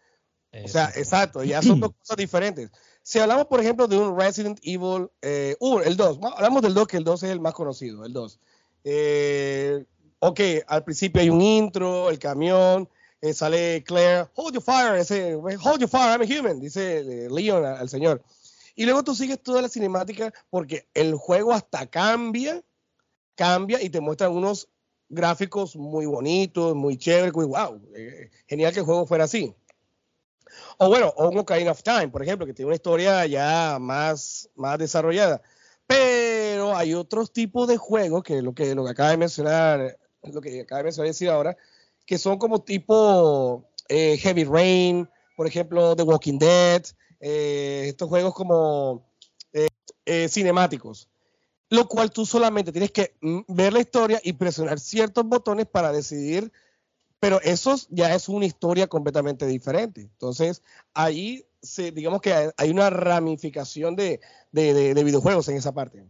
O 0.63 0.67
sea, 0.67 0.91
exacto, 0.95 1.43
ya 1.43 1.61
son 1.61 1.79
dos 1.79 1.91
cosas 1.99 2.17
diferentes. 2.17 2.71
Si 3.03 3.19
hablamos, 3.19 3.47
por 3.47 3.59
ejemplo, 3.59 3.87
de 3.87 3.97
un 3.97 4.17
Resident 4.17 4.59
Evil, 4.63 5.09
eh, 5.21 5.55
el 5.85 5.97
2, 5.97 6.19
hablamos 6.35 6.61
del 6.61 6.73
2, 6.73 6.87
que 6.87 6.97
el 6.97 7.03
2 7.03 7.23
es 7.23 7.29
el 7.29 7.41
más 7.41 7.53
conocido, 7.53 8.05
el 8.05 8.13
2. 8.13 8.39
Eh, 8.85 9.85
ok, 10.19 10.39
al 10.67 10.83
principio 10.85 11.21
hay 11.21 11.29
un 11.29 11.41
intro, 11.41 12.09
el 12.09 12.17
camión, 12.17 12.87
eh, 13.23 13.33
sale 13.33 13.83
Claire, 13.85 14.27
hold 14.35 14.53
your 14.53 14.63
fire, 14.63 14.95
ese, 14.97 15.35
hold 15.35 15.79
your 15.79 15.89
fire, 15.89 16.11
I'm 16.11 16.21
a 16.21 16.25
human, 16.25 16.59
dice 16.59 16.99
eh, 16.99 17.29
Leon 17.29 17.65
al, 17.65 17.87
señor. 17.87 18.21
Y 18.75 18.85
luego 18.85 19.03
tú 19.03 19.15
sigues 19.15 19.41
toda 19.41 19.61
la 19.61 19.69
cinemática 19.69 20.33
porque 20.49 20.87
el 20.93 21.15
juego 21.15 21.53
hasta 21.53 21.87
cambia, 21.87 22.63
cambia 23.35 23.81
y 23.81 23.89
te 23.89 24.01
muestran 24.01 24.31
unos 24.31 24.69
gráficos 25.09 25.75
muy 25.75 26.05
bonitos, 26.05 26.75
muy 26.75 26.97
chéveres, 26.97 27.33
muy 27.33 27.45
wow, 27.45 27.81
eh, 27.95 28.29
genial 28.47 28.73
que 28.73 28.79
el 28.79 28.85
juego 28.85 29.05
fuera 29.05 29.25
así. 29.25 29.53
O 30.77 30.87
bueno, 30.87 31.13
o 31.15 31.29
un 31.29 31.37
Ocarina 31.37 31.71
of 31.71 31.83
Time, 31.83 32.09
por 32.09 32.23
ejemplo, 32.23 32.45
que 32.45 32.53
tiene 32.53 32.67
una 32.67 32.75
historia 32.75 33.25
ya 33.25 33.77
más, 33.79 34.49
más 34.55 34.77
desarrollada. 34.77 35.41
Pero 35.87 36.75
hay 36.75 36.93
otros 36.93 37.31
tipos 37.31 37.67
de 37.67 37.77
juegos, 37.77 38.23
que 38.23 38.41
lo 38.41 38.53
que, 38.53 38.73
lo 38.73 38.85
que 38.85 38.91
acaba 38.91 39.09
de 39.11 39.17
mencionar, 39.17 39.97
lo 40.23 40.41
que 40.41 40.61
acaba 40.61 40.79
de 40.79 40.85
mencionar 40.85 41.07
decir 41.07 41.29
ahora, 41.29 41.57
que 42.05 42.17
son 42.17 42.37
como 42.37 42.61
tipo 42.61 43.69
eh, 43.89 44.17
Heavy 44.17 44.45
Rain, 44.45 45.09
por 45.35 45.47
ejemplo, 45.47 45.95
The 45.95 46.03
Walking 46.03 46.37
Dead, 46.37 46.83
eh, 47.19 47.85
estos 47.87 48.09
juegos 48.09 48.33
como 48.33 49.05
eh, 50.05 50.27
cinemáticos, 50.29 51.09
lo 51.69 51.87
cual 51.87 52.11
tú 52.11 52.25
solamente 52.25 52.71
tienes 52.71 52.91
que 52.91 53.15
ver 53.47 53.73
la 53.73 53.79
historia 53.79 54.19
y 54.23 54.33
presionar 54.33 54.79
ciertos 54.79 55.25
botones 55.25 55.65
para 55.65 55.91
decidir, 55.91 56.51
pero 57.23 57.39
eso 57.41 57.73
ya 57.89 58.13
es 58.13 58.27
una 58.27 58.45
historia 58.45 58.87
completamente 58.87 59.47
diferente. 59.47 60.01
Entonces, 60.01 60.61
ahí 60.93 61.45
se, 61.61 61.93
digamos 61.93 62.19
que 62.19 62.51
hay 62.57 62.69
una 62.69 62.89
ramificación 62.89 63.95
de 63.95 64.19
videojuegos 64.51 65.47
en 65.47 65.55
esa 65.55 65.73
parte. 65.73 66.05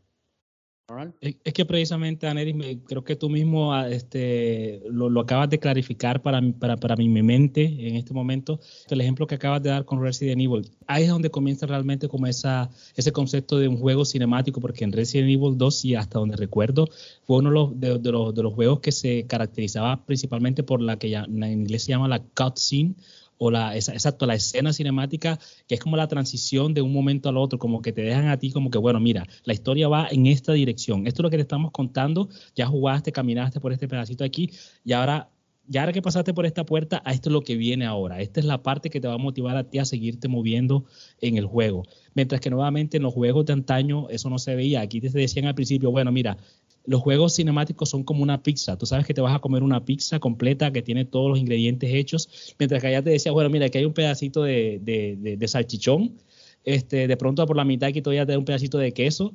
Es 1.22 1.54
que 1.54 1.66
precisamente, 1.66 2.28
Aneris, 2.28 2.56
creo 2.86 3.06
que 3.06 3.16
tú 3.16 3.30
mismo 3.30 3.74
ah, 3.74 3.90
este, 3.90 4.82
lo, 4.90 5.18
acabas 5.22 5.50
de 5.50 5.58
clarificar 5.58 6.22
para, 6.22 6.42
para, 6.60 6.76
para, 6.76 6.98
mi 6.98 7.08
mente 7.08 7.64
en 7.64 7.96
este 7.96 8.14
momento. 8.14 8.60
El 8.90 9.00
ejemplo 9.00 9.26
que 9.26 9.36
acabas 9.36 9.64
de 9.64 9.70
dar 9.70 9.86
con 9.86 10.02
Resident 10.02 10.42
Evil, 10.42 10.70
ahí 10.86 11.04
es 11.04 11.10
donde 11.10 11.32
comienza 11.32 11.66
realmente 11.66 12.10
como 12.10 12.28
esa, 12.28 12.70
ese 12.96 13.14
concepto 13.14 13.58
de 13.60 13.70
un 13.70 13.78
juego 13.78 14.04
cinemático, 14.04 14.60
porque 14.60 14.84
en 14.84 14.92
Resident 14.92 15.30
Evil 15.30 15.58
2, 15.58 15.86
y 15.86 15.96
hasta 15.96 16.20
donde 16.20 16.36
recuerdo, 16.36 16.90
fue 17.26 17.38
uno 17.38 17.50
de 17.50 17.88
los, 17.88 18.04
de, 18.04 18.12
los, 18.12 18.36
de 18.36 18.44
los 18.44 18.54
juegos 18.54 18.82
que 18.82 18.92
se 18.92 19.26
caracterizaba 19.26 20.06
principalmente 20.06 20.64
por 20.64 20.82
la 20.82 21.00
que 21.00 21.10
ya, 21.10 21.24
en 21.24 21.44
inglés 21.44 21.84
se 21.84 21.94
llama 21.94 22.10
la 22.10 22.20
cutscene, 22.20 22.96
o 23.44 23.52
la, 23.52 23.76
exacto, 23.76 24.26
la 24.26 24.36
escena 24.36 24.72
cinemática, 24.72 25.38
que 25.68 25.76
es 25.76 25.82
como 25.82 25.98
la 25.98 26.08
transición 26.08 26.74
de 26.74 26.82
un 26.82 26.94
momento 26.94 27.28
al 27.28 27.36
otro, 27.36 27.60
como 27.60 27.82
que 27.82 27.92
te 27.92 28.02
dejan 28.02 28.30
a 28.30 28.40
ti 28.40 28.52
como 28.52 28.72
que, 28.72 28.78
bueno, 28.78 29.02
mira, 29.02 29.28
la 29.44 29.54
historia 29.54 29.90
va 29.90 30.08
en 30.10 30.28
esta 30.28 30.54
dirección, 30.54 31.08
esto 31.08 31.22
es 31.22 31.24
lo 31.24 31.30
que 31.30 31.36
te 31.36 31.42
estamos 31.42 31.72
contando, 31.72 32.30
ya 32.56 32.68
jugaste, 32.68 33.12
caminaste 33.12 33.60
por 33.60 33.74
este 33.74 33.90
pedacito 33.90 34.24
aquí, 34.24 34.50
y 34.86 34.94
ahora 34.94 35.30
ya 35.68 35.82
ahora 35.82 35.94
que 35.94 36.02
pasaste 36.02 36.34
por 36.34 36.46
esta 36.46 36.66
puerta, 36.66 37.02
a 37.06 37.14
esto 37.14 37.30
es 37.30 37.34
lo 37.34 37.42
que 37.42 37.56
viene 37.56 37.86
ahora. 37.86 38.20
Esta 38.20 38.42
es 38.42 38.46
la 38.46 38.62
parte 38.62 38.90
que 38.90 39.00
te 39.00 39.08
va 39.08 39.14
a 39.14 39.18
motivar 39.18 39.56
a 39.56 39.64
ti 39.64 39.80
a 39.80 39.86
seguirte 39.86 40.28
moviendo 40.28 40.84
en 41.22 41.38
el 41.38 41.46
juego. 41.46 41.84
Mientras 42.14 42.42
que 42.42 42.50
nuevamente 42.50 42.98
en 42.98 43.04
los 43.04 43.14
juegos 43.14 43.46
de 43.46 43.54
antaño 43.54 44.10
eso 44.10 44.30
no 44.30 44.40
se 44.40 44.56
veía. 44.56 44.82
Aquí 44.82 45.00
te 45.00 45.10
decían 45.10 45.46
al 45.46 45.56
principio, 45.56 45.90
bueno, 45.90 46.12
mira, 46.12 46.38
los 46.86 47.02
juegos 47.02 47.36
cinemáticos 47.36 47.90
son 47.90 48.04
como 48.04 48.24
una 48.24 48.44
pizza. 48.44 48.78
Tú 48.78 48.86
sabes 48.86 49.06
que 49.06 49.14
te 49.14 49.22
vas 49.22 49.36
a 49.36 49.40
comer 49.40 49.64
una 49.64 49.86
pizza 49.86 50.20
completa 50.20 50.72
que 50.72 50.82
tiene 50.82 51.06
todos 51.06 51.30
los 51.30 51.40
ingredientes 51.40 51.94
hechos, 51.94 52.56
mientras 52.60 52.82
que 52.82 52.88
allá 52.88 53.02
te 53.02 53.12
decía, 53.12 53.32
bueno, 53.32 53.50
mira, 53.50 53.68
aquí 53.68 53.78
hay 53.78 53.86
un 53.86 53.94
pedacito 53.94 54.44
de, 54.44 55.46
salchichón, 55.48 56.18
este, 56.66 57.08
de 57.08 57.18
pronto 57.18 57.46
por 57.46 57.58
la 57.58 57.66
mitad 57.66 57.90
aquí 57.90 58.02
todavía 58.02 58.26
te 58.26 58.34
da 58.34 58.40
un 58.40 58.46
pedacito 58.46 58.78
de 58.78 58.94
queso 58.94 59.34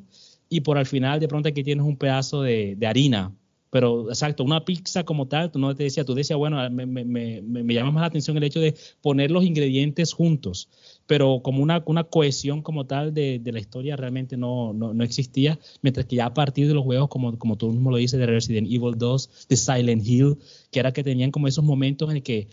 y 0.49 0.61
por 0.61 0.79
al 0.79 0.87
final 0.87 1.21
de 1.21 1.29
pronto 1.29 1.49
aquí 1.49 1.63
tienes 1.63 1.85
un 1.85 1.97
pedazo 1.97 2.43
de, 2.43 2.77
harina. 2.87 3.33
Pero 3.71 4.09
exacto, 4.09 4.45
una 4.45 4.65
pizza 4.65 5.05
como 5.05 5.29
tal, 5.29 5.51
tú 5.51 5.59
no 5.59 5.75
te 5.75 5.85
decía, 5.85 6.05
tú 6.05 6.15
decías, 6.15 6.39
bueno, 6.39 6.59
me, 6.71 6.87
me, 6.87 7.05
me, 7.05 7.43
me 7.43 7.75
llama 7.75 7.91
más 7.91 8.01
la 8.03 8.07
atención 8.07 8.37
el 8.37 8.45
hecho 8.45 8.61
de 8.61 8.75
poner 9.03 9.31
los 9.31 9.45
ingredientes 9.45 10.13
juntos. 10.13 10.69
Pero 11.07 11.41
como 11.43 11.63
una, 11.63 11.83
una 11.87 12.05
cohesión 12.05 12.63
como 12.63 12.87
tal 12.87 13.13
de, 13.13 13.39
de 13.39 13.53
la 13.53 13.61
historia 13.61 13.97
realmente 13.97 14.37
no, 14.37 14.73
no, 14.73 14.95
no, 14.95 15.05
existía, 15.05 15.59
mientras 15.83 16.07
que 16.07 16.17
ya 16.17 16.27
a 16.27 16.35
partir 16.35 16.69
de 16.69 16.75
los 16.75 16.85
juegos, 16.85 17.09
como, 17.09 17.39
como 17.39 17.57
tú 17.57 17.71
mismo 17.71 17.91
lo 17.91 17.97
dices, 17.97 18.19
de 18.19 18.27
Resident 18.27 18.69
Evil 18.69 18.95
2, 18.97 19.49
de 19.49 19.57
Silent 19.57 20.07
Hill, 20.07 20.37
que 20.71 20.81
era 20.81 20.93
que 20.93 21.03
tenían 21.05 21.31
como 21.31 21.49
esos 21.49 21.65
momentos 21.65 22.13
en 22.13 22.23
que 22.23 22.49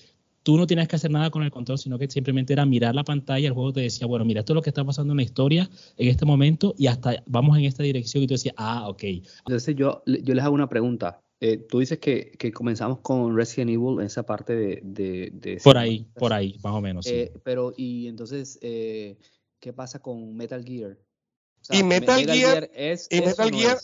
tú 0.45 0.57
no 0.57 0.67
tenías 0.67 0.87
que 0.87 0.95
hacer 0.95 1.09
nada 1.09 1.31
con 1.31 1.41
el 1.41 1.49
control, 1.49 1.79
sino 1.79 1.97
que 1.97 2.07
simplemente 2.07 2.53
era 2.53 2.67
mirar 2.67 2.93
la 2.93 3.03
pantalla, 3.03 3.47
el 3.47 3.53
juego 3.55 3.73
te 3.73 3.81
decía, 3.81 4.05
bueno, 4.05 4.25
mira, 4.25 4.41
esto 4.41 4.53
es 4.53 4.55
lo 4.55 4.61
que 4.61 4.69
está 4.69 4.85
pasando 4.85 5.13
en 5.13 5.17
la 5.17 5.23
historia 5.23 5.67
en 5.97 6.07
este 6.07 6.23
momento 6.23 6.75
y 6.77 6.85
hasta 6.85 7.23
vamos 7.25 7.57
en 7.57 7.65
esta 7.65 7.81
dirección 7.81 8.23
y 8.23 8.27
tú 8.27 8.35
decías, 8.35 8.53
ah, 8.55 8.87
ok. 8.87 9.03
Entonces 9.39 9.75
yo, 9.75 10.03
yo 10.05 10.35
les 10.35 10.43
hago 10.43 10.53
una 10.53 10.69
pregunta. 10.69 11.19
Eh, 11.39 11.57
tú 11.57 11.79
dices 11.79 11.97
que, 11.97 12.31
que, 12.37 12.51
comenzamos 12.51 12.99
con 12.99 13.35
Resident 13.35 13.71
Evil 13.71 13.99
en 13.99 14.05
esa 14.05 14.23
parte 14.23 14.55
de... 14.55 14.81
de, 15.33 15.59
por 15.63 15.79
ahí, 15.79 16.07
por 16.13 16.31
ahí, 16.31 16.59
más 16.63 16.73
o 16.73 16.81
menos. 16.81 17.07
Eh, 17.07 17.33
pero, 17.43 17.73
y 17.75 18.07
entonces, 18.07 18.59
eh, 18.61 19.17
¿qué 19.59 19.73
pasa 19.73 19.99
con 19.99 20.35
Metal 20.35 20.63
Gear? 20.63 20.95
y 21.71 21.81
Metal, 21.81 22.23
Gear, 22.23 22.69
es... 22.75 23.07
Y 23.09 23.19
Metal, 23.21 23.51
Gear 23.51 23.77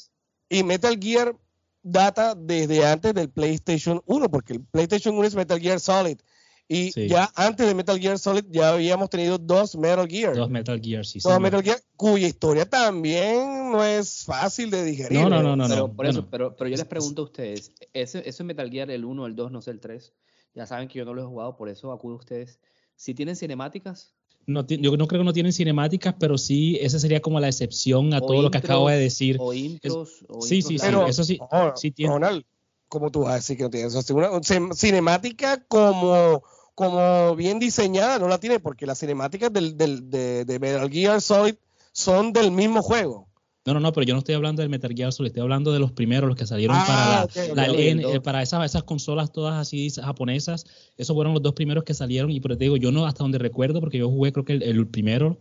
y 0.48 0.64
Metal 0.64 0.96
Gear 1.02 1.36
data 1.82 2.36
desde 2.36 2.86
antes 2.86 3.16
del 3.16 3.32
PlayStation 3.32 4.00
1, 4.06 4.30
porque 4.30 4.54
el 4.54 4.62
PlayStation 4.62 5.16
1 5.16 5.26
es 5.26 5.36
Metal 5.36 5.60
Gear 5.60 5.80
Solid. 5.80 6.20
Y 6.68 7.10
ya 7.10 7.30
antes 7.36 7.68
de 7.68 7.76
Metal 7.76 8.00
Gear 8.00 8.18
Solid 8.18 8.46
ya 8.50 8.70
habíamos 8.74 9.10
tenido 9.10 9.38
dos 9.38 9.76
Metal 9.76 10.08
Gear. 10.08 10.36
Dos 10.36 10.50
Metal 10.50 10.80
Gear, 10.82 11.06
sí. 11.06 11.20
Dos 11.20 11.40
Metal 11.40 11.62
Gear, 11.62 11.80
cuya 11.98 12.28
historia 12.28 12.66
también 12.66 13.72
no 13.72 13.84
es 13.84 14.24
fácil 14.24 14.72
de 14.72 14.86
digerir. 14.86 15.20
No, 15.20 15.30
no, 15.30 15.44
no, 15.44 15.56
no. 15.56 15.68
Pero, 15.68 15.94
por 15.94 16.06
eso, 16.06 16.28
pero, 16.30 16.56
pero 16.56 16.70
yo 16.70 16.78
les 16.78 16.86
pregunto 16.86 17.24
a 17.24 17.26
ustedes, 17.26 17.74
ese, 17.94 18.28
ese 18.28 18.44
Metal 18.44 18.70
Gear, 18.70 18.90
el 18.90 19.04
1, 19.04 19.26
el 19.26 19.36
2, 19.36 19.52
no 19.52 19.62
sé, 19.62 19.72
el 19.72 19.82
3, 19.82 20.14
ya 20.56 20.66
saben 20.66 20.88
que 20.88 21.00
yo 21.00 21.06
no 21.06 21.14
lo 21.14 21.22
he 21.22 21.26
jugado, 21.26 21.58
por 21.58 21.68
eso 21.68 21.92
acudo 21.92 22.14
a 22.14 22.20
ustedes. 22.20 22.60
Si 22.96 23.14
tienen 23.14 23.36
cinemáticas, 23.36 24.14
no, 24.46 24.66
yo 24.66 24.98
no 24.98 25.08
creo 25.08 25.22
que 25.22 25.26
no 25.26 25.34
tienen 25.34 25.54
cinemáticas, 25.54 26.16
pero 26.20 26.38
sí, 26.38 26.78
esa 26.82 27.00
sería 27.00 27.22
como 27.22 27.40
la 27.40 27.48
excepción 27.48 28.14
a 28.14 28.22
todo 28.22 28.42
lo 28.42 28.52
que 28.52 28.58
acabo 28.58 28.90
de 28.90 28.98
decir. 28.98 29.38
O 29.40 29.54
intros. 29.54 30.26
sí, 30.42 30.62
sí, 30.62 30.80
sí, 30.80 30.88
eso 31.08 31.24
sí. 31.24 31.40
sí 31.76 31.92
tiene. 31.92 32.14
Ronald, 32.14 32.44
¿cómo 32.88 33.12
tú 33.12 33.22
vas 33.22 33.32
a 33.32 33.36
decir 33.36 33.58
que 33.58 33.64
no 33.64 33.70
tienes? 33.70 34.10
una 34.12 34.74
cinemática 34.74 35.64
como 35.68 36.44
como 36.82 37.36
bien 37.36 37.60
diseñada 37.60 38.18
no 38.18 38.28
la 38.28 38.40
tiene 38.40 38.60
porque 38.60 38.88
las 38.88 38.98
cinemáticas 38.98 39.54
del, 39.54 39.78
del, 39.78 40.10
de, 40.10 40.46
de, 40.46 40.58
Metal 40.58 40.90
Gear 40.90 41.22
Solid 41.22 41.54
son 41.92 42.34
del 42.34 42.50
mismo 42.50 42.82
juego. 42.82 43.28
No, 43.68 43.76
no, 43.76 43.80
no, 43.80 43.94
pero 43.94 44.04
yo 44.08 44.16
no 44.16 44.18
estoy 44.18 44.34
hablando 44.34 44.64
del 44.64 44.70
Metal 44.70 44.92
Gear 44.92 45.14
Solid, 45.14 45.28
estoy 45.28 45.44
hablando 45.44 45.72
de 45.72 45.78
los 45.78 45.92
primeros, 45.92 46.28
los 46.28 46.36
que 46.36 46.48
salieron 46.48 46.76
ah, 46.80 47.28
para, 47.54 47.68
la, 47.68 48.22
para 48.24 48.42
esas, 48.42 48.66
esas 48.66 48.82
consolas 48.82 49.32
todas 49.32 49.62
así 49.62 49.92
japonesas. 49.92 50.66
Esos 50.98 51.16
fueron 51.16 51.36
los 51.36 51.44
dos 51.44 51.54
primeros 51.54 51.84
que 51.84 51.94
salieron 51.94 52.32
y 52.32 52.40
pero 52.40 52.58
te 52.58 52.64
digo, 52.64 52.78
yo 52.78 52.92
no 52.92 53.06
hasta 53.06 53.24
donde 53.24 53.38
recuerdo, 53.38 53.80
porque 53.80 54.00
yo 54.00 54.10
jugué 54.10 54.32
creo 54.32 54.44
que 54.44 54.54
el, 54.54 54.64
el 54.64 54.88
primero 54.88 55.38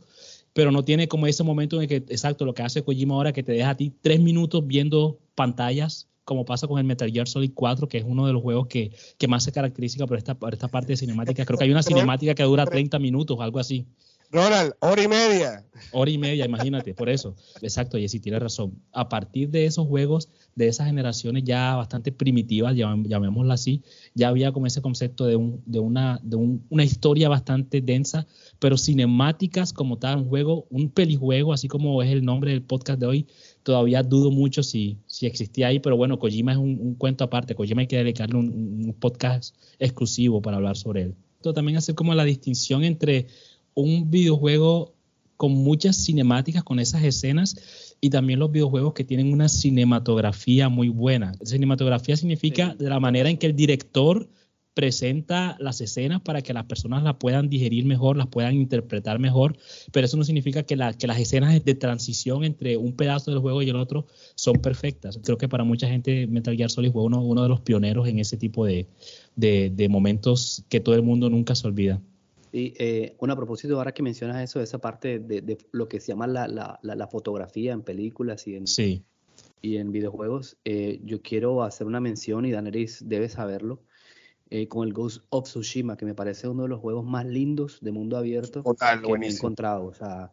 pero 0.53 0.72
no 0.72 0.85
tiene 0.85 1.09
como 1.09 1.26
ese 1.26 1.44
momento 1.44 1.76
en 1.76 1.83
el 1.83 1.88
que, 1.88 2.12
exacto, 2.12 2.44
lo 2.44 2.55
que 2.55 2.62
hace 2.62 2.83
Kojima 2.83 3.14
ahora, 3.14 3.33
que 3.33 3.42
te 3.42 3.53
deja 3.53 3.70
a 3.70 3.76
ti 3.76 3.92
tres 4.03 4.20
minutos 4.20 4.66
viendo 4.66 5.18
pantallas, 5.35 6.10
como 6.30 6.44
pasa 6.44 6.68
con 6.68 6.78
el 6.78 6.84
Metal 6.84 7.10
Gear 7.10 7.26
Solid 7.26 7.50
4, 7.52 7.88
que 7.88 7.98
es 7.98 8.04
uno 8.06 8.24
de 8.24 8.32
los 8.32 8.40
juegos 8.40 8.68
que, 8.68 8.92
que 9.18 9.26
más 9.26 9.42
se 9.42 9.50
caracteriza 9.50 10.06
por 10.06 10.16
esta, 10.16 10.36
por 10.36 10.54
esta 10.54 10.68
parte 10.68 10.92
de 10.92 10.96
cinemática. 10.96 11.44
Creo 11.44 11.58
que 11.58 11.64
hay 11.64 11.72
una 11.72 11.82
cinemática 11.82 12.36
que 12.36 12.44
dura 12.44 12.64
30 12.66 13.00
minutos, 13.00 13.36
algo 13.40 13.58
así. 13.58 13.84
Ronald, 14.32 14.74
hora 14.78 15.02
y 15.02 15.08
media. 15.08 15.64
Hora 15.90 16.08
y 16.08 16.16
media, 16.16 16.44
imagínate, 16.44 16.94
por 16.94 17.08
eso. 17.08 17.34
Exacto, 17.62 17.98
Jessy, 17.98 18.20
tienes 18.20 18.40
razón. 18.40 18.80
A 18.92 19.08
partir 19.08 19.50
de 19.50 19.64
esos 19.64 19.88
juegos, 19.88 20.28
de 20.54 20.68
esas 20.68 20.86
generaciones 20.86 21.42
ya 21.42 21.74
bastante 21.74 22.12
primitivas, 22.12 22.76
llamémosla 22.76 23.54
así, 23.54 23.82
ya 24.14 24.28
había 24.28 24.52
como 24.52 24.68
ese 24.68 24.80
concepto 24.80 25.26
de, 25.26 25.34
un, 25.34 25.60
de, 25.66 25.80
una, 25.80 26.20
de 26.22 26.36
un, 26.36 26.64
una 26.70 26.84
historia 26.84 27.28
bastante 27.28 27.80
densa, 27.80 28.28
pero 28.60 28.78
cinemáticas 28.78 29.72
como 29.72 29.98
tal, 29.98 30.18
un 30.18 30.28
juego, 30.28 30.68
un 30.70 30.90
pelijuego, 30.90 31.52
así 31.52 31.66
como 31.66 32.00
es 32.00 32.10
el 32.10 32.24
nombre 32.24 32.52
del 32.52 32.62
podcast 32.62 33.00
de 33.00 33.06
hoy, 33.06 33.26
todavía 33.70 34.02
dudo 34.02 34.33
mucho 34.33 34.64
si, 34.64 34.98
si 35.06 35.26
existía 35.26 35.68
ahí, 35.68 35.78
pero 35.78 35.96
bueno, 35.96 36.18
Kojima 36.18 36.50
es 36.50 36.59
un, 36.59 36.96
cuento 36.96 37.22
aparte, 37.22 37.54
Kojima 37.54 37.83
hay 37.83 37.87
que 37.87 37.98
dedicarle 37.98 38.37
un, 38.37 38.48
un 38.85 38.96
podcast 38.98 39.54
exclusivo 39.78 40.42
para 40.42 40.56
hablar 40.56 40.76
sobre 40.76 41.02
él. 41.02 41.14
Esto 41.37 41.54
también 41.54 41.78
hace 41.78 41.94
como 41.94 42.12
la 42.14 42.24
distinción 42.24 42.83
entre 42.83 43.28
un 43.74 44.11
videojuego 44.11 44.92
con 45.37 45.52
muchas 45.52 46.04
cinemáticas, 46.04 46.64
con 46.64 46.80
esas 46.80 47.04
escenas, 47.04 47.96
y 48.00 48.11
también 48.11 48.40
los 48.40 48.50
videojuegos 48.50 48.92
que 48.92 49.04
tienen 49.04 49.33
una 49.33 49.48
cinematografía 49.48 50.68
muy 50.68 50.88
buena. 50.88 51.33
Cinematografía 51.44 52.16
significa 52.16 52.74
de 52.74 52.88
la 52.88 52.98
manera 52.98 53.30
en 53.30 53.38
que 53.38 53.46
el 53.46 53.54
director 53.54 54.28
presenta 54.74 55.56
las 55.59 55.80
escenas 55.80 56.20
para 56.20 56.42
que 56.42 56.52
las 56.52 56.64
personas 56.64 57.02
las 57.02 57.16
puedan 57.16 57.48
digerir 57.48 57.85
mejor, 57.85 58.16
las 58.16 58.28
puedan 58.28 58.54
interpretar 58.54 59.18
mejor, 59.18 59.56
pero 59.92 60.06
eso 60.06 60.16
no 60.16 60.24
significa 60.24 60.62
que, 60.62 60.76
que 60.98 61.06
las 61.06 61.18
escenas 61.18 61.64
de 61.64 61.74
transición 61.74 62.44
entre 62.44 62.76
un 62.76 62.94
pedazo 62.94 63.30
del 63.30 63.40
juego 63.40 63.62
y 63.62 63.70
el 63.70 63.76
otro 63.76 64.06
son 64.35 64.56
perfectas. 64.56 65.18
Creo 65.22 65.38
que 65.38 65.48
para 65.48 65.64
mucha 65.64 65.88
gente 65.88 66.26
Metal 66.26 66.56
Gear 66.56 66.70
Solid 66.70 66.92
fue 66.92 67.02
uno, 67.02 67.22
uno 67.22 67.42
de 67.42 67.48
los 67.48 67.61
pioneros 67.61 68.09
en 68.09 68.18
ese 68.18 68.37
tipo 68.37 68.64
de, 68.64 68.87
de 69.37 69.88
momentos 69.88 70.64
que 70.68 70.80
todo 70.80 70.94
el 70.94 71.02
mundo 71.02 71.28
nunca 71.30 71.54
se 71.54 71.66
olvida. 71.66 72.00
Y 72.52 72.74
eh, 72.78 73.16
bueno, 73.18 73.35
a 73.35 73.37
propósito, 73.37 73.76
ahora 73.76 73.92
que 73.92 74.02
mencionas 74.02 74.42
eso, 74.42 74.61
esa 74.61 74.78
parte 74.78 75.20
de, 75.20 75.59
lo 75.70 75.88
que 75.88 76.00
se 76.00 76.09
llama 76.09 76.26
la, 76.26 76.48
la, 76.48 76.80
la, 76.83 77.06
fotografía 77.06 77.72
en 77.72 77.83
películas 77.83 78.46
y 78.48 78.56
en, 78.56 78.66
sí. 78.66 79.04
y 79.62 79.76
en 79.76 79.92
videojuegos, 79.92 80.56
eh, 80.64 81.00
yo 81.04 81.22
quiero 81.22 81.62
hacer 81.62 81.87
una 81.87 82.00
mención, 82.00 82.44
y 82.44 82.50
Daneris 82.50 83.09
debe 83.09 83.28
saberlo, 83.28 83.83
eh, 84.50 84.68
con 84.68 84.86
el 84.86 84.92
Ghost 84.92 85.24
of 85.30 85.44
Tsushima, 85.44 85.96
que 85.96 86.04
me 86.04 86.14
parece 86.14 86.48
uno 86.48 86.64
de 86.64 86.68
los 86.68 86.80
juegos 86.80 87.04
más 87.04 87.26
lindos 87.26 87.78
de 87.80 87.92
mundo 87.92 88.16
abierto 88.16 88.62
que 88.62 89.26
he 89.26 89.28
encontrado. 89.28 89.86
O 89.86 89.94
sea, 89.94 90.32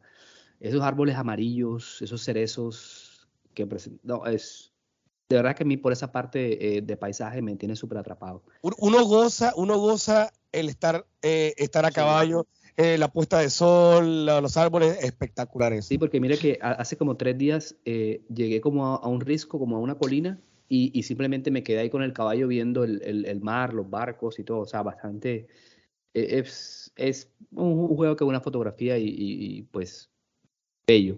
esos 0.59 0.81
árboles 0.81 1.15
amarillos, 1.15 2.01
esos 2.01 2.23
cerezos 2.23 3.27
que 3.53 3.67
no, 4.03 4.25
es 4.25 4.73
de 5.29 5.35
verdad 5.35 5.55
que 5.55 5.63
a 5.63 5.65
mí 5.65 5.77
por 5.77 5.91
esa 5.91 6.11
parte 6.11 6.81
de 6.83 6.97
paisaje 6.97 7.41
me 7.41 7.55
tiene 7.55 7.75
súper 7.75 7.97
atrapado. 7.97 8.43
Uno 8.61 9.05
goza, 9.05 9.53
uno 9.55 9.77
goza 9.77 10.31
el 10.51 10.69
estar, 10.69 11.05
eh, 11.21 11.53
estar 11.57 11.85
a 11.85 11.91
caballo, 11.91 12.47
eh, 12.75 12.97
la 12.97 13.11
puesta 13.11 13.39
de 13.39 13.49
sol, 13.49 14.25
los 14.25 14.57
árboles 14.57 15.03
espectaculares. 15.03 15.85
Sí, 15.85 15.97
porque 15.97 16.19
mire 16.19 16.37
que 16.37 16.59
hace 16.61 16.97
como 16.97 17.17
tres 17.17 17.37
días 17.37 17.75
eh, 17.85 18.21
llegué 18.33 18.61
como 18.61 18.85
a, 18.85 19.07
un 19.07 19.21
risco, 19.21 19.59
como 19.59 19.77
a 19.77 19.79
una 19.79 19.95
colina, 19.95 20.39
y, 20.69 21.03
simplemente 21.03 21.51
me 21.51 21.63
quedé 21.63 21.79
ahí 21.79 21.89
con 21.89 22.03
el 22.03 22.13
caballo 22.13 22.47
viendo 22.47 22.83
el, 22.83 23.39
mar, 23.41 23.73
los 23.73 23.89
barcos 23.89 24.39
y 24.39 24.43
todo. 24.43 24.59
O 24.59 24.65
sea, 24.65 24.83
bastante. 24.83 25.47
es, 26.13 26.91
es 26.95 27.31
un, 27.51 27.87
juego 27.95 28.15
que 28.15 28.23
una 28.23 28.41
fotografía 28.41 28.97
y, 28.97 29.63
pues 29.71 30.09
bello. 30.87 31.17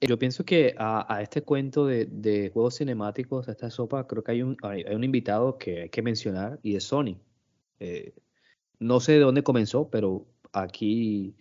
Yo 0.00 0.18
pienso 0.18 0.44
que 0.44 0.74
a, 0.78 1.20
este 1.22 1.42
cuento 1.42 1.86
de, 1.86 2.50
juegos 2.52 2.78
cinemáticos, 2.78 3.48
a 3.48 3.52
esta 3.52 3.70
sopa, 3.70 4.06
creo 4.06 4.22
que 4.22 4.32
hay 4.32 4.42
un, 4.42 4.56
hay, 4.62 4.84
un 4.94 5.04
invitado 5.04 5.58
que 5.58 5.82
hay 5.82 5.88
que 5.88 6.02
mencionar 6.02 6.58
y 6.62 6.76
es 6.76 6.84
Sony. 6.84 7.18
No 8.78 9.00
sé 9.00 9.12
de 9.12 9.20
dónde 9.20 9.42
comenzó, 9.42 9.88
pero 9.90 10.26
aquí 10.52 11.36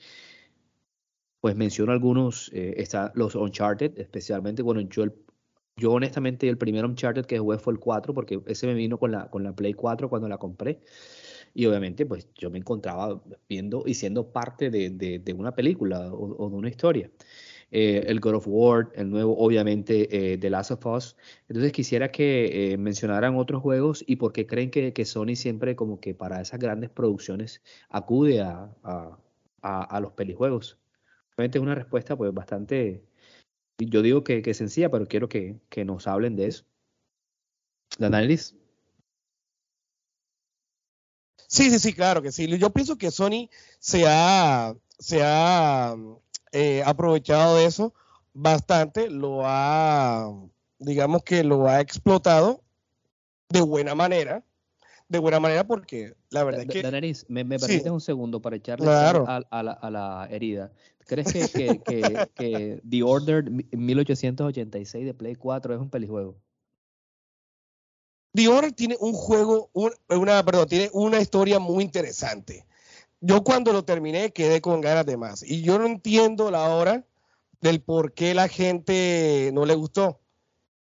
pues 1.42 1.56
menciono 1.56 1.92
algunos, 1.92 2.52
eh, 2.54 2.76
está 2.78 3.12
los 3.16 3.34
Uncharted, 3.36 3.98
especialmente, 3.98 4.62
bueno, 4.62 4.82
yo, 4.82 5.06
yo 5.78 5.92
honestamente 5.92 6.48
el 6.50 6.58
primer 6.58 6.86
Uncharted 6.86 7.26
que 7.26 7.40
jugué 7.40 7.58
fue 7.58 7.74
el 7.74 7.80
4, 7.80 8.14
porque 8.14 8.42
ese 8.48 8.68
me 8.68 8.74
vino 8.74 8.98
con 8.98 9.12
la, 9.12 9.30
con 9.30 9.44
la 9.44 9.56
Play 9.56 9.74
4 9.74 10.10
cuando 10.10 10.28
la 10.28 10.38
compré, 10.38 10.80
y 11.54 11.66
obviamente 11.66 12.06
pues 12.06 12.30
yo 12.36 12.50
me 12.50 12.58
encontraba 12.60 13.22
viendo 13.50 13.84
y 13.86 13.94
siendo 13.94 14.32
parte 14.32 14.70
de, 14.70 14.90
de, 14.90 15.34
una 15.34 15.54
película 15.54 16.12
o, 16.14 16.50
de 16.50 16.56
una 16.56 16.70
historia. 16.70 17.12
Eh, 17.74 18.04
el 18.08 18.20
God 18.20 18.36
of 18.36 18.46
War, 18.48 18.92
el 18.96 19.10
nuevo, 19.10 19.38
obviamente, 19.38 20.34
eh, 20.34 20.38
The 20.38 20.50
Last 20.50 20.72
of 20.72 20.86
Us. 20.86 21.16
Entonces 21.48 21.72
quisiera 21.72 22.12
que 22.12 22.74
eh, 22.74 22.78
mencionaran 22.78 23.38
otros 23.38 23.62
juegos 23.62 24.04
y 24.06 24.18
por 24.18 24.34
qué 24.34 24.46
creen 24.46 24.72
que, 24.72 24.92
que, 24.92 25.06
Sony 25.06 25.36
siempre 25.36 25.76
como 25.76 26.00
que 26.02 26.14
para 26.14 26.42
esas 26.42 26.60
grandes 26.60 26.90
producciones 26.90 27.62
acude 27.90 28.42
a, 28.42 28.76
a, 29.62 30.00
los 30.02 30.12
pelijuegos. 30.14 30.80
Obviamente 31.36 31.58
es 31.58 31.62
una 31.62 31.76
respuesta 31.76 32.16
pues 32.18 32.34
bastante, 32.34 33.04
yo 33.88 34.02
digo 34.02 34.24
que, 34.24 34.42
que 34.42 34.54
sencilla, 34.54 34.90
pero 34.90 35.08
quiero 35.08 35.30
que, 35.30 35.60
que 35.70 35.86
nos 35.86 36.08
hablen 36.08 36.36
de 36.36 36.48
eso. 36.48 36.66
análisis 38.00 38.56
Sí, 41.52 41.70
sí, 41.70 41.80
sí, 41.80 41.94
claro 41.94 42.22
que 42.22 42.32
sí. 42.32 42.48
Yo 42.58 42.70
pienso 42.70 42.98
que 42.98 43.12
Sony 43.12 43.50
se 43.78 44.06
ha, 44.08 44.74
se 44.98 45.22
ha 45.22 45.98
eh, 46.54 46.82
aprovechado 46.86 47.58
de 47.58 47.66
eso 47.66 47.94
bastante, 48.34 49.10
lo 49.10 49.42
ha, 49.44 50.32
digamos 50.80 51.24
que 51.24 51.44
lo 51.44 51.68
ha 51.68 51.82
explotado 51.82 52.64
de 53.50 53.60
buena 53.60 53.96
manera, 53.96 54.46
de 55.12 55.20
buena 55.20 55.40
manera 55.40 55.66
porque 55.66 56.14
la 56.30 56.44
verdad 56.44 56.62
es 56.62 56.68
que... 56.70 57.24
Me, 57.28 57.44
me 57.44 57.60
permites 57.60 57.92
un 57.92 58.02
segundo 58.02 58.42
para 58.42 58.56
echarle 58.56 58.88
a, 58.90 59.42
a, 59.50 59.92
la, 59.92 60.28
herida. 60.32 60.72
¿Crees 61.06 61.32
que, 61.32 61.80
que, 61.80 62.28
que, 62.36 62.82
The 62.90 63.04
Order 63.04 63.50
1886 63.50 65.06
de 65.06 65.14
Play 65.14 65.36
4 65.36 65.74
es 65.74 65.80
un 65.80 65.90
pelijuego? 65.90 66.36
The 68.34 68.48
Order 68.48 68.72
tiene 68.72 68.96
un 69.00 69.14
juego, 69.14 69.70
una, 69.74 70.44
perdón, 70.44 70.68
tiene 70.68 70.90
una 70.94 71.20
historia 71.20 71.60
muy 71.60 71.84
interesante 71.84 72.66
yo 73.22 73.44
cuando 73.44 73.72
lo 73.72 73.86
terminé 73.86 74.34
quedé 74.34 74.62
con 74.62 74.82
ganas 74.82 75.06
de 75.06 75.16
más. 75.16 75.44
Y 75.44 75.62
yo 75.62 75.78
no 75.78 75.86
entiendo 75.86 76.52
la 76.52 76.68
hora 76.70 77.06
del 77.62 77.80
por 77.80 78.14
qué 78.14 78.34
la 78.34 78.48
gente 78.48 79.52
no 79.54 79.66
le 79.66 79.76
gustó. 79.76 80.20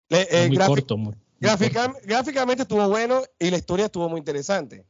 Muy 0.09 0.57
corto, 0.57 0.97
Gráficamente 1.41 2.61
estuvo 2.61 2.87
bueno 2.87 3.23
y 3.39 3.49
la 3.49 3.57
historia 3.57 3.85
estuvo 3.85 4.07
muy 4.07 4.19
interesante. 4.19 4.85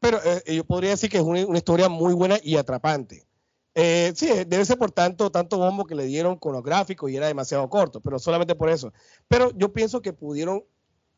Pero 0.00 0.18
eh, 0.24 0.56
yo 0.56 0.64
podría 0.64 0.90
decir 0.90 1.10
que 1.10 1.18
es 1.18 1.22
una, 1.22 1.40
historia 1.56 1.88
muy 1.88 2.14
buena 2.14 2.38
y 2.42 2.56
atrapante. 2.56 3.26
Eh, 3.74 4.12
sí, 4.16 4.26
debe 4.46 4.64
ser 4.64 4.78
por 4.78 4.90
tanto, 4.90 5.30
tanto 5.30 5.58
bombo 5.58 5.84
que 5.84 5.94
le 5.94 6.04
dieron 6.04 6.36
con 6.38 6.54
los 6.54 6.62
gráficos 6.62 7.10
y 7.10 7.16
era 7.16 7.28
demasiado 7.28 7.68
corto, 7.70 8.00
pero 8.00 8.18
solamente 8.18 8.54
por 8.54 8.70
eso. 8.70 8.92
Pero 9.28 9.50
yo 9.56 9.72
pienso 9.72 10.02
que 10.02 10.12
pudieron 10.12 10.64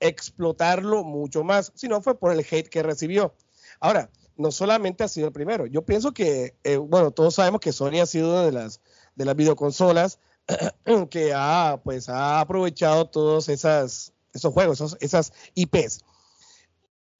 explotarlo 0.01 1.05
mucho 1.05 1.45
más, 1.45 1.73
si 1.75 1.89
no 1.89 2.03
fue 2.03 2.19
por 2.19 2.33
el 2.33 2.41
hate 2.41 2.69
que 2.69 2.83
recibió. 2.83 3.35
Ahora, 3.81 4.11
no 4.37 4.51
solamente 4.51 5.05
ha 5.05 5.09
sido 5.09 5.29
el 5.29 5.33
primero. 5.33 5.67
Yo 5.67 5.83
pienso 5.83 6.13
que, 6.13 6.57
eh, 6.65 6.77
bueno, 6.77 7.11
todos 7.13 7.37
sabemos 7.37 7.61
que 7.61 7.73
Sony 7.73 8.01
ha 8.03 8.07
sido 8.07 8.31
una 8.31 8.43
de 8.45 8.53
las, 8.53 8.81
de 9.15 9.25
las 9.25 9.37
videoconsolas 9.37 10.19
que 11.11 11.33
ha, 11.35 11.81
pues, 11.83 12.09
ha 12.09 12.41
aprovechado 12.41 13.09
todos 13.09 13.49
esas, 13.49 14.14
esos 14.35 14.53
juegos, 14.53 14.97
esas 15.01 15.33
IPs. 15.55 16.05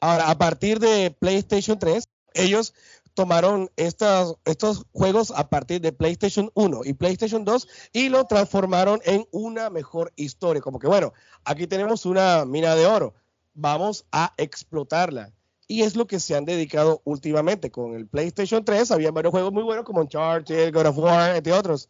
Ahora, 0.01 0.31
a 0.31 0.37
partir 0.37 0.81
de 0.81 1.11
PlayStation 1.19 1.79
3, 1.79 2.09
ellos 2.35 2.75
tomaron 3.15 3.71
estos, 3.77 4.37
estos 4.45 4.85
juegos 4.93 5.33
a 5.35 5.49
partir 5.49 5.81
de 5.81 5.93
PlayStation 5.93 6.51
1 6.55 6.81
y 6.85 6.93
PlayStation 6.93 7.45
2 7.45 7.69
y 7.93 8.09
lo 8.09 8.27
transformaron 8.27 9.01
en 9.05 9.27
una 9.31 9.71
mejor 9.71 10.13
historia. 10.17 10.61
Como 10.61 10.79
que, 10.79 10.89
bueno, 10.89 11.13
aquí 11.45 11.67
tenemos 11.67 12.05
una 12.05 12.45
mina 12.45 12.75
de 12.75 12.87
oro, 12.87 13.15
vamos 13.55 14.05
a 14.11 14.35
explotarla 14.37 15.33
y 15.67 15.83
es 15.83 15.97
lo 15.97 16.07
que 16.07 16.21
se 16.21 16.35
han 16.35 16.45
dedicado 16.45 17.01
últimamente. 17.05 17.71
Con 17.71 17.95
el 17.95 18.07
PlayStation 18.07 18.65
3 18.65 18.91
había 18.91 19.11
varios 19.11 19.31
juegos 19.31 19.53
muy 19.53 19.63
buenos 19.63 19.85
como 19.85 20.01
Uncharted, 20.01 20.75
God 20.75 20.87
of 20.87 20.99
War, 20.99 21.37
entre 21.37 21.53
otros. 21.53 21.89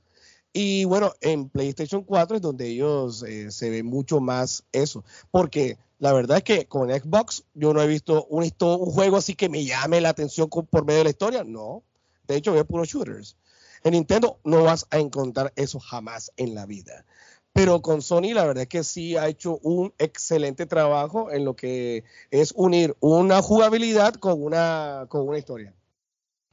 Y 0.56 0.84
bueno, 0.84 1.12
en 1.20 1.48
PlayStation 1.48 2.04
4 2.04 2.36
es 2.36 2.42
donde 2.42 2.68
ellos 2.68 3.24
eh, 3.24 3.50
se 3.50 3.70
ve 3.70 3.82
mucho 3.82 4.20
más 4.20 4.64
eso. 4.70 5.04
Porque 5.32 5.78
la 5.98 6.12
verdad 6.12 6.38
es 6.38 6.44
que 6.44 6.66
con 6.66 6.88
Xbox 6.88 7.44
yo 7.54 7.74
no 7.74 7.82
he 7.82 7.88
visto 7.88 8.24
un, 8.26 8.44
un 8.44 8.90
juego 8.92 9.16
así 9.16 9.34
que 9.34 9.48
me 9.48 9.64
llame 9.64 10.00
la 10.00 10.10
atención 10.10 10.48
por 10.48 10.84
medio 10.84 10.98
de 10.98 11.04
la 11.04 11.10
historia. 11.10 11.42
No. 11.42 11.82
De 12.28 12.36
hecho, 12.36 12.52
veo 12.52 12.64
puros 12.64 12.88
shooters. 12.88 13.36
En 13.82 13.94
Nintendo 13.94 14.38
no 14.44 14.62
vas 14.62 14.86
a 14.90 15.00
encontrar 15.00 15.52
eso 15.56 15.80
jamás 15.80 16.30
en 16.36 16.54
la 16.54 16.66
vida. 16.66 17.04
Pero 17.52 17.82
con 17.82 18.00
Sony 18.00 18.32
la 18.32 18.44
verdad 18.44 18.62
es 18.62 18.68
que 18.68 18.84
sí 18.84 19.16
ha 19.16 19.26
hecho 19.26 19.58
un 19.62 19.92
excelente 19.98 20.66
trabajo 20.66 21.32
en 21.32 21.44
lo 21.44 21.56
que 21.56 22.04
es 22.30 22.52
unir 22.56 22.96
una 23.00 23.42
jugabilidad 23.42 24.14
con 24.14 24.40
una, 24.40 25.06
con 25.08 25.28
una 25.28 25.38
historia. 25.38 25.74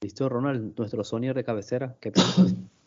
Listo, 0.02 0.28
Ronald, 0.28 0.76
nuestro 0.76 1.04
Sony 1.04 1.34
de 1.34 1.44
cabecera. 1.44 1.96
¿Qué 2.00 2.12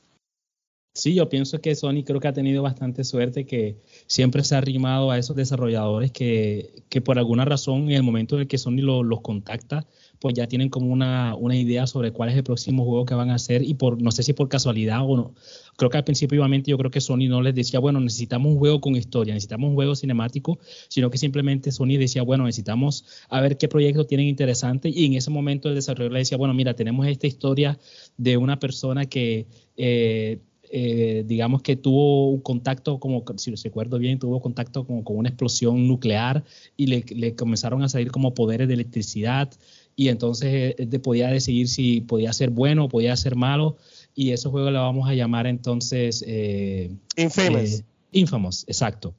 Sí, 0.97 1.13
yo 1.15 1.29
pienso 1.29 1.61
que 1.61 1.75
Sony 1.75 2.05
creo 2.05 2.21
que 2.21 2.29
ha 2.29 2.33
tenido 2.33 2.63
bastante 2.63 3.03
suerte, 3.03 3.47
que 3.47 3.79
siempre 4.07 4.45
se 4.45 4.55
ha 4.55 4.59
arrimado 4.59 5.11
a 5.11 5.19
esos 5.19 5.35
desarrolladores 5.35 6.13
que, 6.13 6.85
que 6.89 7.01
por 7.01 7.19
alguna 7.19 7.45
razón 7.45 7.91
en 7.91 7.97
el 7.97 8.05
momento 8.05 8.37
en 8.37 8.43
el 8.43 8.47
que 8.49 8.59
Sony 8.59 8.77
los 8.81 9.21
contacta, 9.21 9.89
pues 10.21 10.35
ya 10.35 10.47
tienen 10.47 10.69
como 10.69 10.93
una, 10.93 11.35
una, 11.35 11.57
idea 11.57 11.89
sobre 11.89 12.13
cuál 12.13 12.29
es 12.29 12.37
el 12.37 12.45
próximo 12.45 12.85
juego 12.85 13.07
que 13.07 13.15
van 13.15 13.31
a 13.31 13.35
hacer 13.35 13.63
y 13.63 13.75
por 13.75 14.01
no 14.01 14.13
sé 14.13 14.23
si 14.23 14.35
por 14.35 14.49
casualidad 14.49 15.01
o 15.03 15.17
no. 15.17 15.35
Creo 15.77 15.91
que 15.91 15.97
al 15.97 16.05
principio 16.05 16.41
obviamente 16.41 16.71
yo 16.71 16.79
creo 16.79 16.93
que 16.93 17.01
Sony 17.01 17.27
no 17.29 17.43
les 17.43 17.57
decía, 17.57 17.81
bueno, 17.81 17.99
necesitamos 17.99 18.53
un 18.53 18.59
juego 18.59 18.81
con 18.81 18.95
historia, 18.95 19.35
necesitamos 19.35 19.71
un 19.71 19.75
juego 19.75 19.97
cinemático, 19.97 20.61
sino 20.89 21.11
que 21.11 21.19
simplemente 21.19 21.73
Sony 21.73 21.99
decía, 21.99 22.23
bueno, 22.23 22.45
necesitamos 22.45 23.05
a 23.29 23.41
ver 23.41 23.59
qué 23.59 23.67
proyecto 23.67 24.07
tienen 24.07 24.29
interesante 24.29 24.91
y 24.91 25.07
en 25.07 25.15
ese 25.15 25.31
momento 25.31 25.69
el 25.69 25.75
desarrollador 25.75 26.13
le 26.13 26.19
decía, 26.21 26.39
bueno, 26.39 26.55
mira, 26.55 26.75
tenemos 26.75 27.05
esta 27.09 27.27
historia 27.27 27.81
de 28.17 28.37
una 28.37 28.61
persona 28.61 29.07
que... 29.07 29.49
Eh, 29.77 30.39
eh, 30.71 31.25
digamos 31.27 31.63
que 31.63 31.77
tuvo 31.77 32.31
un 32.31 32.41
contacto, 32.41 32.99
como 32.99 33.25
si 33.37 33.55
recuerdo 33.55 33.99
bien, 33.99 34.19
tuvo 34.19 34.41
contacto 34.41 34.87
con, 34.87 35.03
con 35.03 35.17
una 35.17 35.29
explosión 35.29 35.87
nuclear 35.87 36.45
y 36.77 36.87
le, 36.87 37.05
le, 37.15 37.35
comenzaron 37.35 37.83
a 37.83 37.89
salir 37.89 38.11
como 38.11 38.35
poderes 38.35 38.69
de 38.69 38.75
electricidad 38.75 39.51
y 39.97 40.09
entonces 40.09 40.75
eh, 40.79 40.99
podía 40.99 41.29
decidir 41.29 41.69
si 41.69 42.01
podía 42.01 42.33
ser 42.33 42.51
bueno 42.51 42.85
o 42.85 42.89
podía 42.89 43.17
ser 43.17 43.37
malo 43.37 43.77
y 44.15 44.31
ese 44.31 44.49
juego 44.49 44.71
lo 44.71 44.81
vamos 44.81 45.09
a 45.09 45.15
llamar 45.15 45.47
entonces 45.47 46.25
eh, 46.27 46.91
Infamous. 47.17 47.81
Eh, 47.81 47.85
Infamous, 48.13 48.65
exacto. 48.67 49.15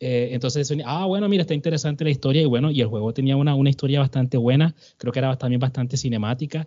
Eh, 0.00 0.30
entonces, 0.32 0.70
ah, 0.84 1.06
bueno, 1.06 1.28
mira, 1.28 1.42
está 1.42 1.54
interesante 1.54 2.04
la 2.04 2.10
historia 2.10 2.42
y 2.42 2.46
bueno, 2.46 2.70
y 2.70 2.80
el 2.80 2.88
juego 2.88 3.14
tenía 3.14 3.36
una, 3.36 3.54
una 3.54 3.70
historia 3.70 4.00
bastante 4.00 4.36
buena, 4.36 4.74
creo 4.98 5.12
que 5.12 5.18
era 5.18 5.36
también 5.38 5.60
bastante 5.60 5.96
cinemática 5.96 6.66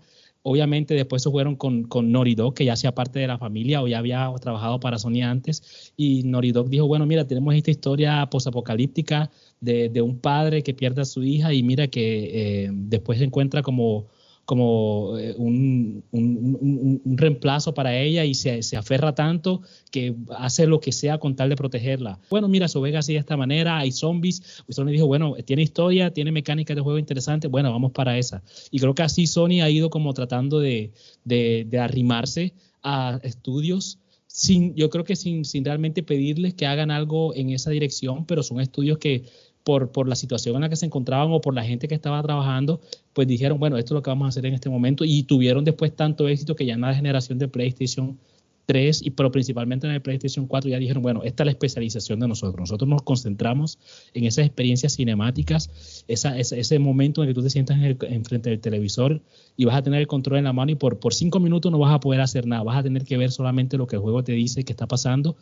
Obviamente 0.50 0.94
después 0.94 1.22
se 1.22 1.30
fueron 1.30 1.58
con, 1.58 1.84
con 1.84 2.10
que 2.56 2.64
ya 2.64 2.72
hacía 2.72 2.96
parte 2.96 3.20
de 3.20 3.28
la 3.28 3.38
familia 3.38 3.82
o 3.82 3.88
ya 3.90 3.98
había 3.98 4.32
trabajado 4.40 4.80
para 4.80 4.98
Sony 4.98 5.22
antes. 5.22 5.92
Y 5.98 6.24
Noridog 6.24 6.70
dijo, 6.70 6.88
bueno, 6.88 7.06
mira, 7.06 7.28
tenemos 7.28 7.54
esta 7.54 7.70
historia 7.70 8.26
posapocalíptica 8.32 9.30
de, 9.60 9.90
de 9.90 10.02
un 10.02 10.20
padre 10.20 10.64
que 10.64 10.74
pierde 10.74 11.02
a 11.02 11.06
su 11.06 11.22
hija 11.22 11.54
y 11.54 11.64
mira 11.64 11.90
que 11.90 12.64
eh, 12.64 12.70
después 12.72 13.20
se 13.20 13.26
encuentra 13.26 13.62
como 13.62 14.08
como 14.48 15.18
eh, 15.20 15.36
un, 15.38 16.06
un, 16.12 17.02
reemplazo 17.18 17.74
para 17.74 18.00
ella 18.00 18.24
y 18.24 18.34
se, 18.34 18.64
se, 18.64 18.78
aferra 18.78 19.14
tanto 19.14 19.62
que 19.92 20.16
hace 20.38 20.68
lo 20.68 20.80
que 20.80 20.94
sea 20.94 21.18
con 21.18 21.36
tal 21.36 21.50
de 21.50 21.58
protegerla. 21.58 22.18
Bueno, 22.30 22.48
mira, 22.48 22.70
su 22.70 22.80
Vega 22.80 23.00
así 23.00 23.12
de 23.12 23.20
esta 23.20 23.36
manera, 23.36 23.78
hay 23.78 23.92
zombies. 23.92 24.64
Sony 24.70 24.86
dijo, 24.86 25.06
bueno, 25.06 25.36
tiene 25.44 25.64
historia, 25.64 26.14
tiene 26.14 26.32
mecánicas 26.32 26.78
de 26.78 26.82
juego 26.82 26.98
interesantes, 26.98 27.52
bueno, 27.52 27.74
vamos 27.74 27.92
para 27.92 28.18
esa. 28.18 28.42
Y 28.72 28.80
creo 28.80 28.96
que 28.96 29.04
así 29.04 29.28
Sony 29.28 29.62
ha 29.62 29.70
ido 29.70 29.90
como 29.90 30.14
tratando 30.14 30.62
de, 30.62 30.94
de, 31.26 31.68
de 31.70 31.80
arrimarse 31.80 32.54
a 32.84 33.20
estudios 33.24 34.00
sin, 34.28 34.76
yo 34.76 34.90
creo 34.92 35.04
que 35.04 35.16
sin, 35.16 35.46
sin 35.46 35.66
realmente 35.66 36.04
pedirles 36.04 36.54
que 36.54 36.68
hagan 36.68 36.92
algo 36.92 37.34
en 37.34 37.50
esa 37.50 37.72
dirección, 37.72 38.26
pero 38.26 38.44
son 38.44 38.62
estudios 38.62 39.00
que 39.00 39.26
por, 39.68 39.92
por 39.92 40.08
la 40.08 40.16
situación 40.16 40.56
en 40.56 40.62
la 40.62 40.70
que 40.70 40.78
se 40.78 40.86
encontraban 40.86 41.30
o 41.34 41.42
por 41.42 41.54
la 41.54 41.62
gente 41.62 41.90
que 41.90 41.96
estaba 41.96 42.24
trabajando, 42.24 42.80
pues 43.12 43.28
dijeron, 43.28 43.60
bueno, 43.60 43.78
esto 43.78 43.94
es 43.94 43.96
lo 43.96 44.02
que 44.02 44.10
vamos 44.10 44.28
a 44.28 44.30
hacer 44.30 44.46
en 44.46 44.54
este 44.54 44.70
momento 44.70 45.04
y 45.04 45.24
tuvieron 45.24 45.66
después 45.66 45.94
tanto 45.94 46.30
éxito 46.30 46.56
que 46.56 46.66
ya 46.66 46.76
en 46.76 46.80
la 46.80 46.96
generación 46.96 47.38
de 47.38 47.50
PlayStation 47.50 48.18
3 48.66 49.02
y 49.06 49.12
pero 49.12 49.30
principalmente 49.30 49.86
en 49.86 49.92
el 49.92 50.02
PlayStation 50.02 50.48
4 50.48 50.70
ya 50.70 50.80
dijeron, 50.80 51.04
bueno, 51.04 51.22
esta 51.24 51.44
es 51.44 51.48
la 51.48 51.52
especialización 51.52 52.22
de 52.22 52.30
nosotros. 52.30 52.58
Nosotros 52.62 52.88
nos 52.88 53.02
concentramos 53.02 53.78
en 54.14 54.24
esas 54.24 54.46
experiencias 54.46 54.96
cinemáticas, 54.96 56.06
esa, 56.08 56.40
ese, 56.40 56.80
momento 56.80 57.22
en 57.22 57.28
que 57.28 57.34
tú 57.34 57.44
te 57.44 57.50
sientas 57.50 57.78
en, 57.78 58.24
frente 58.24 58.50
del 58.50 58.62
televisor 58.62 59.22
y 59.58 59.66
vas 59.66 59.76
a 59.76 59.82
tener 59.82 60.00
el 60.00 60.08
control 60.08 60.38
en 60.38 60.46
la 60.46 60.54
mano 60.54 60.72
y 60.72 60.76
por, 60.76 60.98
por 60.98 61.14
cinco 61.14 61.42
minutos 61.42 61.74
no 61.74 61.80
vas 61.80 61.94
a 61.94 62.00
poder 62.00 62.22
hacer 62.22 62.48
nada, 62.48 62.64
vas 62.64 62.78
a 62.78 62.84
tener 62.84 63.04
que 63.04 63.18
ver 63.18 63.32
solamente 63.32 63.76
lo 63.76 63.86
que 63.86 63.98
el 63.98 64.02
juego 64.02 64.24
te 64.24 64.32
dice 64.32 64.64
que 64.64 64.72
está 64.72 64.88
pasando 64.88 65.36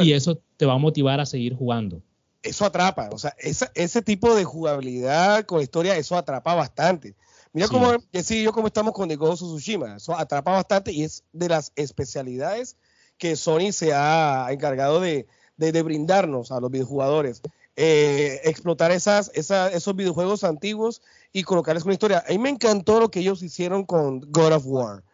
y 0.00 0.14
eso 0.14 0.42
te 0.56 0.66
va 0.66 0.72
a 0.72 0.78
motivar 0.78 1.20
a 1.20 1.26
seguir 1.26 1.54
jugando 1.54 2.02
eso 2.42 2.64
atrapa, 2.64 3.08
o 3.12 3.18
sea, 3.18 3.34
ese 3.38 4.02
tipo 4.02 4.34
de 4.34 4.44
jugabilidad 4.44 5.44
con 5.44 5.60
historia, 5.60 5.96
eso 5.96 6.16
atrapa 6.16 6.54
bastante. 6.54 7.14
Mira 7.52 7.68
cómo, 7.68 7.92
sí, 8.24 8.42
yo 8.42 8.52
como 8.52 8.66
estamos 8.66 8.94
con 8.94 9.08
The 9.08 9.16
Ghost 9.16 9.42
of 9.42 9.50
Tsushima, 9.50 9.96
eso 9.96 10.16
atrapa 10.16 10.52
bastante 10.52 10.90
y 10.90 11.04
es 11.04 11.22
de 11.32 11.50
las 11.50 11.72
especialidades 11.76 12.76
que 13.18 13.36
Sony 13.36 13.72
se 13.72 13.92
ha 13.92 14.48
encargado 14.50 15.00
de, 15.00 15.26
brindarnos 15.56 16.50
a 16.50 16.60
los 16.60 16.70
videojugadores. 16.70 17.42
Eh, 17.76 18.40
explotar 18.44 18.90
esas, 18.90 19.30
esos 19.34 19.96
videojuegos 19.96 20.44
antiguos 20.44 21.02
y 21.32 21.42
colocarles 21.42 21.84
una 21.84 21.94
historia. 21.94 22.24
A 22.26 22.32
mí 22.32 22.38
me 22.38 22.48
encantó 22.48 23.00
lo 23.00 23.10
que 23.10 23.20
ellos 23.20 23.42
hicieron 23.42 23.84
con 23.84 24.20
God 24.32 24.52
of 24.54 24.66
War. 24.66 25.04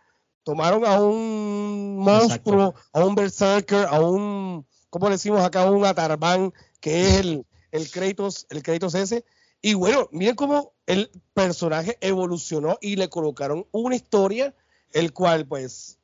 Tomaron 0.45 0.87
a 0.87 1.01
un 1.03 1.99
monstruo, 1.99 2.75
a 2.93 3.05
un 3.05 3.15
berserker, 3.15 3.87
a 3.91 4.01
un, 4.01 4.65
¿cómo 4.91 5.11
decimos 5.11 5.43
acá? 5.43 5.71
Un 5.71 5.85
atarbán 5.85 6.53
que 6.81 7.09
es 7.09 7.17
el, 7.21 7.47
el 7.73 7.91
Kratos, 7.91 8.47
el 8.51 8.63
Kratos 8.63 8.95
ese. 8.95 9.25
Y 9.61 9.75
bueno, 9.75 10.09
miren 10.13 10.37
cómo 10.37 10.73
el 10.87 11.11
personaje 11.35 11.99
evolucionó 12.01 12.79
y 12.81 12.97
le 12.97 13.09
colocaron 13.09 13.67
una 13.73 13.97
historia, 13.97 14.55
el 14.93 15.13
cual 15.13 15.47
pues, 15.47 15.99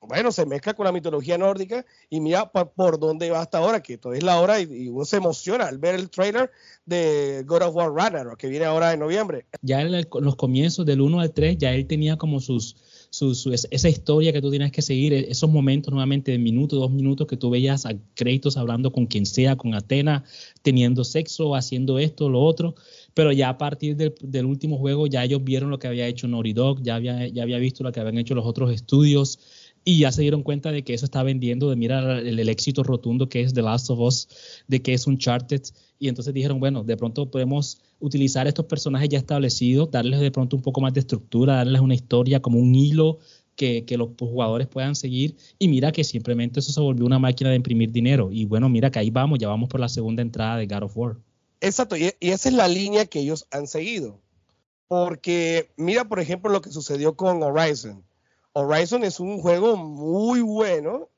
bueno, 0.00 0.30
se 0.30 0.46
mezcla 0.46 0.74
con 0.74 0.84
la 0.84 0.92
mitología 0.92 1.36
nórdica 1.36 1.84
y 2.08 2.20
mira 2.20 2.50
por, 2.50 2.98
dónde 2.98 3.30
va 3.30 3.40
hasta 3.40 3.58
ahora, 3.58 3.82
que 3.82 3.98
todavía 3.98 4.18
es 4.18 4.24
la 4.24 4.40
hora 4.40 4.60
y, 4.60 4.88
uno 4.88 5.04
se 5.04 5.16
emociona 5.16 5.66
al 5.66 5.78
ver 5.78 5.96
el 5.96 6.08
trailer 6.10 6.52
de 6.86 7.42
God 7.46 7.62
of 7.62 7.74
War 7.74 7.92
Ragnarok, 7.92 8.36
que 8.36 8.48
viene 8.48 8.64
ahora 8.64 8.92
en 8.92 9.00
noviembre. 9.00 9.46
Ya 9.62 9.80
en 9.80 9.92
los 9.92 10.36
comienzos 10.36 10.86
del 10.86 11.00
1 11.00 11.20
al 11.20 11.32
3, 11.32 11.58
ya 11.58 11.72
él 11.72 11.86
tenía 11.86 12.16
como 12.16 12.40
sus 12.40 12.76
esa 13.20 13.88
historia 13.88 14.32
que 14.32 14.40
tú 14.40 14.50
tienes 14.50 14.72
que 14.72 14.82
seguir, 14.82 15.12
e, 15.12 15.30
esos 15.30 15.50
momentos 15.50 15.92
nuevamente 15.92 16.32
de 16.32 16.38
minuto, 16.38 16.76
dos 16.76 16.90
minutos 16.90 17.26
que 17.26 17.36
tú 17.36 17.50
veías 17.50 17.86
a 17.86 17.94
créditos 18.14 18.56
hablando 18.56 18.92
con 18.92 19.06
quien 19.06 19.26
sea, 19.26 19.56
con 19.56 19.74
Atena, 19.74 20.24
teniendo 20.62 21.04
sexo, 21.04 21.54
haciendo 21.54 21.98
esto, 21.98 22.28
lo 22.28 22.40
otro, 22.40 22.74
pero 23.14 23.32
ya 23.32 23.48
a 23.48 23.58
partir 23.58 23.96
del, 23.96 24.46
último 24.46 24.78
juego 24.78 25.06
ya 25.06 25.24
ellos 25.24 25.42
vieron 25.44 25.70
lo 25.70 25.78
que 25.78 25.86
había 25.86 26.06
hecho 26.06 26.26
Naughty 26.28 26.52
Dog, 26.52 26.82
ya 26.82 26.96
había, 26.96 27.28
ya 27.28 27.42
había 27.42 27.58
visto 27.58 27.84
lo 27.84 27.92
que 27.92 28.00
habían 28.00 28.18
hecho 28.18 28.34
los 28.34 28.46
otros 28.46 28.72
estudios 28.72 29.38
y 29.84 29.98
ya 29.98 30.12
se 30.12 30.22
dieron 30.22 30.42
cuenta 30.42 30.72
de 30.72 30.82
que 30.82 30.94
eso 30.94 31.04
está 31.04 31.22
vendiendo, 31.22 31.68
de 31.68 31.76
mirar 31.76 32.18
el, 32.18 32.48
éxito 32.48 32.82
rotundo 32.82 33.28
que 33.28 33.42
es 33.42 33.52
The 33.52 33.62
Last 33.62 33.90
of 33.90 34.00
Us, 34.00 34.28
de 34.66 34.80
que 34.80 34.94
es 34.94 35.06
Uncharted, 35.06 35.62
y 35.98 36.08
entonces 36.08 36.32
dijeron, 36.32 36.58
bueno, 36.58 36.84
de 36.84 36.96
pronto 36.96 37.30
podemos 37.30 37.80
utilizar 38.00 38.46
estos 38.46 38.64
personajes 38.66 39.08
ya 39.08 39.18
establecidos, 39.18 39.90
darles 39.90 40.20
de 40.20 40.30
pronto 40.30 40.56
un 40.56 40.62
poco 40.62 40.80
más 40.80 40.94
de 40.94 41.00
estructura, 41.00 41.56
darles 41.56 41.80
una 41.80 41.94
historia 41.94 42.40
como 42.40 42.58
un 42.58 42.74
hilo 42.74 43.18
que, 43.56 43.84
que, 43.84 43.96
los 43.96 44.10
jugadores 44.18 44.66
puedan 44.66 44.96
seguir. 44.96 45.36
Y 45.58 45.68
mira 45.68 45.92
que 45.92 46.02
simplemente 46.02 46.60
eso 46.60 46.72
se 46.72 46.80
volvió 46.80 47.06
una 47.06 47.18
máquina 47.18 47.50
de 47.50 47.56
imprimir 47.56 47.92
dinero. 47.92 48.30
Y 48.32 48.44
bueno, 48.44 48.68
mira 48.68 48.90
que 48.90 48.98
ahí 48.98 49.10
vamos, 49.10 49.38
ya 49.38 49.48
vamos 49.48 49.68
por 49.68 49.80
la 49.80 49.88
segunda 49.88 50.22
entrada 50.22 50.56
de 50.56 50.66
God 50.66 50.82
of 50.82 50.96
War. 50.96 51.16
Exacto, 51.60 51.96
y 51.96 52.12
esa 52.20 52.48
es 52.48 52.54
la 52.54 52.68
línea 52.68 53.06
que 53.06 53.20
ellos 53.20 53.46
han 53.50 53.66
seguido. 53.66 54.20
Porque 54.88 55.70
mira, 55.76 56.06
por 56.06 56.20
ejemplo, 56.20 56.50
lo 56.50 56.60
que 56.60 56.70
sucedió 56.70 57.16
con 57.16 57.42
Horizon. 57.42 58.04
Horizon 58.54 59.04
es 59.04 59.20
un 59.20 59.40
juego 59.40 59.76
muy 59.76 60.40
bueno, 60.40 61.08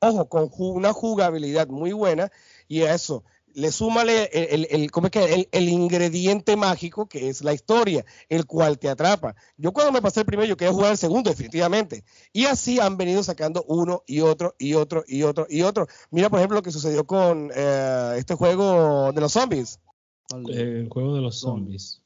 ojo, 0.00 0.28
con 0.28 0.50
una 0.58 0.92
jugabilidad 0.92 1.68
muy 1.68 1.92
buena, 1.92 2.32
y 2.66 2.80
eso, 2.80 3.24
le 3.52 3.72
súmale 3.72 4.24
el, 4.32 4.66
el, 4.70 4.90
que 5.10 5.48
el, 5.50 5.68
ingrediente 5.68 6.56
mágico 6.56 7.08
que 7.08 7.28
es 7.28 7.42
la 7.42 7.52
historia, 7.52 8.04
el 8.28 8.46
cual 8.46 8.78
te 8.78 8.88
atrapa. 8.88 9.34
Yo 9.56 9.72
cuando 9.72 9.92
me 9.92 10.02
pasé 10.02 10.20
el 10.20 10.26
primero, 10.26 10.48
yo 10.48 10.56
quería 10.56 10.74
jugar 10.74 10.92
el 10.92 10.98
segundo, 10.98 11.30
definitivamente. 11.30 12.04
Y 12.34 12.44
así 12.44 12.80
han 12.80 12.98
venido 12.98 13.22
sacando 13.22 13.64
uno 13.66 14.02
y 14.06 14.20
otro 14.20 14.54
y 14.58 14.74
otro 14.74 15.04
y 15.06 15.22
otro 15.22 15.46
y 15.48 15.62
otro. 15.62 15.86
Mira, 16.10 16.28
por 16.28 16.38
ejemplo, 16.38 16.56
lo 16.56 16.62
que 16.62 16.70
sucedió 16.70 17.06
con 17.06 17.50
eh, 17.54 18.16
este 18.18 18.34
juego 18.34 19.12
de 19.12 19.20
los 19.22 19.32
zombies. 19.32 19.80
El 20.48 20.88
juego 20.90 21.14
de 21.14 21.22
los 21.22 21.40
zombies 21.40 22.02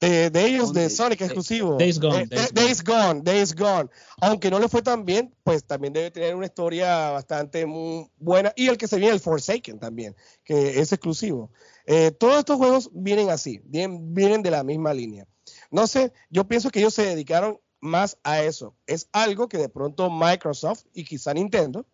de, 0.00 0.46
ellos, 0.46 0.72
de 0.72 0.90
Sonic 0.90 1.22
exclusivo. 1.22 1.76
Days 1.78 1.98
Gone, 1.98 2.26
Days, 2.26 2.82
Gone. 2.84 3.22
Days 3.22 3.54
Gone. 3.54 3.88
Aunque 4.20 4.50
no 4.50 4.58
le 4.58 4.68
fue 4.68 4.82
tan 4.82 5.04
bien, 5.04 5.34
pues 5.42 5.64
también 5.64 5.92
debe 5.92 6.10
tener 6.10 6.34
una 6.34 6.46
historia 6.46 7.10
bastante 7.10 7.64
muy 7.66 8.10
buena. 8.18 8.52
Y 8.56 8.68
el 8.68 8.76
que 8.76 8.88
se 8.88 8.98
viene, 8.98 9.14
el 9.14 9.20
Forsaken 9.20 9.78
también, 9.78 10.14
que 10.44 10.80
es 10.80 10.92
exclusivo. 10.92 11.50
Eh, 11.86 12.10
todos 12.10 12.38
estos 12.38 12.56
juegos 12.56 12.90
vienen 12.92 13.30
así, 13.30 13.60
vienen, 13.64 14.14
vienen 14.14 14.42
de 14.42 14.50
la 14.50 14.64
misma 14.64 14.92
línea. 14.92 15.26
No 15.70 15.86
sé, 15.86 16.12
yo 16.30 16.46
pienso 16.46 16.70
que 16.70 16.80
ellos 16.80 16.94
se 16.94 17.06
dedicaron 17.06 17.60
más 17.80 18.18
a 18.22 18.42
eso. 18.42 18.74
Es 18.86 19.08
algo 19.12 19.48
que 19.48 19.58
de 19.58 19.68
pronto 19.68 20.10
Microsoft 20.10 20.84
y 20.92 21.04
quizá 21.04 21.32
Nintendo, 21.34 21.86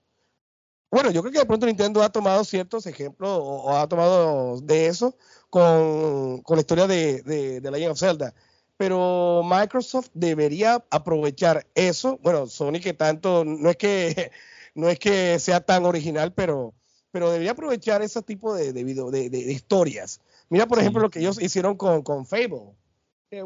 bueno, 0.92 1.10
yo 1.10 1.22
creo 1.22 1.32
que 1.32 1.38
de 1.38 1.46
pronto 1.46 1.64
Nintendo 1.66 2.02
ha 2.02 2.10
tomado 2.10 2.44
ciertos 2.44 2.86
ejemplos 2.86 3.30
o, 3.30 3.62
o 3.62 3.76
ha 3.76 3.88
tomado 3.88 4.60
de 4.60 4.86
eso, 4.86 5.16
con, 5.48 6.42
la 6.46 6.60
historia 6.60 6.86
de, 6.86 7.22
de, 7.22 7.60
de 7.62 7.70
Legend 7.70 7.92
of 7.92 7.98
Zelda. 7.98 8.34
Pero 8.76 9.42
Microsoft 9.42 10.10
debería 10.12 10.84
aprovechar 10.90 11.66
eso. 11.74 12.18
Bueno, 12.22 12.46
Sony 12.46 12.80
que 12.82 12.92
tanto, 12.92 13.42
no 13.44 13.70
es 13.70 13.76
que, 13.76 14.30
no 14.74 14.90
es 14.90 14.98
que 14.98 15.38
sea 15.38 15.60
tan 15.60 15.86
original, 15.86 16.34
pero, 16.34 16.74
pero 17.10 17.30
debería 17.30 17.52
aprovechar 17.52 18.02
ese 18.02 18.20
tipo 18.20 18.54
de, 18.54 18.74
de, 18.74 18.84
de 19.30 19.52
historias. 19.52 20.20
Mira, 20.50 20.66
por 20.66 20.78
ejemplo, 20.78 21.00
lo 21.00 21.10
que 21.10 21.20
ellos 21.20 21.40
hicieron 21.40 21.78
con, 21.78 22.02
con 22.02 22.26
Fable. 22.26 22.74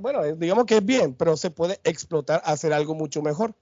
bueno, 0.01 0.25
digamos 0.35 0.65
que 0.65 0.79
es 0.79 0.85
bien, 0.85 1.15
pero 1.15 1.37
se 1.37 1.51
puede 1.53 1.79
explotar, 1.85 2.43
hacer 2.45 2.73
algo 2.73 2.97
mucho 2.97 3.23
mejor. 3.23 3.55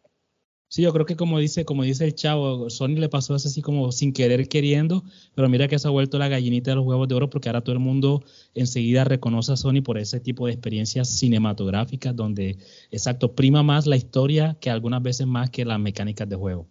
Sí, 0.68 0.82
yo 0.82 0.92
creo 0.92 1.06
que 1.06 1.14
como 1.14 1.38
dice, 1.38 1.64
como 1.64 1.84
dice 1.84 2.04
el 2.04 2.14
chavo, 2.14 2.68
Sony 2.68 2.96
le 2.96 3.08
pasó 3.08 3.34
así 3.34 3.62
como 3.62 3.92
sin 3.92 4.12
querer 4.12 4.48
queriendo, 4.48 5.04
pero 5.34 5.48
mira 5.48 5.68
que 5.68 5.78
se 5.78 5.86
ha 5.86 5.90
vuelto 5.90 6.18
la 6.18 6.28
gallinita 6.28 6.72
de 6.72 6.76
los 6.76 6.86
huevos 6.86 7.06
de 7.06 7.14
oro 7.14 7.30
porque 7.30 7.48
ahora 7.48 7.60
todo 7.62 7.74
el 7.74 7.80
mundo 7.80 8.24
enseguida 8.54 9.04
reconoce 9.04 9.52
a 9.52 9.56
Sony 9.56 9.82
por 9.84 9.98
ese 9.98 10.20
tipo 10.20 10.46
de 10.46 10.52
experiencias 10.52 11.08
cinematográficas 11.08 12.16
donde, 12.16 12.56
exacto, 12.90 13.34
prima 13.34 13.62
más 13.62 13.86
la 13.86 13.96
historia 13.96 14.56
que 14.60 14.70
algunas 14.70 15.02
veces 15.02 15.26
más 15.26 15.50
que 15.50 15.64
las 15.64 15.78
mecánicas 15.78 16.28
de 16.28 16.36
juego. 16.36 16.66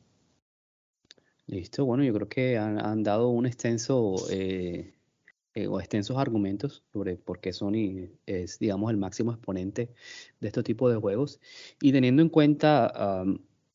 Listo, 1.48 1.86
bueno, 1.86 2.04
yo 2.04 2.14
creo 2.14 2.28
que 2.28 2.58
han, 2.58 3.04
dado 3.04 3.30
un 3.30 3.46
extenso 3.46 4.16
eh, 4.32 4.94
eh, 5.56 5.68
o 5.68 5.80
extensos 5.80 6.18
argumentos 6.18 6.84
sobre 6.92 7.16
por 7.16 7.40
qué 7.40 7.54
Sony 7.54 8.10
es, 8.26 8.60
digamos, 8.60 8.90
el 8.92 8.98
máximo 8.98 9.32
exponente 9.32 9.90
de 10.40 10.48
este 10.48 10.64
tipo 10.64 10.90
de 10.90 10.96
juegos. 10.96 11.40
Y 11.82 11.92
teniendo 11.92 12.22
en 12.22 12.30
cuenta 12.30 13.24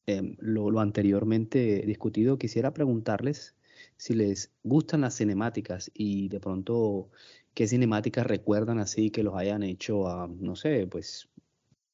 Em, 0.09 0.37
lo, 0.39 0.81
anteriormente 0.81 1.83
discutido, 1.85 2.39
quisiera 2.39 2.73
preguntarles 2.73 3.55
si 3.99 4.15
les 4.15 4.51
gustan 4.63 5.03
las 5.03 5.15
cinemáticas 5.19 5.91
y 5.93 6.31
de 6.31 6.41
pronto 6.41 7.11
qué 7.53 7.69
cinemáticas 7.69 8.27
recuerdan 8.27 8.79
así 8.79 9.11
que 9.11 9.23
los 9.23 9.35
hayan 9.35 9.63
hecho 9.63 10.09
a, 10.09 10.27
no 10.27 10.57
sé, 10.57 10.87
pues 10.87 11.29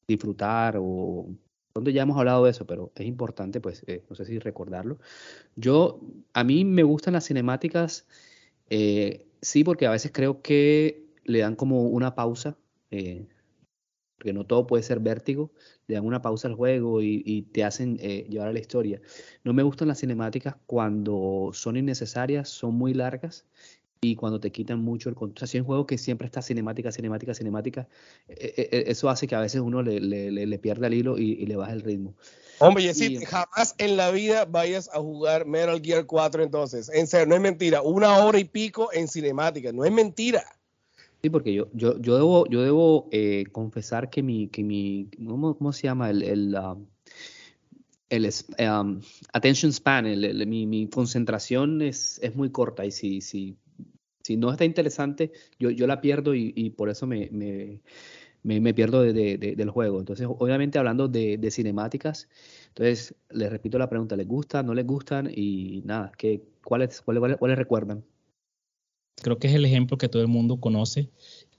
disfrutar 0.07 0.77
o 0.79 1.27
pronto 1.73 1.91
ya 1.91 2.03
hemos 2.03 2.17
hablado 2.17 2.45
de 2.45 2.51
eso, 2.51 2.65
pero 2.65 2.93
es 2.95 3.05
importante, 3.05 3.59
pues, 3.59 3.83
eh, 3.85 4.01
no 4.09 4.15
sé 4.15 4.23
si 4.23 4.39
recordarlo. 4.39 4.97
Yo, 5.57 5.99
a 6.31 6.45
mí 6.45 6.63
me 6.63 6.83
gustan 6.83 7.15
las 7.15 7.25
cinemáticas, 7.25 8.07
eh, 8.69 9.27
sí, 9.41 9.65
porque 9.65 9.87
a 9.87 9.91
veces 9.91 10.11
creo 10.13 10.41
que 10.41 11.03
le 11.25 11.39
dan 11.39 11.57
como 11.57 11.83
una 11.89 12.15
pausa, 12.15 12.57
eh, 12.91 13.27
porque 14.17 14.33
no 14.33 14.45
todo 14.45 14.65
puede 14.67 14.83
ser 14.83 14.99
vértigo, 14.99 15.51
le 15.87 15.95
dan 15.95 16.05
una 16.05 16.21
pausa 16.21 16.47
al 16.47 16.55
juego 16.55 17.01
y, 17.01 17.43
te 17.51 17.63
hacen 17.63 17.97
eh, 18.01 18.25
llevar 18.29 18.47
a 18.47 18.53
la 18.53 18.59
historia. 18.59 19.01
No 19.43 19.53
me 19.53 19.63
gustan 19.63 19.87
las 19.87 19.99
cinemáticas 19.99 20.55
cuando 20.65 21.51
son 21.53 21.77
innecesarias, 21.77 22.49
son 22.49 22.75
muy 22.75 22.93
largas 22.93 23.45
y 24.01 24.15
cuando 24.15 24.39
te 24.39 24.51
quitan 24.51 24.79
mucho 24.81 25.09
el 25.09 25.15
control. 25.15 25.37
O 25.37 25.39
sea, 25.39 25.47
si 25.47 25.57
es 25.57 25.61
un 25.61 25.67
juego 25.67 25.85
que 25.85 25.97
siempre 25.97 26.25
está 26.25 26.41
cinemática, 26.41 26.91
cinemática, 26.91 27.33
cinemática, 27.33 27.87
eh, 28.27 28.53
eh, 28.71 28.83
eso 28.87 29.09
hace 29.09 29.27
que 29.27 29.35
a 29.35 29.39
veces 29.39 29.61
uno 29.61 29.81
le, 29.81 29.99
le, 29.99 30.31
le 30.31 30.59
pierda 30.59 30.87
el 30.87 30.93
hilo 30.93 31.17
y, 31.17 31.45
le 31.45 31.55
baja 31.55 31.73
el 31.73 31.81
ritmo. 31.81 32.15
Hombre, 32.59 32.83
y 32.83 33.25
jamás 33.25 33.75
en 33.77 33.97
la 33.97 34.11
vida 34.11 34.45
vayas 34.45 34.89
a 34.93 34.99
jugar 34.99 35.45
Metal 35.45 35.81
Gear 35.81 36.05
4 36.05 36.43
entonces. 36.43 36.89
En 36.93 37.05
serio, 37.05 37.27
no 37.27 37.35
es 37.35 37.41
mentira. 37.41 37.81
Una 37.81 38.17
hora 38.19 38.39
y 38.39 38.45
pico 38.45 38.89
en 38.93 39.07
cinemática, 39.07 39.73
no 39.73 39.83
es 39.83 39.91
mentira. 39.91 40.54
Sí, 41.25 41.31
porque 41.31 41.55
yo, 41.55 41.69
yo, 41.73 41.99
yo 41.99 42.17
debo, 42.17 42.45
yo 42.51 42.61
debo 42.61 43.09
eh, 43.11 43.45
confesar 43.51 44.11
que 44.11 44.21
mi, 44.21 44.47
que 44.47 44.63
mi 44.63 45.09
¿cómo, 45.27 45.73
se 45.73 45.87
llama? 45.87 46.11
El, 46.11 46.21
el, 46.21 46.55
um, 46.55 46.85
el 48.09 48.29
um, 48.59 49.01
attention 49.33 49.73
span, 49.73 50.05
mi, 50.47 50.67
mi, 50.67 50.87
concentración 50.87 51.81
es, 51.81 52.19
es 52.21 52.35
muy 52.35 52.51
corta 52.51 52.85
y 52.85 52.91
si, 52.91 53.21
si, 53.21 53.57
si 54.21 54.37
no 54.37 54.51
está 54.51 54.65
interesante, 54.65 55.31
yo, 55.57 55.71
yo 55.71 55.87
la 55.87 55.99
pierdo 55.99 56.35
y, 56.35 56.69
por 56.77 56.89
eso 56.89 57.07
me, 57.07 57.27
me, 57.31 57.81
me, 58.43 58.73
pierdo 58.75 59.01
de, 59.01 59.13
de, 59.13 59.55
del 59.55 59.69
juego. 59.71 59.99
Entonces, 59.99 60.27
obviamente 60.29 60.77
hablando 60.77 61.07
de, 61.07 61.39
de, 61.39 61.49
cinemáticas, 61.49 62.29
entonces 62.67 63.15
les 63.31 63.49
repito 63.49 63.79
la 63.79 63.89
pregunta, 63.89 64.15
¿les 64.15 64.27
gusta, 64.27 64.61
no 64.61 64.75
les 64.75 64.85
gustan? 64.85 65.27
Y 65.35 65.81
nada, 65.85 66.11
¿qué, 66.19 66.43
cuáles, 66.63 67.01
cuáles, 67.01 67.37
cuáles 67.37 67.57
recuerdan? 67.57 68.03
Creo 69.21 69.39
que 69.39 69.47
es 69.47 69.53
el 69.53 69.65
ejemplo 69.65 69.97
que 69.97 70.09
todo 70.09 70.21
el 70.21 70.27
mundo 70.27 70.59
conoce. 70.59 71.09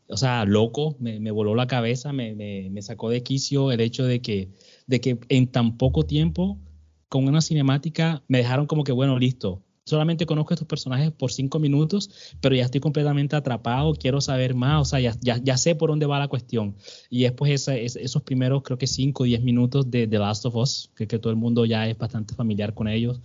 O 0.09 0.17
sea, 0.17 0.45
loco, 0.45 0.97
me, 1.01 1.31
voló 1.31 1.55
la 1.55 1.67
cabeza, 1.67 2.13
me, 2.13 2.35
me, 2.35 2.83
sacó 2.83 3.11
de 3.11 3.23
quicio 3.23 3.73
el 3.73 3.81
hecho 3.81 4.05
de 4.05 4.21
que, 4.23 4.51
de 4.87 5.01
que 5.01 5.19
en 5.29 5.49
tan 5.51 5.77
poco 5.79 6.05
tiempo, 6.05 6.59
con 7.09 7.27
una 7.27 7.41
cinemática, 7.41 8.23
me 8.29 8.39
dejaron 8.39 8.67
como 8.67 8.85
que, 8.85 8.93
bueno, 8.93 9.19
listo. 9.19 9.65
Solamente 9.87 10.27
conozco 10.27 10.53
a 10.53 10.55
estos 10.55 10.67
personajes 10.67 11.13
por 11.13 11.31
cinco 11.31 11.61
minutos, 11.61 12.11
pero 12.41 12.57
ya 12.57 12.65
estoy 12.65 12.81
completamente 12.81 13.37
atrapado, 13.37 13.95
quiero 13.95 14.21
saber 14.21 14.53
más, 14.57 14.83
o 14.83 14.85
sea, 14.85 14.99
ya, 14.99 15.17
ya, 15.21 15.41
ya 15.41 15.57
sé 15.57 15.77
por 15.77 15.91
dónde 15.91 16.07
va 16.07 16.19
la 16.19 16.27
cuestión. 16.27 16.75
Y 17.09 17.23
después 17.23 17.69
esos 17.69 18.23
primeros, 18.23 18.65
creo 18.65 18.79
que 18.79 18.89
cinco 18.89 19.23
o 19.23 19.27
diez 19.27 19.43
minutos 19.43 19.89
de 19.89 20.09
The 20.09 20.19
Last 20.19 20.45
of 20.45 20.57
Us, 20.57 20.91
que, 20.97 21.07
que 21.07 21.21
todo 21.21 21.31
el 21.31 21.37
mundo 21.37 21.65
ya 21.65 21.89
es 21.89 21.97
bastante 21.97 22.35
familiar 22.35 22.75
con 22.75 22.89
ellos 22.89 23.21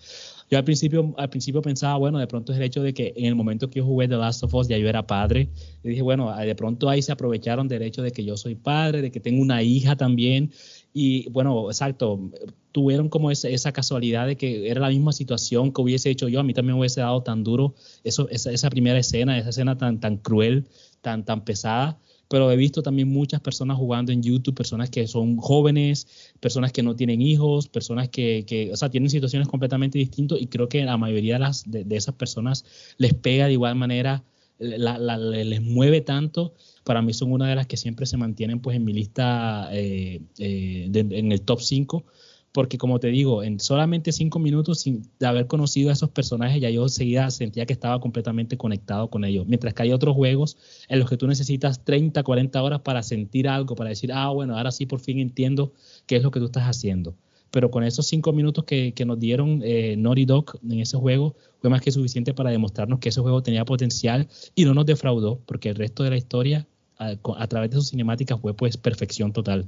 yo 0.51 0.57
al 0.57 0.66
principio, 0.66 1.14
al 1.18 1.30
principio 1.30 1.62
pensaba, 1.62 1.95
bueno, 1.95 2.20
de 2.20 2.28
pronto 2.28 2.51
es 2.51 2.57
el 2.57 2.66
hecho 2.66 2.84
de 2.84 2.93
que 2.93 3.14
en 3.16 3.26
el 3.26 3.36
momento 3.36 3.70
que 3.70 3.80
yo 3.80 3.86
jugué 3.86 4.09
The 4.09 4.18
Last 4.18 4.43
of 4.43 4.53
Us 4.53 4.68
ya 4.68 4.78
yo 4.78 4.89
era 4.89 5.07
padre. 5.07 5.47
Y 5.82 5.88
dije, 5.88 6.01
bueno, 6.01 6.36
de 6.36 6.55
pronto 6.55 6.89
ahí 6.89 7.01
se 7.01 7.14
aprovecharon 7.14 7.70
del 7.70 7.84
hecho 7.84 8.01
de 8.01 8.12
que 8.12 8.26
yo 8.26 8.36
soy 8.36 8.55
padre, 8.55 9.01
de 9.01 9.12
que 9.12 9.22
tengo 9.22 9.41
una 9.41 9.64
hija 9.64 9.95
también. 9.95 10.51
Y 10.94 11.30
bueno, 11.30 11.70
exacto, 11.70 12.32
tuvieron 12.72 13.10
como 13.10 13.32
esa, 13.32 13.72
casualidad 13.72 14.28
de 14.28 14.36
que 14.38 14.70
era 14.70 14.82
la 14.82 14.89
misma 14.89 15.14
situación 15.14 15.72
que 15.72 15.82
hubiese 15.82 16.10
hecho 16.10 16.28
yo. 16.28 16.39
A 16.39 16.44
mí 16.44 16.54
también 16.54 16.78
hubiese 16.78 17.02
dado 17.02 17.24
tan 17.24 17.44
duro 17.44 17.76
eso, 18.04 18.28
esa, 18.30 18.52
esa 18.52 18.70
primera 18.70 19.00
escena, 19.00 19.38
esa 19.38 19.50
escena 19.50 19.78
tan, 19.78 20.00
tan 20.00 20.18
cruel, 20.18 20.68
tan, 21.02 21.26
tan 21.26 21.44
pesada 21.46 22.00
pero 22.32 22.50
he 22.50 22.56
visto 22.56 22.82
también 22.82 23.10
muchas 23.10 23.42
personas 23.42 23.78
jugando 23.78 24.14
en 24.14 24.24
YouTube, 24.24 24.56
personas 24.56 24.89
que 24.89 25.06
son 25.06 25.36
jóvenes, 25.36 26.32
personas 26.39 26.72
que 26.72 26.82
no 26.82 26.96
tienen 26.96 27.22
hijos, 27.22 27.68
personas 27.68 28.08
que, 28.08 28.46
que 28.48 28.72
o 28.72 28.78
sea, 28.78 28.89
tienen 28.89 29.10
situaciones 29.10 29.50
completamente 29.50 30.00
distintas 30.00 30.39
y 30.39 30.48
creo 30.48 30.70
que 30.70 30.82
la 30.86 30.96
mayoría 30.96 31.34
de, 31.34 31.39
las, 31.39 31.70
de, 31.70 31.86
esas 31.89 32.16
personas 32.16 32.64
les 32.98 33.14
pega 33.14 33.48
de 33.48 33.52
igual 33.52 33.76
manera, 33.76 34.24
les 34.62 35.62
mueve 35.62 36.01
tanto. 36.01 36.53
Para 36.84 37.01
mí 37.01 37.14
son 37.14 37.32
una 37.32 37.49
de 37.49 37.55
las 37.55 37.68
que 37.68 37.78
siempre 37.78 38.05
se 38.05 38.18
mantienen 38.18 38.59
pues 38.59 38.78
en 38.78 38.86
mi 38.86 38.93
lista 38.93 39.70
eh, 39.72 40.22
eh, 40.39 40.89
en 40.93 41.32
el 41.32 41.41
top 41.41 41.62
5 41.62 42.05
porque 42.51 42.78
como 42.78 42.99
te 42.99 43.07
digo, 43.07 43.43
en 43.43 43.59
solamente 43.59 44.12
cinco 44.12 44.39
minutos 44.39 44.82
sin 44.82 45.07
haber 45.24 45.47
conocido 45.47 45.89
a 45.89 45.93
esos 45.93 46.09
personajes, 46.09 46.62
ya 46.62 46.70
yo 46.70 46.84
enseguida 46.84 47.32
sentía 47.32 47.66
que 47.66 47.74
estaba 47.74 47.99
completamente 48.01 48.57
conectado 48.57 49.09
con 49.09 49.24
ellos. 49.24 49.47
Mientras 49.47 49.74
que 49.74 49.84
hay 49.84 49.93
otros 49.93 50.16
juegos 50.16 50.57
en 50.89 50.99
los 50.99 51.09
que 51.09 51.18
tú 51.18 51.28
necesitas 51.28 51.86
30, 51.86 52.24
40 52.24 52.62
horas 52.62 52.82
para 52.82 53.03
sentir 53.03 53.47
algo, 53.47 53.76
para 53.76 53.89
decir, 53.89 54.12
ah, 54.14 54.30
bueno, 54.30 54.57
ahora 54.57 54.72
sí 54.72 54.86
por 54.86 54.99
fin 54.99 55.20
entiendo 55.20 55.74
qué 56.05 56.18
es 56.18 56.24
lo 56.24 56.32
que 56.32 56.39
tú 56.39 56.47
estás 56.47 56.64
haciendo. 56.64 57.16
Pero 57.52 57.70
con 57.70 57.84
esos 57.84 58.08
cinco 58.08 58.34
minutos 58.34 58.64
que, 58.64 58.93
nos 59.06 59.20
dieron 59.20 59.62
eh, 59.64 59.95
Naughty 59.97 60.26
Dog 60.26 60.58
en 60.64 60.80
ese 60.80 60.97
juego, 60.97 61.36
fue 61.60 61.70
más 61.70 61.82
que 61.82 61.91
suficiente 61.91 62.34
para 62.34 62.49
demostrarnos 62.49 62.99
que 62.99 63.10
ese 63.10 63.22
juego 63.22 63.43
tenía 63.43 63.66
potencial 63.66 64.28
y 64.56 64.66
no 64.66 64.74
nos 64.74 64.86
defraudó, 64.86 65.39
porque 65.45 65.70
el 65.70 65.76
resto 65.76 66.04
de 66.04 66.10
la 66.12 66.18
historia, 66.18 66.68
a, 66.97 67.16
a 67.38 67.47
través 67.47 67.72
de 67.72 67.78
sus 67.78 67.89
cinemáticas, 67.89 68.39
fue 68.39 68.54
pues 68.54 68.78
perfección 68.78 69.34
total. 69.34 69.68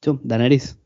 ¿Tú, 0.00 0.20
Daneris? 0.22 0.76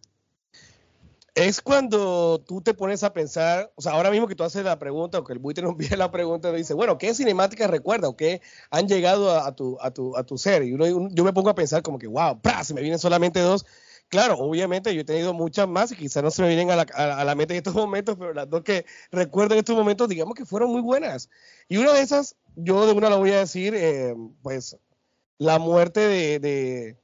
es 1.34 1.60
cuando 1.60 2.42
tú 2.46 2.60
te 2.60 2.74
pones 2.74 3.02
a 3.02 3.12
pensar, 3.12 3.72
o 3.76 3.82
sea, 3.82 3.92
ahora 3.92 4.10
mismo 4.10 4.26
que 4.26 4.34
tú 4.34 4.42
haces 4.44 4.64
la 4.64 4.78
pregunta 4.78 5.18
o 5.18 5.24
que 5.24 5.32
el 5.32 5.38
buitre 5.38 5.62
nos 5.64 5.72
envía 5.72 5.96
la 5.96 6.10
pregunta, 6.10 6.52
dice, 6.52 6.74
bueno, 6.74 6.98
¿qué 6.98 7.14
cinemáticas 7.14 7.70
recuerda 7.70 8.08
o 8.08 8.16
qué 8.16 8.40
han 8.70 8.88
llegado 8.88 9.30
a, 9.30 9.54
tu, 9.54 9.78
a, 9.80 9.90
tu, 9.90 10.16
a 10.16 10.24
tu 10.24 10.38
ser? 10.38 10.62
Y 10.62 10.76
yo 10.76 11.24
me 11.24 11.32
pongo 11.32 11.50
a 11.50 11.54
pensar 11.54 11.82
como 11.82 11.98
que, 11.98 12.06
wow, 12.06 12.40
¡pra! 12.40 12.64
se 12.64 12.74
me 12.74 12.80
vienen 12.80 12.98
solamente 12.98 13.40
dos. 13.40 13.64
Claro, 14.10 14.34
obviamente 14.38 14.94
yo 14.94 15.00
he 15.02 15.04
tenido 15.04 15.32
muchas 15.32 15.68
más 15.68 15.92
y 15.92 15.96
quizás 15.96 16.22
no 16.22 16.30
se 16.30 16.42
me 16.42 16.48
vienen 16.48 16.70
a 16.70 16.76
la, 16.76 17.24
la 17.24 17.34
mente 17.34 17.54
en 17.54 17.58
estos 17.58 17.74
momentos, 17.74 18.16
pero 18.18 18.34
las 18.34 18.50
dos 18.50 18.62
que 18.62 18.84
recuerdo 19.10 19.54
en 19.54 19.60
estos 19.60 19.76
momentos, 19.76 20.08
digamos 20.08 20.34
que 20.34 20.44
fueron 20.44 20.70
muy 20.70 20.82
buenas. 20.82 21.30
Y 21.68 21.78
una 21.78 21.92
de 21.92 22.02
esas, 22.02 22.36
yo 22.56 22.86
de 22.86 22.92
una 22.92 23.08
lo 23.08 23.18
voy 23.18 23.30
a 23.32 23.38
decir, 23.38 23.74
eh, 23.74 24.14
pues, 24.42 24.76
la 25.38 25.58
muerte 25.58 26.00
de 26.00 27.00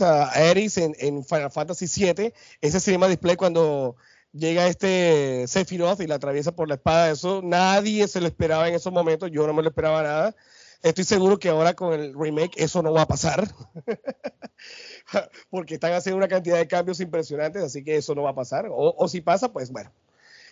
a 0.00 0.32
Eris 0.40 0.78
en, 0.78 1.24
Final 1.24 1.50
Fantasy 1.50 1.86
VII, 1.86 2.32
ese 2.60 2.80
cinema 2.80 3.08
display 3.08 3.36
cuando 3.36 3.96
llega 4.32 4.68
este 4.68 5.46
Sephiroth 5.46 6.00
y 6.00 6.06
la 6.06 6.16
atraviesa 6.16 6.52
por 6.52 6.68
la 6.68 6.74
espada, 6.74 7.10
eso 7.10 7.42
nadie 7.42 8.08
se 8.08 8.20
lo 8.20 8.26
esperaba 8.26 8.68
en 8.68 8.74
esos 8.74 8.92
momentos, 8.92 9.30
yo 9.30 9.46
no 9.46 9.52
me 9.52 9.62
lo 9.62 9.68
esperaba 9.68 10.02
nada. 10.02 10.36
Estoy 10.82 11.04
seguro 11.04 11.38
que 11.38 11.48
ahora 11.48 11.74
con 11.74 11.92
el 11.92 12.14
remake 12.14 12.62
eso 12.62 12.82
no 12.82 12.92
va 12.92 13.02
a 13.02 13.08
pasar, 13.08 13.48
porque 15.50 15.74
están 15.74 15.92
haciendo 15.92 16.18
una 16.18 16.28
cantidad 16.28 16.58
de 16.58 16.68
cambios 16.68 17.00
impresionantes, 17.00 17.62
así 17.62 17.82
que 17.82 17.96
eso 17.96 18.14
no 18.14 18.22
va 18.22 18.30
a 18.30 18.34
pasar, 18.34 18.66
o, 18.70 19.08
si 19.08 19.20
pasa, 19.20 19.52
pues 19.52 19.70
bueno. 19.70 19.90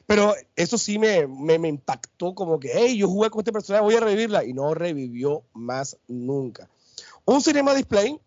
Pero 0.06 0.34
eso 0.54 0.76
sí 0.76 0.98
me, 0.98 1.26
me, 1.26 1.58
me 1.58 1.68
impactó 1.68 2.34
como 2.34 2.60
que, 2.60 2.70
hey, 2.74 2.98
yo 2.98 3.08
jugué 3.08 3.30
con 3.30 3.40
este 3.40 3.52
personaje, 3.52 3.84
voy 3.84 3.94
a 3.94 4.00
revivirla, 4.00 4.44
y 4.44 4.52
no 4.52 4.74
revivió 4.74 5.44
más 5.54 5.96
nunca. 6.08 6.68
Un 7.24 7.40
cinema 7.40 7.74
display 7.74 8.20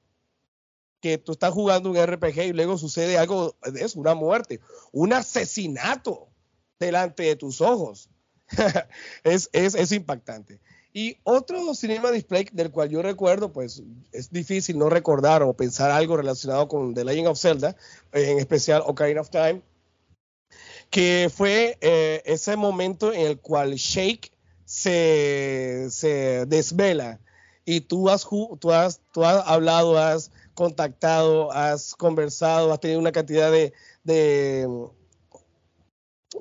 que 1.00 1.18
tú 1.18 1.34
estás 1.34 1.54
jugando 1.54 1.92
un 1.92 1.98
RPG 1.98 2.40
y 2.40 2.54
luego 2.54 2.78
sucede 2.78 3.18
algo 3.18 3.56
de 3.72 3.84
eso, 3.84 4.00
una 4.00 4.16
muerte, 4.16 4.60
un 4.92 5.14
asesinato 5.14 6.28
delante 6.80 7.24
de 7.24 7.36
tus 7.36 7.62
ojos. 7.62 8.10
es, 9.24 9.50
es, 9.52 9.76
es, 9.76 9.92
impactante. 9.92 10.60
Y 10.98 11.20
otro 11.26 11.76
cinema 11.76 12.10
display 12.10 12.48
del 12.52 12.72
cual 12.72 12.90
yo 12.90 13.04
recuerdo, 13.04 13.54
pues 13.54 13.84
es 14.12 14.32
difícil 14.32 14.80
no 14.80 14.90
recordar 14.90 15.44
o 15.44 15.54
pensar 15.54 15.92
algo 15.92 16.18
relacionado 16.18 16.68
con 16.68 16.96
The 16.96 17.06
Legend 17.06 17.28
of 17.28 17.40
Zelda, 17.40 17.76
en 18.14 18.40
especial 18.40 18.82
Ocarina 18.84 19.22
of 19.22 19.30
Time, 19.30 19.62
que 20.90 21.30
fue 21.32 21.78
eh, 21.82 22.24
ese 22.26 22.56
momento 22.56 23.14
en 23.14 23.28
el 23.28 23.40
cual 23.40 23.76
Shake 23.76 24.32
se, 24.66 25.86
se 25.92 26.48
desvela. 26.48 27.20
Y 27.64 27.82
tú 27.82 28.10
has, 28.10 28.28
tú 28.60 28.72
has, 28.72 29.00
tú 29.14 29.24
has 29.24 29.48
hablado, 29.48 30.00
has 30.00 30.32
contactado, 30.56 31.52
has 31.52 31.94
conversado, 31.94 32.74
has 32.74 32.80
tenido 32.80 33.00
una 33.00 33.12
cantidad 33.12 33.52
de, 33.52 34.68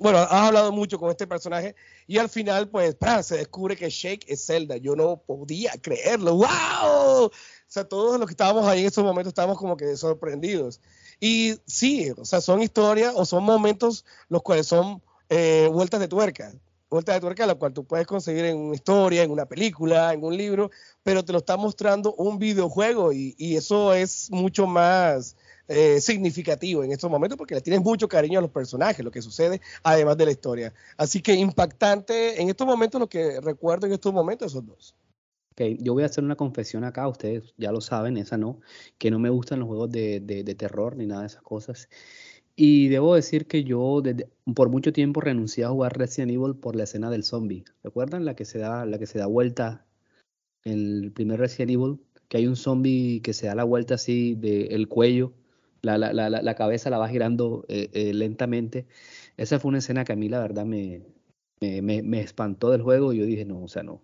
bueno, 0.01 0.19
has 0.19 0.33
hablado 0.33 0.73
mucho 0.73 0.99
con 0.99 1.11
este 1.11 1.27
personaje 1.27 1.75
y 2.07 2.19
al 2.19 2.29
final, 2.29 2.69
pues, 2.69 2.97
se 3.23 3.37
descubre 3.37 3.77
que 3.77 3.91
Shake 3.91 4.25
es 4.29 4.47
Zelda. 4.47 4.77
Yo 4.77 4.95
no 4.95 5.17
podía 5.17 5.73
creerlo. 5.81 6.37
¡Wow! 6.37 7.25
O 7.25 7.33
sea, 7.67 7.85
todos 7.85 8.19
los 8.19 8.27
que 8.29 8.33
estábamos 8.33 8.67
ahí 8.67 8.81
en 8.81 8.87
esos 8.87 9.05
momentos 9.05 9.31
estábamos 9.31 9.59
como 9.59 9.77
que 9.77 9.97
sorprendidos. 9.97 10.81
Y 11.19 11.59
sí, 11.67 12.13
o 12.17 12.25
sea, 12.25 12.41
son 12.41 12.63
historias 12.63 13.13
o 13.17 13.25
son 13.25 13.43
momentos 13.43 14.05
los 14.29 14.43
cuales 14.43 14.67
son 14.67 15.03
eh, 15.29 15.69
vueltas 15.73 15.99
de 15.99 16.09
tuerca. 16.09 16.53
Vueltas 16.89 17.17
de 17.17 17.21
tuerca, 17.21 17.47
la 17.47 17.57
cual 17.57 17.73
tú 17.73 17.85
puedes 17.85 18.07
conseguir 18.07 18.45
en 18.45 18.57
una 18.57 18.77
historia, 18.77 19.25
en 19.25 19.33
una 19.33 19.47
película, 19.47 20.13
en 20.13 20.23
un 20.23 20.37
libro, 20.37 20.71
pero 21.03 21.25
te 21.25 21.33
lo 21.33 21.39
está 21.39 21.57
mostrando 21.57 22.15
un 22.15 22.39
videojuego 22.39 23.13
y, 23.13 23.35
y 23.37 23.57
eso 23.57 23.93
es 23.93 24.31
mucho 24.31 24.69
más 24.69 25.35
eh, 25.69 26.01
significativo 26.01 26.85
en 26.85 26.93
estos 26.93 27.11
momentos 27.11 27.37
porque 27.37 27.57
le 27.57 27.61
tienes 27.61 27.83
mucho 27.83 28.09
cariño 28.09 28.39
a 28.39 28.43
los 28.43 28.51
personajes, 28.53 29.05
lo 29.05 29.11
que 29.11 29.21
sucede, 29.21 29.61
además 29.83 30.17
de 30.17 30.27
la 30.27 30.31
historia. 30.31 30.73
Así 30.97 31.21
que 31.21 31.35
impactante 31.35 32.41
en 32.41 32.49
estos 32.49 32.67
momentos, 32.67 33.01
lo 33.01 33.09
que 33.09 33.41
recuerdo 33.41 33.87
en 33.87 33.93
estos 33.93 34.13
momentos, 34.13 34.53
esos 34.53 34.65
dos. 34.65 34.95
Okay, 35.53 35.79
yo 35.81 35.95
voy 35.95 36.03
a 36.03 36.07
hacer 36.07 36.23
una 36.23 36.37
confesión 36.37 36.85
acá, 36.85 37.09
ustedes 37.09 37.55
ya 37.57 37.73
lo 37.73 37.81
saben, 37.81 38.17
esa 38.19 38.37
no, 38.37 38.61
que 38.99 39.11
no 39.11 39.19
me 39.19 39.31
gustan 39.31 39.59
los 39.59 39.67
juegos 39.67 39.91
de, 39.91 40.21
de, 40.21 40.55
terror 40.55 40.97
ni 40.97 41.07
nada 41.07 41.23
de 41.23 41.29
esas 41.29 41.43
cosas. 41.43 41.89
Y 42.55 42.89
debo 42.89 43.15
decir 43.15 43.47
que 43.47 43.65
yo 43.65 44.03
desde, 44.03 44.29
por 44.55 44.69
mucho 44.69 44.93
tiempo 44.93 45.21
renuncié 45.21 45.65
a 45.65 45.71
jugar 45.71 45.99
Resident 45.99 46.33
Evil 46.33 46.57
por 46.57 46.77
la 46.77 46.85
escena 46.85 47.11
del 47.11 47.25
zombie. 47.25 47.65
¿Recuerdan 47.83 48.25
la 48.25 48.37
que 48.37 48.45
se 48.45 48.59
da, 48.59 48.87
la 48.87 48.99
que 48.99 49.07
se 49.07 49.19
da 49.19 49.27
vuelta 49.27 49.87
en 50.65 50.75
el 51.05 51.13
primer 51.13 51.41
Resident 51.41 51.73
Evil? 51.73 52.01
Que 52.29 52.39
hay 52.39 52.47
un 52.47 52.57
zombie 52.57 53.21
que 53.23 53.33
se 53.33 53.47
da 53.47 53.55
la 53.55 53.65
vuelta 53.65 53.95
así 53.95 54.35
del 54.37 54.89
cuello 54.89 55.33
la, 55.87 55.99
la, 55.99 56.13
la, 56.13 56.43
la, 56.43 56.55
cabeza 56.55 56.91
la 56.91 56.99
va 56.99 57.09
girando 57.09 57.65
eh, 57.69 57.89
eh, 57.93 58.13
lentamente. 58.13 58.87
Esa 59.37 59.61
fue 59.61 59.71
una 59.71 59.79
escena 59.79 60.05
que 60.05 60.13
a 60.13 60.17
mí 60.17 60.29
la 60.29 60.41
verdad 60.41 60.67
me, 60.67 61.03
me, 61.61 62.03
me, 62.03 62.21
espantó 62.21 62.71
del 62.71 62.83
juego 62.83 63.13
y 63.13 63.19
yo 63.19 63.25
dije, 63.25 63.45
no, 63.45 63.63
o 63.63 63.69
sea, 63.69 63.83
no. 63.83 64.03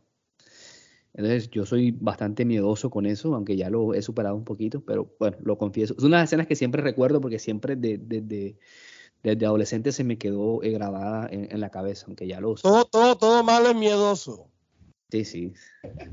Entonces 1.14 1.50
yo 1.50 1.66
soy 1.66 1.90
bastante 1.90 2.44
miedoso 2.44 2.90
con 2.90 3.04
eso, 3.04 3.34
aunque 3.34 3.56
ya 3.56 3.68
lo 3.68 3.92
he 3.92 4.00
superado 4.00 4.34
un 4.34 4.44
poquito, 4.44 4.82
pero 4.82 5.14
bueno, 5.18 5.36
lo 5.42 5.58
confieso. 5.58 5.94
Es 5.98 6.04
una 6.04 6.22
escenas 6.22 6.46
que 6.46 6.56
siempre 6.56 6.80
recuerdo 6.80 7.20
porque 7.20 7.38
siempre 7.38 7.76
desde 7.76 8.56
de, 9.22 9.46
adolescente 9.46 9.92
se 9.92 10.04
me 10.04 10.16
quedó 10.16 10.62
eh, 10.62 10.70
grabada 10.70 11.28
en, 11.30 11.60
la 11.60 11.70
cabeza, 11.70 12.06
aunque 12.06 12.26
ya 12.26 12.40
lo... 12.40 12.54
Todo, 12.54 12.86
todo, 12.86 13.16
todo 13.16 13.44
malo 13.44 13.68
es 13.68 13.76
miedoso. 13.76 14.48
Sí, 15.10 15.26
sí, 15.26 15.52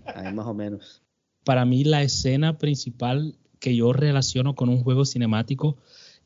ahí 0.05 0.33
más 0.33 0.47
o 0.47 0.53
menos. 0.53 1.01
Para 1.45 1.63
mí 1.63 1.85
la 1.85 2.03
escena 2.03 2.57
principal 2.57 3.37
que 3.59 3.75
yo 3.75 3.93
relaciono 3.93 4.55
con 4.55 4.69
un 4.69 4.83
juego 4.83 5.05
cinemático 5.05 5.77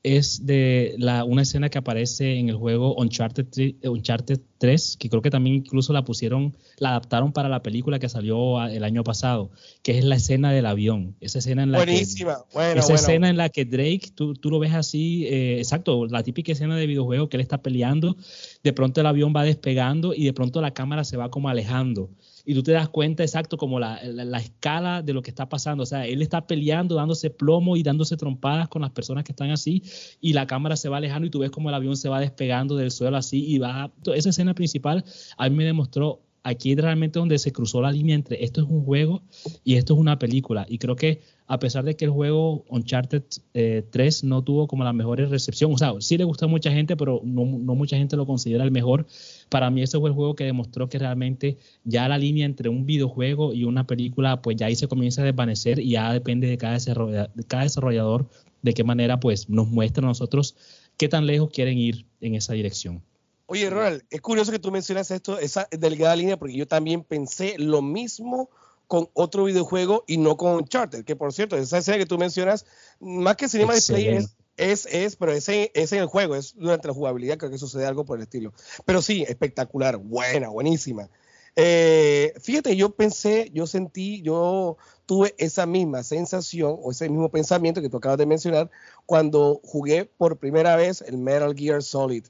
es 0.04 0.46
de 0.46 0.96
la, 0.98 1.24
una 1.24 1.44
escena 1.44 1.70
que 1.70 1.78
aparece 1.78 2.38
en 2.38 2.50
el 2.50 2.58
juego 2.58 2.94
Uncharted 2.96 3.46
3, 3.50 3.76
Uncharted 3.86 4.42
3, 4.58 4.98
que 5.00 5.10
creo 5.10 5.22
que 5.22 5.30
también 5.30 5.56
incluso 5.56 5.94
la 5.94 6.04
pusieron, 6.04 6.56
la 6.78 6.90
adaptaron 6.90 7.32
para 7.32 7.48
la 7.48 7.64
película 7.64 8.00
que 8.00 8.10
salió 8.10 8.62
el 8.66 8.84
año 8.84 9.06
pasado, 9.06 9.50
que 9.82 9.98
es 9.98 10.04
la 10.04 10.16
escena 10.16 10.52
del 10.52 10.66
avión. 10.66 11.16
Esa 11.22 11.40
escena 11.40 11.64
en 11.64 11.72
la 11.72 11.78
Buenísima. 11.78 12.40
que, 12.52 12.80
esa 12.80 12.96
escena 12.96 13.30
en 13.30 13.38
la 13.38 13.48
que 13.48 13.64
Drake, 13.64 14.12
tú, 14.14 14.34
tú 14.34 14.52
lo 14.52 14.60
ves 14.60 14.74
así, 14.74 15.26
eh, 15.28 15.60
exacto, 15.60 16.06
la 16.06 16.22
típica 16.22 16.52
escena 16.52 16.76
de 16.76 16.86
videojuego 16.86 17.30
que 17.30 17.38
él 17.38 17.42
está 17.42 17.62
peleando, 17.62 18.18
de 18.62 18.74
pronto 18.74 19.00
el 19.00 19.08
avión 19.08 19.34
va 19.34 19.44
despegando 19.44 20.14
y 20.14 20.26
de 20.26 20.34
pronto 20.34 20.60
la 20.60 20.74
cámara 20.74 21.06
se 21.06 21.16
va 21.16 21.32
como 21.32 21.48
alejando 21.48 22.10
y 22.46 22.54
tú 22.54 22.64
te 22.64 22.74
das 22.74 22.90
cuenta 22.90 23.24
exacto 23.24 23.58
como 23.58 23.80
la, 23.80 24.02
la, 24.04 24.38
escala 24.38 25.02
de 25.02 25.14
lo 25.14 25.22
que 25.22 25.30
está 25.30 25.48
pasando. 25.48 25.84
O 25.84 25.86
sea, 25.86 26.06
él 26.06 26.22
está 26.22 26.46
peleando, 26.46 26.96
dándose 26.96 27.30
plomo 27.30 27.78
y 27.78 27.84
dándose 27.84 28.18
trompadas 28.18 28.68
con 28.68 28.82
las 28.82 28.92
personas 28.92 29.24
que 29.24 29.32
están 29.32 29.52
así 29.52 29.84
y 30.20 30.34
la 30.34 30.46
cámara 30.46 30.76
se 30.76 30.90
va 30.90 30.98
alejando 30.98 31.28
y 31.28 31.30
tú 31.30 31.40
ves 31.40 31.52
como 31.52 31.70
el 31.70 31.76
avión 31.76 31.96
se 31.96 32.10
va 32.10 32.20
despegando 32.20 32.76
del 32.76 32.92
suelo 32.92 33.18
así 33.18 33.46
y 33.46 33.60
va... 33.60 33.92
Esa 34.14 34.30
escena 34.30 34.54
principal 34.54 35.06
a 35.38 35.50
mí 35.50 35.56
me 35.56 35.64
demostró 35.64 36.22
aquí 36.44 36.76
realmente 36.76 37.20
donde 37.20 37.40
se 37.40 37.54
cruzó 37.54 37.82
la 37.82 37.92
línea 37.92 38.16
entre 38.16 38.44
esto 38.44 38.62
es 38.62 38.68
un 38.68 38.84
juego 38.84 39.24
y 39.64 39.76
esto 39.76 39.94
es 39.94 40.00
una 40.00 40.20
película. 40.20 40.66
Y 40.68 40.78
creo 40.78 40.96
que 40.96 41.22
a 41.48 41.60
pesar 41.60 41.84
de 41.84 41.96
que 41.96 42.06
el 42.06 42.12
juego 42.12 42.64
Uncharted 42.70 43.24
3 43.52 43.54
eh, 43.54 44.26
no 44.26 44.44
tuvo 44.44 44.68
como 44.68 44.84
la 44.84 44.94
mejor 44.94 45.20
recepción, 45.20 45.74
o 45.74 45.78
sea, 45.78 45.94
sí 46.00 46.18
le 46.18 46.24
gustó 46.24 46.46
a 46.46 46.48
mucha 46.48 46.72
gente, 46.72 46.96
pero 46.96 47.22
no, 47.24 47.46
mucha 47.46 47.98
gente 47.98 48.16
lo 48.16 48.26
considera 48.26 48.64
el 48.64 48.72
mejor. 48.72 49.06
Para 49.50 49.70
mí 49.70 49.82
ese 49.82 50.00
fue 50.00 50.10
el 50.10 50.16
juego 50.16 50.36
que 50.36 50.46
demostró 50.46 50.90
que 50.90 51.00
realmente 51.00 51.58
ya 51.84 52.08
la 52.08 52.18
línea 52.18 52.46
entre 52.46 52.70
un 52.70 52.86
videojuego 52.86 53.54
y 53.54 53.66
una 53.66 53.86
película, 53.86 54.42
pues 54.42 54.58
ya 54.58 54.68
ahí 54.68 54.76
se 54.76 54.88
comienza 54.88 55.22
a 55.22 55.26
desvanecer 55.26 55.80
y 55.80 55.92
ya 55.92 56.14
depende 56.14 56.48
de 56.48 56.58
cada, 56.58 56.78
de 56.78 57.44
cada 57.48 57.64
desarrollador 57.64 58.28
de 58.62 58.74
qué 58.74 58.84
manera 58.84 59.20
pues 59.20 59.50
nos 59.50 59.68
muestra 59.68 60.04
a 60.04 60.08
nosotros 60.08 60.56
qué 60.98 61.10
tan 61.10 61.26
lejos 61.26 61.50
quieren 61.52 61.78
ir 61.78 62.06
en 62.22 62.36
esa 62.36 62.54
dirección. 62.54 63.04
Oye, 63.46 63.70
Ronald, 63.70 64.04
es 64.10 64.22
curioso 64.22 64.52
que 64.52 64.60
tú 64.60 64.72
mencionas 64.72 65.12
esto, 65.12 65.38
esa 65.38 65.68
delgada 65.70 66.16
línea, 66.16 66.38
porque 66.38 66.56
yo 66.56 66.68
también 66.68 67.04
pensé 67.04 67.56
lo 67.58 67.82
mismo 67.82 68.50
con 68.88 69.10
otro 69.14 69.46
videojuego 69.46 70.04
y 70.08 70.18
no 70.18 70.38
con 70.38 70.56
Uncharted, 70.56 71.06
que 71.06 71.16
por 71.16 71.34
cierto, 71.34 71.58
esa 71.58 71.78
escena 71.78 71.98
que 71.98 72.06
tú 72.06 72.18
mencionas, 72.18 72.66
más 73.00 73.36
que 73.36 73.50
Cinema 73.50 73.74
Display 73.74 74.08
es, 74.08 74.36
es, 74.58 74.86
es, 74.86 75.16
pero 75.16 75.32
ese 75.32 75.72
es 75.74 75.92
en 75.94 76.00
el 76.00 76.08
juego, 76.08 76.36
es 76.36 76.56
durante 76.56 76.88
la 76.88 76.94
jugabilidad, 76.94 77.38
creo 77.38 77.52
que 77.52 77.58
sucede 77.58 77.86
algo 77.86 78.06
por 78.06 78.18
el 78.18 78.24
estilo. 78.24 78.54
Pero 78.86 79.02
sí, 79.02 79.24
espectacular, 79.28 79.98
buena, 79.98 80.50
buenísima. 80.50 81.10
Eh, 81.56 82.34
fíjate, 82.42 82.76
yo 82.76 82.96
pensé, 82.96 83.52
yo 83.54 83.68
sentí, 83.68 84.22
yo 84.22 84.78
tuve 85.06 85.36
esa 85.38 85.66
misma 85.66 86.04
sensación 86.04 86.78
o 86.82 86.92
ese 86.92 87.10
mismo 87.10 87.30
pensamiento 87.30 87.82
que 87.82 87.90
tú 87.90 87.98
acabas 87.98 88.18
de 88.18 88.26
mencionar 88.26 88.72
cuando 89.06 89.60
jugué 89.64 90.06
por 90.06 90.38
primera 90.38 90.76
vez 90.76 91.02
el 91.02 91.18
Metal 91.18 91.54
Gear 91.56 91.84
Solid 91.84 92.26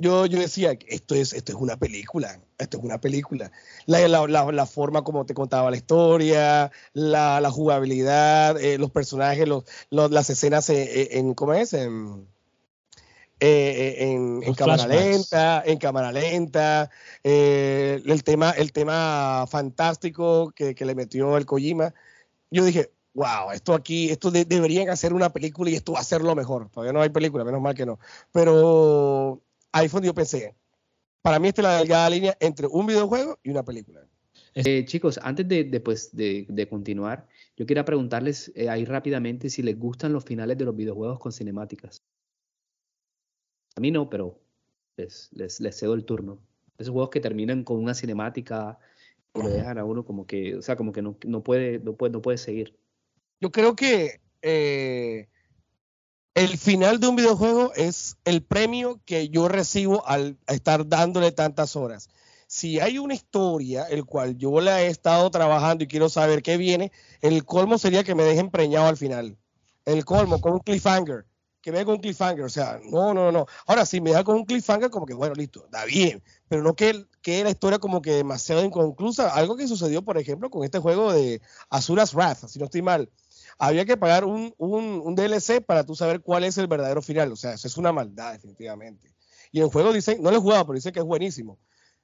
yo, 0.00 0.26
yo 0.26 0.38
decía, 0.38 0.78
esto 0.86 1.16
es, 1.16 1.32
esto 1.32 1.50
es 1.50 1.58
una 1.58 1.76
película, 1.76 2.40
esto 2.56 2.78
es 2.78 2.84
una 2.84 3.00
película. 3.00 3.50
La, 3.86 4.06
la, 4.06 4.26
la, 4.28 4.66
forma 4.66 5.02
como 5.02 5.26
te 5.26 5.34
contaba 5.34 5.72
la 5.72 5.76
historia, 5.76 6.70
la, 6.92 7.40
la 7.40 7.50
jugabilidad, 7.50 8.60
eh, 8.60 8.78
los 8.78 8.92
personajes, 8.92 9.48
los, 9.48 9.64
las 9.90 10.30
escenas 10.30 10.70
en, 10.70 10.86
en, 11.10 11.34
¿cómo 11.34 11.52
es? 11.54 11.72
En, 11.72 12.28
eh, 13.40 13.96
en, 13.98 14.42
en 14.44 14.54
cámara 14.54 14.86
lenta, 14.86 15.64
en 15.66 15.78
cámara 15.78 16.12
lenta, 16.12 16.90
eh, 17.24 18.00
el, 18.06 18.22
tema, 18.22 18.52
el 18.52 18.72
tema 18.72 19.46
fantástico 19.48 20.52
que, 20.54 20.76
que, 20.76 20.84
le 20.84 20.94
metió 20.94 21.36
el 21.36 21.44
Kojima. 21.44 21.92
Yo 22.52 22.64
dije, 22.64 22.92
wow, 23.14 23.50
esto 23.52 23.74
aquí, 23.74 24.10
esto 24.10 24.30
deberían 24.30 24.90
hacer 24.90 25.12
una 25.12 25.32
película 25.32 25.70
y 25.70 25.74
esto 25.74 25.92
va 25.94 26.00
a 26.00 26.04
ser 26.04 26.22
lo 26.22 26.36
mejor. 26.36 26.68
Todavía 26.70 26.92
no 26.92 27.02
hay 27.02 27.08
película, 27.08 27.42
menos 27.44 27.60
mal 27.60 27.74
que 27.74 27.84
no. 27.84 27.98
Pero 28.32 29.42
ahí 29.78 29.88
fue 29.88 29.98
donde 29.98 30.08
yo 30.08 30.14
pensé, 30.14 30.54
para 31.22 31.38
mí 31.38 31.48
esta 31.48 31.62
es 31.62 31.64
la 31.64 31.76
delgada 31.78 32.10
línea 32.10 32.36
entre 32.40 32.66
un 32.66 32.86
videojuego 32.86 33.38
y 33.42 33.50
una 33.50 33.64
película. 33.64 34.06
Eh, 34.54 34.84
chicos, 34.86 35.20
antes 35.22 35.46
de, 35.46 35.80
pues, 35.80 36.14
de, 36.14 36.66
continuar, 36.68 37.26
yo 37.56 37.66
quería 37.66 37.84
preguntarles 37.84 38.50
eh, 38.54 38.68
ahí 38.68 38.84
rápidamente 38.84 39.50
si 39.50 39.62
les 39.62 39.78
gustan 39.78 40.12
los 40.12 40.24
finales 40.24 40.58
de 40.58 40.64
los 40.64 40.74
videojuegos 40.74 41.20
con 41.20 41.32
cinemáticas. 41.32 42.02
A 43.76 43.80
mí 43.80 43.90
no, 43.90 44.10
pero 44.10 44.40
les, 44.96 45.30
les, 45.32 45.78
cedo 45.78 45.94
el 45.94 46.04
turno. 46.04 46.40
Esos 46.78 46.92
juegos 46.92 47.10
que 47.10 47.20
terminan 47.20 47.62
con 47.62 47.78
una 47.78 47.94
cinemática 47.94 48.78
y 49.34 49.42
lo 49.42 49.48
dejan 49.48 49.78
a 49.78 49.84
uno 49.84 50.04
como 50.04 50.26
que, 50.26 50.56
o 50.56 50.62
sea, 50.62 50.76
como 50.76 50.92
que 50.92 51.02
no, 51.02 51.16
no, 51.24 51.42
puede, 51.42 51.78
no, 51.78 51.94
puede, 51.94 52.12
no 52.12 52.22
puede 52.22 52.38
seguir. 52.38 52.76
Yo 53.40 53.52
creo 53.52 53.76
que 53.76 54.20
eh, 54.42 55.28
el 56.34 56.56
final 56.56 57.00
de 57.00 57.08
un 57.08 57.16
videojuego 57.16 57.72
es 57.74 58.16
el 58.24 58.42
premio 58.42 59.00
que 59.04 59.28
yo 59.28 59.48
recibo 59.48 60.06
al 60.06 60.38
estar 60.46 60.86
dándole 60.86 61.32
tantas 61.32 61.74
horas. 61.74 62.08
Si 62.46 62.80
hay 62.80 62.98
una 62.98 63.14
historia 63.14 63.84
el 63.84 64.04
cual 64.04 64.38
yo 64.38 64.60
la 64.60 64.82
he 64.82 64.86
estado 64.86 65.30
trabajando 65.30 65.84
y 65.84 65.88
quiero 65.88 66.08
saber 66.08 66.42
qué 66.42 66.56
viene, 66.56 66.92
el 67.20 67.44
colmo 67.44 67.76
sería 67.76 68.04
que 68.04 68.14
me 68.14 68.22
dejen 68.22 68.50
preñado 68.50 68.86
al 68.86 68.96
final. 68.96 69.36
El 69.84 70.04
colmo 70.04 70.40
con 70.40 70.52
un 70.52 70.60
cliffhanger, 70.60 71.26
que 71.60 71.72
me 71.72 71.84
con 71.84 71.96
un 71.96 72.00
cliffhanger, 72.00 72.44
o 72.44 72.48
sea, 72.48 72.80
no, 72.84 73.12
no, 73.12 73.32
no. 73.32 73.46
Ahora 73.66 73.84
si 73.84 74.00
me 74.00 74.12
da 74.12 74.24
con 74.24 74.36
un 74.36 74.44
cliffhanger 74.44 74.90
como 74.90 75.06
que 75.06 75.14
bueno, 75.14 75.34
listo, 75.34 75.66
da 75.70 75.84
bien, 75.84 76.22
pero 76.48 76.62
no 76.62 76.74
que, 76.74 77.04
que 77.20 77.42
la 77.44 77.50
historia 77.50 77.78
como 77.78 78.00
que 78.00 78.12
demasiado 78.12 78.64
inconclusa, 78.64 79.34
algo 79.34 79.56
que 79.56 79.68
sucedió, 79.68 80.02
por 80.02 80.16
ejemplo, 80.18 80.50
con 80.50 80.64
este 80.64 80.78
juego 80.78 81.12
de 81.12 81.42
Azura's 81.68 82.14
Wrath, 82.14 82.46
si 82.46 82.58
no 82.58 82.66
estoy 82.66 82.82
mal 82.82 83.10
había 83.58 83.84
que 83.84 83.96
pagar 83.96 84.24
un, 84.24 84.54
un, 84.56 85.14
DLC 85.16 85.60
para 85.64 85.84
tú 85.84 85.96
saber 85.96 86.20
cuál 86.20 86.44
es 86.44 86.56
el 86.58 86.68
verdadero 86.68 87.02
final. 87.02 87.32
O 87.32 87.36
sea, 87.36 87.54
eso 87.54 87.66
es 87.66 87.76
una 87.76 87.92
maldad, 87.92 88.32
definitivamente. 88.32 89.12
Y 89.50 89.60
el 89.60 89.66
juego 89.68 89.92
dice, 89.92 90.18
no 90.20 90.30
lo 90.30 90.36
he 90.36 90.40
jugado, 90.40 90.64
pero 90.66 90.76
dice 90.76 90.92
que 90.92 91.00
es 91.00 91.04
buenísimo. 91.04 91.58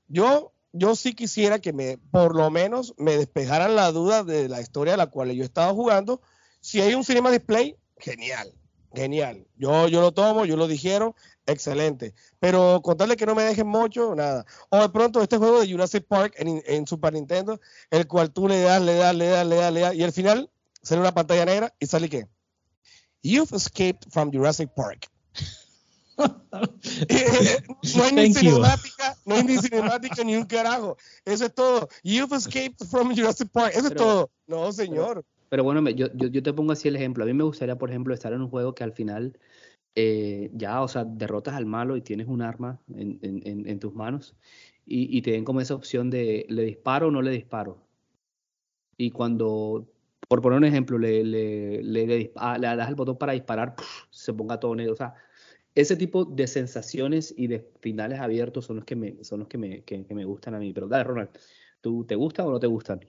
Yo, 0.09 0.53
yo 0.73 0.97
sí 0.97 1.15
quisiera 1.15 1.61
que 1.61 1.73
me, 1.73 1.99
por 2.11 2.35
lo 2.35 2.51
menos, 2.51 2.95
me 2.99 3.17
despejaran 3.17 3.77
la 3.77 3.93
duda 3.93 4.25
de 4.25 4.49
la 4.49 4.61
historia 4.61 4.95
a 4.95 4.97
la 4.97 5.07
cual 5.07 5.31
yo 5.31 5.43
he 5.43 5.47
estado 5.47 5.75
jugando. 5.75 6.21
Si 6.61 6.81
hay 6.81 6.95
un 6.95 7.05
cinema 7.05 7.31
display, 7.31 7.77
genial, 7.99 8.53
genial. 8.93 9.47
Yo, 9.57 9.87
yo 9.87 10.01
lo 10.01 10.13
tomo, 10.13 10.47
yo 10.47 10.57
lo 10.57 10.67
dijeron, 10.67 11.15
excelente. 11.47 12.15
Pero 12.41 12.81
contarle 12.83 13.17
que 13.17 13.27
no 13.27 13.37
me 13.37 13.45
dejen 13.45 13.69
mucho, 13.69 14.17
nada. 14.17 14.45
O 14.71 14.81
de 14.81 14.89
pronto 14.89 15.23
este 15.23 15.37
juego 15.37 15.61
de 15.61 15.71
Jurassic 15.71 16.05
Park 16.07 16.35
en, 16.39 16.61
en 16.67 16.87
Super 16.87 17.13
Nintendo, 17.13 17.61
el 17.91 18.09
cual 18.09 18.33
tú 18.33 18.49
le 18.49 18.61
das, 18.61 18.83
le 18.83 18.95
das, 18.95 19.15
le 19.15 19.27
das, 19.27 19.47
le 19.47 19.57
das, 19.57 19.73
le 19.73 19.81
das, 19.81 19.95
y 19.95 20.03
al 20.03 20.13
final 20.13 20.51
sale 20.85 21.01
una 21.01 21.13
pantalla 21.13 21.45
negra 21.45 21.75
y 21.81 21.87
sale 21.87 22.09
que 22.09 22.29
You've 23.25 23.57
escaped 23.57 24.11
from 24.11 24.31
Jurassic 24.31 24.71
Park. 24.75 25.09
no 26.19 28.05
hay 28.05 28.13
ni 28.13 28.35
cinemática, 28.35 29.17
no 29.25 29.35
hay 29.35 29.45
ni 29.45 29.57
cinemática 29.59 30.23
ni 30.23 30.37
un 30.37 30.45
carajo. 30.45 30.99
Eso 31.25 31.47
es 31.47 31.55
todo. 31.55 31.89
You've 32.03 32.37
escaped 32.37 32.85
from 32.85 33.17
Jurassic 33.17 33.49
Park. 33.51 33.73
Eso 33.75 33.89
es 33.89 33.95
todo. 33.95 34.31
No, 34.47 34.71
señor. 34.73 35.25
Pero, 35.49 35.65
bueno, 35.65 35.89
yo, 35.89 36.09
yo, 36.13 36.43
te 36.43 36.53
pongo 36.53 36.73
así 36.73 36.89
el 36.89 36.97
ejemplo. 36.97 37.25
A 37.25 37.27
mí 37.27 37.33
me 37.33 37.45
gustaría, 37.45 37.79
por 37.79 37.89
ejemplo, 37.89 38.13
estar 38.13 38.33
en 38.35 38.43
un 38.43 38.51
juego 38.51 38.75
que 38.75 38.85
al 38.85 38.93
final 38.93 39.39
eh, 39.95 40.51
ya, 40.53 40.83
o 40.83 40.89
sea, 40.89 41.05
derrotas 41.05 41.55
al 41.55 41.65
malo 41.65 41.97
y 41.97 42.03
tienes 42.03 42.29
un 42.29 42.43
arma 42.43 42.79
en, 42.95 43.19
en, 43.23 43.67
en 43.67 43.79
tus 43.79 43.95
manos 43.95 44.35
y, 44.85 45.17
y, 45.17 45.23
te 45.23 45.31
den 45.31 45.45
como 45.45 45.61
esa 45.61 45.75
opción 45.75 46.11
de 46.11 46.45
le 46.49 46.63
disparo 46.65 47.09
o 47.09 47.11
no 47.11 47.23
le 47.23 47.31
disparo. 47.31 47.79
Y 48.97 49.11
cuando, 49.11 49.89
por 50.29 50.43
poner 50.43 50.59
un 50.59 50.65
ejemplo, 50.65 50.99
le, 50.99 51.25
le, 51.25 51.83
le, 51.83 52.33
ah, 52.37 52.59
le 52.59 52.67
das 52.77 52.89
el 52.89 52.95
botón 52.95 53.17
para 53.17 53.33
disparar, 53.33 53.75
se 54.11 54.33
ponga 54.33 54.59
todo 54.59 54.75
negro. 54.75 54.93
O 54.93 54.97
sea, 54.97 55.15
ese 55.75 55.97
tipo 55.97 56.25
de 56.25 56.47
sensaciones 56.47 57.35
y 57.37 57.49
de 57.49 57.69
finales 57.81 58.21
abiertos 58.21 58.67
son 58.67 58.77
los 58.77 58.85
que 58.85 58.97
me, 58.97 59.23
son 59.25 59.41
los 59.41 59.49
que 59.49 59.59
me, 59.59 59.83
que, 59.83 60.05
me 60.11 60.25
gustan 60.25 60.55
a 60.55 60.59
mí. 60.59 60.73
Pero 60.73 60.89
dale, 60.89 61.05
Ronald, 61.05 61.31
¿tú 61.81 62.05
te 62.05 62.15
gustan 62.15 62.47
o 62.47 62.51
no 62.51 62.61
te 62.61 62.67
gustan? 62.67 63.01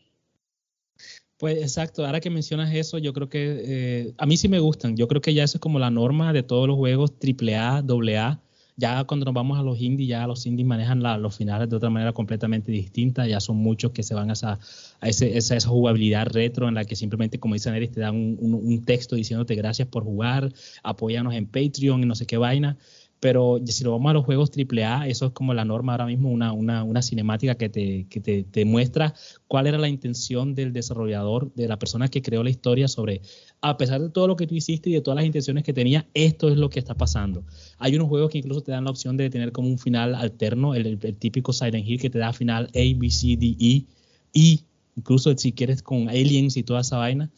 Pues 1.37 1.57
exacto, 1.57 2.05
ahora 2.05 2.21
que 2.21 2.29
mencionas 2.29 2.73
eso, 2.73 2.97
yo 2.97 3.11
creo 3.11 3.29
que 3.29 3.61
eh, 3.65 4.13
a 4.17 4.25
mí 4.25 4.37
sí 4.37 4.47
me 4.47 4.59
gustan. 4.59 4.95
Yo 4.95 5.07
creo 5.07 5.21
que 5.21 5.33
ya 5.33 5.43
eso 5.43 5.57
es 5.57 5.61
como 5.61 5.79
la 5.79 5.91
norma 5.91 6.33
de 6.33 6.43
todos 6.43 6.67
los 6.67 6.77
juegos 6.77 7.13
AAA, 7.21 7.79
AA. 7.79 8.41
Ya 8.77 9.03
cuando 9.05 9.25
nos 9.25 9.33
vamos 9.33 9.57
a 9.57 9.63
los 9.63 9.79
indies, 9.79 10.09
ya 10.09 10.27
los 10.27 10.45
indies 10.45 10.67
manejan 10.67 11.01
los 11.21 11.37
finales 11.37 11.69
de 11.69 11.77
otra 11.77 11.89
manera 11.89 12.11
completamente 12.11 12.71
distinta. 12.71 13.25
Ya 13.25 13.39
son 13.39 13.57
muchos 13.57 13.91
que 13.91 14.03
se 14.03 14.13
van 14.13 14.29
a 14.29 14.33
esa, 14.33 14.59
a 14.99 15.07
ese, 15.07 15.37
esa, 15.37 15.57
jugabilidad 15.59 16.27
retro 16.27 16.67
en 16.67 16.75
la 16.75 16.83
que 16.83 16.95
simplemente, 16.95 17.39
como 17.39 17.53
dice 17.53 17.71
Neris, 17.71 17.91
te 17.91 18.01
dan 18.01 18.15
un, 18.15 18.53
un, 18.53 18.83
texto 18.83 19.15
diciéndote 19.15 19.55
gracias 19.55 19.87
por 19.87 20.03
jugar, 20.03 20.51
apóyanos 20.83 21.33
en 21.35 21.45
Patreon 21.45 22.03
y 22.03 22.05
no 22.05 22.15
sé 22.15 22.25
qué 22.25 22.37
vaina 22.37 22.77
pero 23.25 23.59
si 23.65 23.83
lo 23.83 23.93
vamos 23.93 24.11
a 24.11 24.13
los 24.13 24.23
juegos 24.23 24.51
AAA, 24.55 25.07
eso 25.07 25.25
es 25.25 25.31
como 25.31 25.55
la 25.55 25.65
norma 25.65 25.93
ahora 25.93 26.05
mismo, 26.05 26.29
una, 26.29 26.53
una, 26.53 26.83
una 26.83 27.01
cinemática 27.01 27.55
que, 27.55 27.69
te, 27.69 28.05
que 28.07 28.19
te, 28.19 28.43
te, 28.43 28.65
muestra 28.65 29.15
cuál 29.47 29.65
era 29.65 29.79
la 29.79 29.89
intención 29.89 30.53
del 30.53 30.73
desarrollador, 30.73 31.51
de 31.55 31.67
la 31.67 31.79
persona 31.79 32.07
que 32.07 32.21
creó 32.21 32.43
la 32.43 32.51
historia 32.51 32.87
sobre, 32.87 33.23
a 33.61 33.77
pesar 33.77 33.99
de 33.99 34.11
todo 34.11 34.27
lo 34.27 34.35
que 34.35 34.45
tú 34.45 34.53
hiciste 34.53 34.91
y 34.91 34.93
de 34.93 35.01
todas 35.01 35.15
las 35.15 35.25
intenciones 35.25 35.63
que 35.63 35.73
tenía, 35.73 36.07
esto 36.13 36.49
es 36.49 36.57
lo 36.57 36.69
que 36.69 36.77
está 36.77 36.93
pasando. 36.93 37.43
Hay 37.79 37.95
unos 37.95 38.09
juegos 38.09 38.29
que 38.29 38.37
incluso 38.37 38.61
te 38.61 38.71
dan 38.71 38.83
la 38.83 38.91
opción 38.91 39.17
de 39.17 39.27
tener 39.31 39.51
como 39.51 39.69
un 39.69 39.79
final 39.79 40.13
alterno, 40.13 40.75
el, 40.75 40.99
típico 41.17 41.51
Silent 41.51 41.87
Hill 41.87 41.99
que 41.99 42.11
te 42.11 42.19
da 42.19 42.31
final 42.31 42.69
A, 42.75 42.99
B, 42.99 43.09
C, 43.09 43.37
D, 43.37 43.57
E, 43.59 43.85
y 44.33 44.61
incluso 44.95 45.35
si 45.35 45.51
quieres 45.51 45.81
con 45.81 46.09
aliens 46.09 46.57
y 46.57 46.61
toda 46.61 46.81
esa 46.81 46.97
vaina 46.97 47.31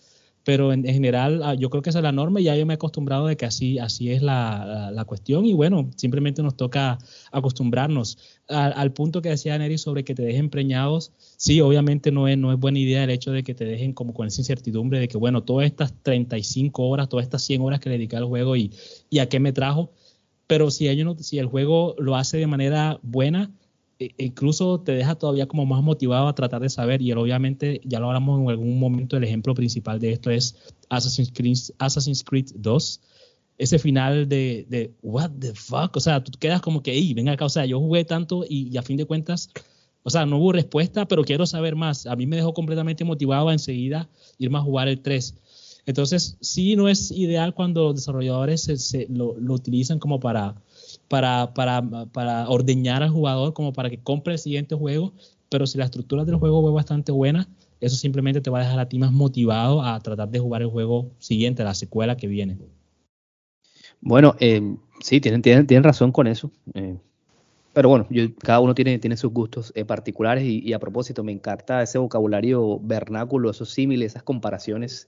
pero 0.47 0.71
en, 0.71 0.85
general 0.85 1.41
ah, 1.43 1.55
yo 1.55 1.69
creo 1.69 1.81
que 1.81 1.89
esa 1.89 1.99
es 1.99 2.03
la 2.03 2.13
norma 2.13 2.39
y 2.39 2.45
ya 2.45 2.55
yo 2.55 2.65
me 2.65 2.73
he 2.73 2.75
acostumbrado 2.75 3.27
de 3.27 3.35
que 3.35 3.45
así, 3.45 3.79
así 3.79 4.11
es 4.11 4.21
la, 4.21 4.91
la, 4.93 5.03
cuestión 5.03 5.45
y 5.45 5.51
bueno, 5.51 5.89
simplemente 5.97 6.41
nos 6.41 6.55
toca 6.55 6.99
acostumbrarnos. 7.33 8.17
Al, 8.47 8.93
punto 8.93 9.21
que 9.21 9.27
decía 9.27 9.57
Neri 9.57 9.77
sobre 9.77 10.05
que 10.05 10.15
te 10.15 10.21
dejen 10.21 10.49
preñados, 10.49 11.11
sí, 11.35 11.59
obviamente 11.59 12.13
no 12.13 12.29
es, 12.29 12.37
no 12.37 12.53
es 12.53 12.59
buena 12.59 12.79
idea 12.79 13.03
el 13.03 13.09
hecho 13.09 13.33
de 13.33 13.43
que 13.43 13.53
te 13.55 13.65
dejen 13.65 13.91
como 13.91 14.13
con 14.13 14.25
esa 14.25 14.39
incertidumbre 14.39 15.01
de 15.01 15.09
que 15.09 15.17
bueno, 15.17 15.43
todas 15.43 15.65
estas 15.65 15.93
35 16.01 16.81
horas, 16.81 17.09
todas 17.09 17.25
estas 17.25 17.41
100 17.43 17.61
horas 17.63 17.81
que 17.81 17.89
le 17.89 17.97
dediqué 17.97 18.15
al 18.15 18.23
juego 18.23 18.55
y, 18.55 18.71
y 19.09 19.19
a 19.19 19.27
qué 19.27 19.41
me 19.41 19.51
trajo, 19.51 19.91
pero 20.47 20.71
si, 20.71 20.87
ellos 20.87 21.13
si 21.19 21.39
el 21.39 21.47
juego 21.47 21.93
lo 21.99 22.15
hace 22.15 22.37
de 22.37 22.47
manera 22.47 23.01
buena, 23.03 23.51
e, 23.99 24.13
incluso 24.17 24.79
te 24.79 24.91
deja 24.91 25.15
todavía 25.15 25.47
como 25.47 25.65
más 25.65 25.81
motivado 25.81 26.27
a 26.27 26.35
tratar 26.35 26.61
de 26.61 26.69
saber 26.69 27.01
y 27.01 27.11
obviamente 27.13 27.81
ya 27.83 27.99
lo 27.99 28.07
hablamos 28.07 28.41
en 28.41 28.49
algún 28.49 28.79
momento 28.79 29.17
el 29.17 29.23
ejemplo 29.23 29.55
principal 29.55 29.99
de 29.99 30.11
esto 30.11 30.29
es 30.29 30.55
Assassin's 30.89 31.31
Creed, 31.33 31.57
Assassin's 31.79 32.23
Creed 32.23 32.47
2 32.55 33.01
ese 33.57 33.79
final 33.79 34.29
de, 34.29 34.67
de, 34.69 34.93
what 35.01 35.31
the 35.39 35.53
fuck 35.55 35.95
o 35.95 35.99
sea 35.99 36.23
tú 36.23 36.31
quedas 36.39 36.61
como 36.61 36.83
que 36.83 36.93
hey, 36.93 37.13
venga 37.13 37.31
acá 37.31 37.45
o 37.45 37.49
sea 37.49 37.65
yo 37.65 37.79
jugué 37.79 38.05
tanto 38.05 38.45
y, 38.47 38.75
a 38.77 38.83
fin 38.83 38.97
de 38.97 39.05
cuentas 39.05 39.49
o 40.03 40.09
sea 40.11 40.25
no 40.25 40.37
hubo 40.37 40.51
respuesta 40.51 41.07
pero 41.07 41.23
quiero 41.23 41.45
saber 41.45 41.75
más. 41.75 42.05
A 42.05 42.15
mí 42.15 42.27
me 42.27 42.35
dejó 42.35 42.53
completamente 42.53 43.03
motivado 43.03 43.49
a 43.49 43.53
enseguida 43.53 44.09
irme 44.37 44.59
a 44.59 44.61
jugar 44.61 44.87
el 44.87 45.01
3 45.01 45.33
entonces 45.87 46.37
sí 46.39 46.75
no 46.75 46.87
es 46.87 47.09
ideal 47.09 47.55
cuando 47.55 47.85
los 47.85 47.95
desarrolladores 47.95 48.61
se, 48.61 49.07
lo, 49.09 49.35
lo 49.39 49.53
utilizan 49.55 49.97
como 49.97 50.19
para 50.19 50.61
para, 51.07 51.53
para, 51.53 51.81
para 52.11 52.49
ordeñar 52.49 53.03
al 53.03 53.09
jugador 53.09 53.53
como 53.53 53.73
para 53.73 53.89
que 53.89 53.99
compre 53.99 54.33
el 54.33 54.39
siguiente 54.39 54.75
juego, 54.75 55.13
pero 55.49 55.67
si 55.67 55.77
la 55.77 55.85
estructura 55.85 56.25
del 56.25 56.35
juego 56.35 56.67
es 56.67 56.75
bastante 56.75 57.11
buena, 57.11 57.47
eso 57.79 57.95
simplemente 57.95 58.41
te 58.41 58.49
va 58.49 58.59
a 58.59 58.63
dejar 58.63 58.79
a 58.79 58.89
ti 58.89 58.97
más 58.97 59.11
motivado 59.11 59.83
a 59.83 59.99
tratar 59.99 60.29
de 60.29 60.39
jugar 60.39 60.61
el 60.61 60.69
juego 60.69 61.11
siguiente, 61.19 61.63
la 61.63 61.73
secuela 61.73 62.17
que 62.17 62.27
viene. 62.27 62.57
Bueno, 64.01 64.35
eh, 64.39 64.75
sí, 64.99 65.21
tienen, 65.21 65.41
tienen, 65.41 65.67
tienen, 65.67 65.83
razón 65.83 66.11
con 66.11 66.27
eso. 66.27 66.51
Eh, 66.73 66.97
pero 67.73 67.89
bueno, 67.89 68.07
cada 68.39 68.59
uno 68.59 68.73
tiene, 68.73 68.97
tiene 68.97 69.17
sus 69.17 69.31
gustos 69.31 69.71
eh, 69.75 69.85
particulares 69.85 70.43
y, 70.43 70.59
y, 70.59 70.73
a 70.73 70.79
propósito, 70.79 71.23
me 71.23 71.31
encanta 71.31 71.83
ese 71.83 71.99
vocabulario 71.99 72.79
vernáculo, 72.79 73.51
esos 73.51 73.69
símiles, 73.69 74.13
esas 74.13 74.23
comparaciones 74.23 75.07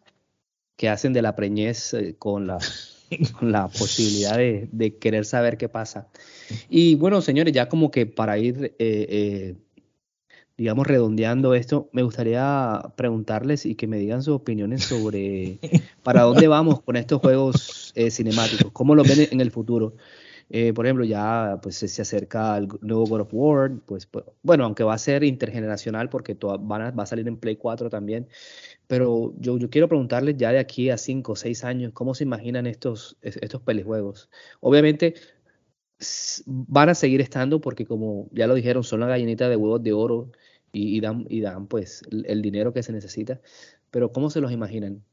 que 0.76 0.90
hacen 0.90 1.12
de 1.12 1.22
la 1.22 1.36
preñez 1.36 1.96
con 2.20 2.48
la 2.48 2.60
con 3.40 3.52
la 3.52 3.68
posibilidad 3.68 4.38
de, 4.38 4.98
querer 5.00 5.26
saber 5.26 5.58
qué 5.58 5.70
pasa. 5.70 6.08
Y 6.70 6.96
bueno, 6.96 7.22
señores, 7.22 7.54
ya 7.54 7.70
como 7.70 7.92
que 7.92 8.06
para 8.06 8.38
ir, 8.38 8.76
eh, 8.80 9.08
eh, 9.10 9.56
digamos, 10.58 10.88
redondeando 10.88 11.54
esto, 11.54 11.90
me 11.94 12.04
gustaría 12.04 12.82
preguntarles 12.96 13.66
y 13.66 13.76
que 13.76 13.88
me 13.88 13.98
digan 13.98 14.24
sus 14.24 14.36
opiniones 14.36 14.84
sobre 14.84 15.60
para 16.04 16.24
dónde 16.24 16.48
vamos 16.48 16.82
con 16.82 16.96
estos 16.96 17.22
juegos 17.22 17.94
eh, 17.96 18.12
cinemáticos, 18.12 18.72
cómo 18.72 18.96
los 18.96 19.08
ven 19.08 19.28
en 19.32 19.42
el 19.42 19.52
futuro. 19.52 19.94
Por 20.74 20.86
ejemplo, 20.86 21.06
ya 21.06 21.60
pues 21.62 21.76
se 21.76 22.02
acerca 22.02 22.58
el 22.58 22.68
nuevo 22.82 23.06
God 23.06 23.22
of 23.22 23.30
War, 23.32 23.72
pues, 23.86 24.08
pues 24.08 24.26
bueno, 24.42 24.66
aunque 24.66 24.84
va 24.84 24.96
a 24.96 24.98
ser 24.98 25.24
intergeneracional 25.24 26.10
porque 26.10 26.36
va 26.36 27.04
a 27.04 27.06
salir 27.06 27.28
en 27.28 27.38
Play 27.38 27.56
4 27.56 27.90
también, 27.90 28.28
pero 28.88 29.34
yo, 29.38 29.60
yo 29.60 29.70
quiero 29.70 29.88
preguntarles 29.88 30.38
ya 30.38 30.52
de 30.52 30.58
aquí 30.58 30.90
a 30.90 30.98
5 30.98 31.34
o 31.34 31.36
6 31.36 31.64
años, 31.64 31.92
¿cómo 31.94 32.16
se 32.16 32.24
imaginan 32.24 32.66
estos, 32.66 33.18
estos 33.22 33.62
pelijuegos? 33.62 34.30
Obviamente 34.60 35.14
van 36.46 36.90
a 36.90 36.96
seguir 36.96 37.22
estando 37.22 37.62
porque 37.62 37.86
como 37.86 38.28
ya 38.32 38.48
lo 38.48 38.56
dijeron, 38.56 38.84
son 38.84 39.02
la 39.02 39.08
gallinita 39.08 39.50
de 39.50 39.56
huevos 39.56 39.84
de 39.84 39.94
oro 39.94 40.32
y, 40.72 41.00
dan, 41.00 41.26
y 41.30 41.42
dan 41.42 41.68
pues 41.68 42.02
el 42.12 42.42
dinero 42.42 42.74
que 42.74 42.82
se 42.82 42.92
necesita, 42.92 43.40
pero 43.92 44.12
¿cómo 44.12 44.32
se 44.32 44.42
los 44.42 44.52
imaginan? 44.52 45.04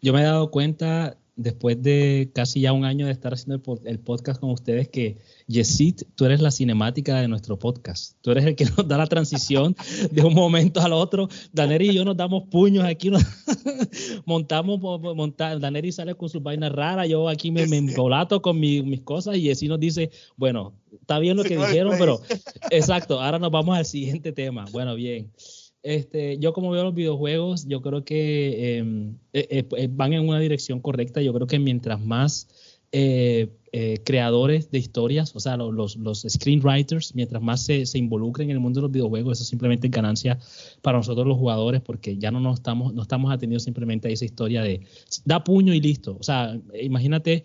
Yo 0.00 0.12
me 0.12 0.20
he 0.20 0.24
dado 0.24 0.50
cuenta 0.50 1.16
después 1.38 1.80
de 1.80 2.30
casi 2.34 2.62
ya 2.62 2.72
un 2.72 2.84
año 2.84 3.06
de 3.06 3.12
estar 3.12 3.32
haciendo 3.32 3.62
el, 3.84 3.98
podcast 4.00 4.40
con 4.40 4.50
ustedes, 4.50 4.88
que 4.88 5.18
Yesit, 5.46 6.02
tú 6.16 6.26
eres 6.26 6.40
la 6.40 6.50
cinemática 6.50 7.20
de 7.20 7.28
nuestro 7.28 7.58
podcast. 7.58 8.18
Tú 8.20 8.32
eres 8.32 8.44
el 8.44 8.56
que 8.56 8.64
nos 8.76 8.86
da 8.86 8.98
la 8.98 9.06
transición 9.06 9.74
de 10.10 10.22
un 10.22 10.34
momento 10.34 10.80
al 10.80 10.92
otro. 10.92 11.28
Daneri 11.52 11.90
y 11.90 11.94
yo 11.94 12.04
nos 12.04 12.16
damos 12.16 12.48
puños 12.50 12.84
aquí, 12.84 13.10
montamos, 14.26 14.80
monta, 14.80 15.56
Daneri 15.58 15.92
sale 15.92 16.14
con 16.16 16.28
sus 16.28 16.42
vainas 16.42 16.72
raras, 16.72 17.08
yo 17.08 17.28
aquí 17.28 17.52
me, 17.52 17.66
me 17.68 17.78
embolato 17.78 18.42
con 18.42 18.58
mis 18.58 19.00
cosas 19.02 19.36
y 19.36 19.42
Yesit 19.42 19.68
nos 19.68 19.80
dice, 19.80 20.10
bueno, 20.36 20.74
está 21.00 21.20
bien 21.20 21.36
lo 21.36 21.44
que 21.44 21.56
dijeron, 21.56 21.94
pero 21.98 22.20
exacto, 22.70 23.20
ahora 23.20 23.38
nos 23.38 23.52
vamos 23.52 23.78
al 23.78 23.84
siguiente 23.86 24.32
tema. 24.32 24.66
Bueno, 24.72 24.96
bien. 24.96 25.30
Este, 25.82 26.38
yo 26.38 26.52
como 26.52 26.70
veo 26.70 26.84
los 26.84 26.94
videojuegos, 26.94 27.66
yo 27.66 27.80
creo 27.82 28.04
que 28.04 28.78
em, 28.78 29.16
eh, 29.32 29.46
eh, 29.50 29.68
eh, 29.76 29.88
van 29.90 30.12
en 30.12 30.28
una 30.28 30.40
dirección 30.40 30.80
correcta. 30.80 31.22
Yo 31.22 31.32
creo 31.32 31.46
que 31.46 31.58
mientras 31.58 32.00
más 32.00 32.48
creadores 34.04 34.70
de 34.70 34.78
historias, 34.78 35.36
o 35.36 35.40
sea, 35.40 35.58
los, 35.58 36.24
screenwriters, 36.26 37.14
mientras 37.14 37.42
más 37.42 37.62
se, 37.62 37.84
se, 37.84 37.98
involucren 37.98 38.48
en 38.48 38.56
el 38.56 38.60
mundo 38.60 38.80
de 38.80 38.82
los 38.82 38.90
videojuegos, 38.90 39.38
eso 39.38 39.44
simplemente 39.44 39.88
es 39.88 39.90
ganancia 39.90 40.38
para 40.80 40.96
nosotros 40.96 41.26
los 41.26 41.36
jugadores, 41.36 41.82
porque 41.82 42.16
ya 42.16 42.30
no 42.30 42.40
nos 42.40 42.54
estamos, 42.60 42.94
no 42.94 43.02
estamos 43.02 43.30
atendiendo 43.30 43.62
simplemente 43.62 44.08
a 44.08 44.10
esa 44.10 44.24
historia 44.24 44.62
de 44.62 44.80
da 45.26 45.44
puño 45.44 45.74
y 45.74 45.82
listo. 45.82 46.16
O 46.18 46.22
sea, 46.22 46.58
imagínate 46.80 47.44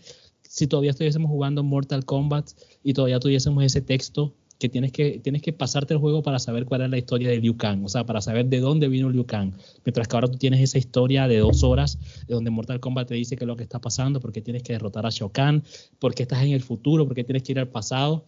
si 0.53 0.67
todavía 0.67 0.91
estuviésemos 0.91 1.29
jugando 1.29 1.61
Mortal 1.61 2.05
Kombat 2.05 2.51
y 2.83 2.93
todavía 2.93 3.19
tuviésemos 3.19 3.63
ese 3.65 3.81
texto 3.81 4.33
que 4.63 4.69
tienes 4.69 4.93
que, 4.93 5.19
tienes 5.19 5.41
que 5.41 5.51
pasarte 5.51 5.93
el 5.93 5.99
juego 5.99 6.23
para 6.23 6.39
saber 6.39 6.63
cuál 6.63 6.83
es 6.83 6.89
la 6.89 6.97
historia 6.97 7.27
de 7.27 7.37
Liu 7.37 7.57
Kang, 7.57 7.83
o 7.83 7.89
sea, 7.89 8.05
para 8.05 8.21
saber 8.21 8.45
de 8.45 8.61
dónde 8.61 8.87
vino 8.87 9.09
Liu 9.09 9.25
Kang. 9.25 9.51
Mientras 9.83 10.07
que 10.07 10.15
ahora 10.15 10.29
tú 10.29 10.37
tienes 10.37 10.61
esa 10.61 10.77
historia 10.77 11.27
de 11.27 11.39
dos 11.39 11.65
horas, 11.65 11.99
de 12.25 12.33
donde 12.33 12.49
Mortal 12.49 12.79
Kombat 12.79 13.09
te 13.09 13.15
dice 13.15 13.35
qué 13.35 13.43
es 13.43 13.47
lo 13.47 13.57
que 13.57 13.63
está 13.63 13.79
pasando, 13.79 14.21
porque 14.21 14.41
tienes 14.41 14.63
que 14.63 14.71
derrotar 14.71 15.05
a 15.05 15.09
Shao 15.09 15.27
Kahn, 15.27 15.65
porque 15.99 16.23
estás 16.23 16.41
en 16.43 16.53
el 16.53 16.61
futuro, 16.61 17.05
porque 17.05 17.25
tienes 17.25 17.43
que 17.43 17.51
ir 17.51 17.59
al 17.59 17.67
pasado. 17.67 18.23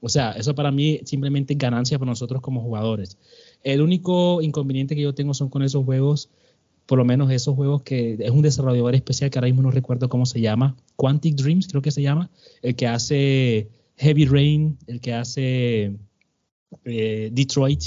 O 0.00 0.08
sea, 0.08 0.32
eso 0.32 0.54
para 0.54 0.70
mí 0.70 1.00
simplemente 1.04 1.52
es 1.52 1.58
ganancia 1.58 1.98
para 1.98 2.10
nosotros 2.10 2.40
como 2.40 2.62
jugadores. 2.62 3.18
El 3.62 3.82
único 3.82 4.40
inconveniente 4.40 4.96
que 4.96 5.02
yo 5.02 5.14
tengo 5.14 5.34
son 5.34 5.50
con 5.50 5.62
esos 5.62 5.84
juegos, 5.84 6.30
por 6.86 6.96
lo 6.96 7.04
menos 7.04 7.30
esos 7.30 7.54
juegos 7.54 7.82
que 7.82 8.16
es 8.18 8.30
un 8.30 8.40
desarrollador 8.40 8.94
especial 8.94 9.28
que 9.28 9.38
ahora 9.38 9.48
mismo 9.48 9.60
no 9.60 9.70
recuerdo 9.70 10.08
cómo 10.08 10.24
se 10.24 10.40
llama, 10.40 10.76
Quantic 10.96 11.34
Dreams 11.34 11.68
creo 11.68 11.82
que 11.82 11.90
se 11.90 12.00
llama, 12.00 12.30
el 12.62 12.74
que 12.74 12.86
hace 12.86 13.68
Heavy 13.96 14.26
Rain, 14.26 14.78
el 14.86 15.00
que 15.00 15.12
hace 15.12 15.96
eh, 16.84 17.30
Detroit, 17.32 17.82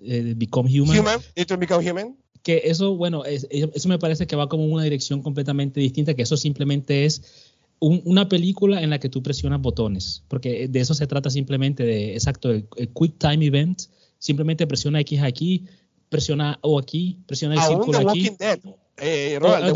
eh, 0.00 0.34
Become 0.36 0.80
Human. 0.80 0.98
Human, 0.98 1.20
Detroit 1.36 1.60
Become 1.60 1.90
Human. 1.90 2.16
Que 2.42 2.62
eso, 2.64 2.96
bueno, 2.96 3.24
eso 3.24 3.88
me 3.88 4.00
parece 4.00 4.26
que 4.26 4.34
va 4.34 4.48
como 4.48 4.64
una 4.64 4.82
dirección 4.82 5.22
completamente 5.22 5.78
distinta, 5.78 6.14
que 6.14 6.22
eso 6.22 6.36
simplemente 6.36 7.04
es 7.04 7.22
una 7.78 8.28
película 8.28 8.82
en 8.82 8.90
la 8.90 8.98
que 8.98 9.08
tú 9.08 9.22
presionas 9.22 9.60
botones, 9.60 10.24
porque 10.28 10.68
de 10.68 10.80
eso 10.80 10.94
se 10.94 11.06
trata 11.06 11.30
simplemente 11.30 11.84
de, 11.84 12.14
exacto, 12.14 12.50
el, 12.50 12.66
Quick 12.66 13.18
Time 13.18 13.44
Event, 13.46 13.82
simplemente 14.18 14.66
presiona 14.66 15.00
X 15.00 15.20
aquí, 15.22 15.66
presiona 16.08 16.58
O 16.62 16.78
aquí, 16.78 17.18
presiona 17.26 17.54
el 17.54 17.60
círculo 17.60 17.98
aquí. 17.98 18.06
Walking 18.06 18.36
Dead. 18.38 18.60
Eh, 19.04 19.36
oh, 19.42 19.48
ah, 19.48 19.72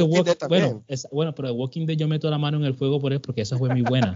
bueno, 0.49 0.85
bueno, 1.11 1.35
pero 1.35 1.49
The 1.49 1.55
Walking 1.55 1.85
Dead 1.85 1.97
yo 1.97 2.07
meto 2.07 2.31
la 2.31 2.39
mano 2.39 2.59
en 2.59 2.65
el 2.65 2.75
fuego 2.75 3.01
por 3.01 3.13
él 3.13 3.21
porque 3.21 3.41
esa 3.41 3.59
fue 3.59 3.69
muy 3.71 3.83
buena. 3.83 4.15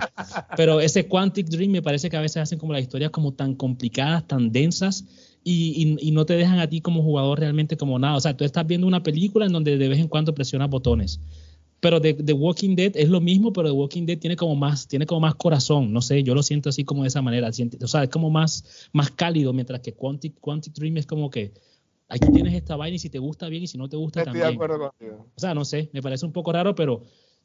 pero 0.56 0.80
ese 0.80 1.08
Quantic 1.08 1.48
Dream 1.48 1.72
me 1.72 1.82
parece 1.82 2.08
que 2.08 2.16
a 2.16 2.20
veces 2.20 2.36
hacen 2.36 2.60
como 2.60 2.72
las 2.72 2.82
historias 2.82 3.10
como 3.10 3.32
tan 3.32 3.56
complicadas, 3.56 4.28
tan 4.28 4.52
densas 4.52 5.04
y, 5.42 5.96
y, 6.00 6.10
no 6.12 6.26
te 6.26 6.34
dejan 6.34 6.60
a 6.60 6.68
ti 6.68 6.80
como 6.80 7.02
jugador 7.02 7.40
realmente 7.40 7.76
como 7.76 7.98
nada. 7.98 8.14
O 8.16 8.20
sea, 8.20 8.36
tú 8.36 8.44
estás 8.44 8.64
viendo 8.68 8.86
una 8.86 9.02
película 9.02 9.46
en 9.46 9.52
donde 9.52 9.78
de 9.78 9.88
vez 9.88 9.98
en 9.98 10.06
cuando 10.06 10.32
presionas 10.32 10.70
botones. 10.70 11.18
Pero 11.80 12.00
The, 12.00 12.14
The, 12.14 12.32
Walking 12.32 12.76
Dead 12.76 12.92
es 12.94 13.08
lo 13.08 13.20
mismo, 13.20 13.52
pero 13.52 13.68
The 13.68 13.74
Walking 13.74 14.06
Dead 14.06 14.18
tiene 14.18 14.36
como 14.36 14.54
más, 14.54 14.86
tiene 14.86 15.06
como 15.06 15.22
más 15.22 15.34
corazón. 15.34 15.92
No 15.92 16.02
sé, 16.02 16.22
yo 16.22 16.36
lo 16.36 16.44
siento 16.44 16.68
así 16.68 16.84
como 16.84 17.02
de 17.02 17.08
esa 17.08 17.20
manera. 17.20 17.48
O 17.48 17.88
sea, 17.88 18.04
es 18.04 18.10
como 18.10 18.30
más, 18.30 18.88
más 18.92 19.10
cálido, 19.10 19.52
mientras 19.52 19.80
que 19.80 19.92
Quantic, 19.92 20.38
Quantic 20.38 20.74
Dream 20.74 20.98
es 20.98 21.06
como 21.06 21.30
que 21.30 21.52
aquí 22.10 22.30
tienes 22.32 22.54
esta 22.54 22.76
vaina 22.76 22.96
y 22.96 22.98
si 22.98 23.08
te 23.08 23.18
gusta 23.18 23.48
bien 23.48 23.62
y 23.62 23.66
si 23.66 23.78
no 23.78 23.88
te 23.88 23.96
gusta 23.96 24.20
Estoy 24.20 24.32
también. 24.32 24.48
De 24.48 24.54
acuerdo 24.54 24.90
contigo. 24.90 25.26
O 25.34 25.40
sea, 25.40 25.54
no 25.54 25.64
sé, 25.64 25.88
me 25.92 26.02
parece 26.02 26.26
un 26.26 26.32
poco 26.32 26.52
raro, 26.52 26.74
pero 26.74 27.02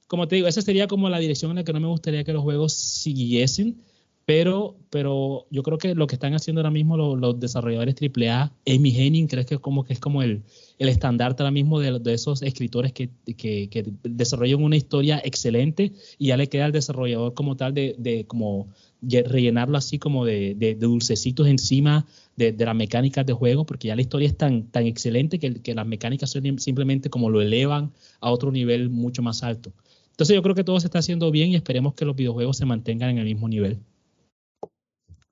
como 0.08 0.28
te 0.28 0.36
digo, 0.36 0.48
esa 0.48 0.62
sería 0.62 0.88
como 0.88 1.10
la 1.10 1.20
dirección 1.20 1.52
en 1.52 1.58
la 1.58 1.64
que 1.64 1.74
no 1.74 1.80
me 1.80 1.88
gustaría 1.88 2.24
que 2.24 2.34
los 2.34 2.44
juegos 2.44 2.74
siguiesen. 2.74 3.82
Pero, 4.26 4.76
pero 4.90 5.46
yo 5.52 5.62
creo 5.62 5.78
que 5.78 5.94
lo 5.94 6.08
que 6.08 6.16
están 6.16 6.34
haciendo 6.34 6.62
ahora 6.62 6.72
mismo 6.72 6.98
los, 6.98 7.20
los 7.20 7.40
desarrolladores 7.40 7.96
AAA, 8.02 8.52
Amy 8.68 8.90
Henning, 8.98 9.28
creo 9.28 9.46
que 9.46 9.54
es 9.56 9.60
como 9.60 9.84
que 9.84 9.94
es 9.94 10.00
como 10.00 10.24
el, 10.24 10.42
el 10.80 10.90
estandarte 10.90 11.44
ahora 11.44 11.52
mismo 11.52 11.80
de, 11.80 12.00
de 12.00 12.14
esos 12.16 12.42
escritores 12.42 12.92
que, 12.92 13.12
que, 13.38 13.70
que, 13.70 13.86
desarrollan 14.02 14.64
una 14.64 14.78
historia 14.78 15.22
excelente 15.24 15.94
y 16.18 16.28
ya 16.28 16.38
le 16.38 16.50
queda 16.50 16.66
al 16.66 16.72
desarrollador 16.72 17.36
como 17.36 17.56
tal 17.56 17.76
de, 17.76 17.96
de 18.00 18.26
como 18.26 18.68
rellenarlo 19.04 19.78
así 19.78 20.00
como 20.00 20.26
de, 20.26 20.56
de, 20.56 20.74
dulcecitos 20.74 21.48
encima 21.48 22.08
de, 22.36 22.52
de, 22.52 22.66
las 22.66 22.76
mecánicas 22.76 23.26
de 23.26 23.34
juego, 23.34 23.66
porque 23.66 23.88
ya 23.88 23.96
la 23.96 24.02
historia 24.02 24.28
es 24.28 24.38
tan, 24.38 24.68
tan 24.70 24.86
excelente 24.86 25.40
que, 25.40 25.62
que 25.62 25.74
las 25.74 25.88
mecánicas 25.88 26.30
son 26.30 26.60
simplemente 26.60 27.10
como 27.10 27.30
lo 27.30 27.42
elevan 27.42 27.94
a 28.20 28.32
otro 28.32 28.52
nivel 28.52 28.90
mucho 28.90 29.22
más 29.22 29.44
alto. 29.44 29.74
Entonces 30.12 30.36
yo 30.36 30.42
creo 30.42 30.56
que 30.56 30.64
todo 30.64 30.80
se 30.80 30.88
está 30.88 31.00
haciendo 31.00 31.30
bien 31.32 31.50
y 31.50 31.56
esperemos 31.56 31.94
que 31.94 32.06
los 32.06 32.16
videojuegos 32.16 32.58
se 32.58 32.66
mantengan 32.66 33.10
en 33.10 33.18
el 33.18 33.26
mismo 33.26 33.50
nivel. 33.50 33.80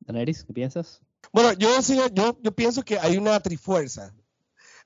Daneris, 0.01 0.43
¿qué 0.43 0.53
piensas? 0.53 1.01
Bueno, 1.31 1.53
yo, 1.53 1.69
yo, 2.13 2.37
yo 2.41 2.51
pienso 2.51 2.83
que 2.83 2.99
hay 2.99 3.17
una 3.17 3.39
trifuerza, 3.39 4.13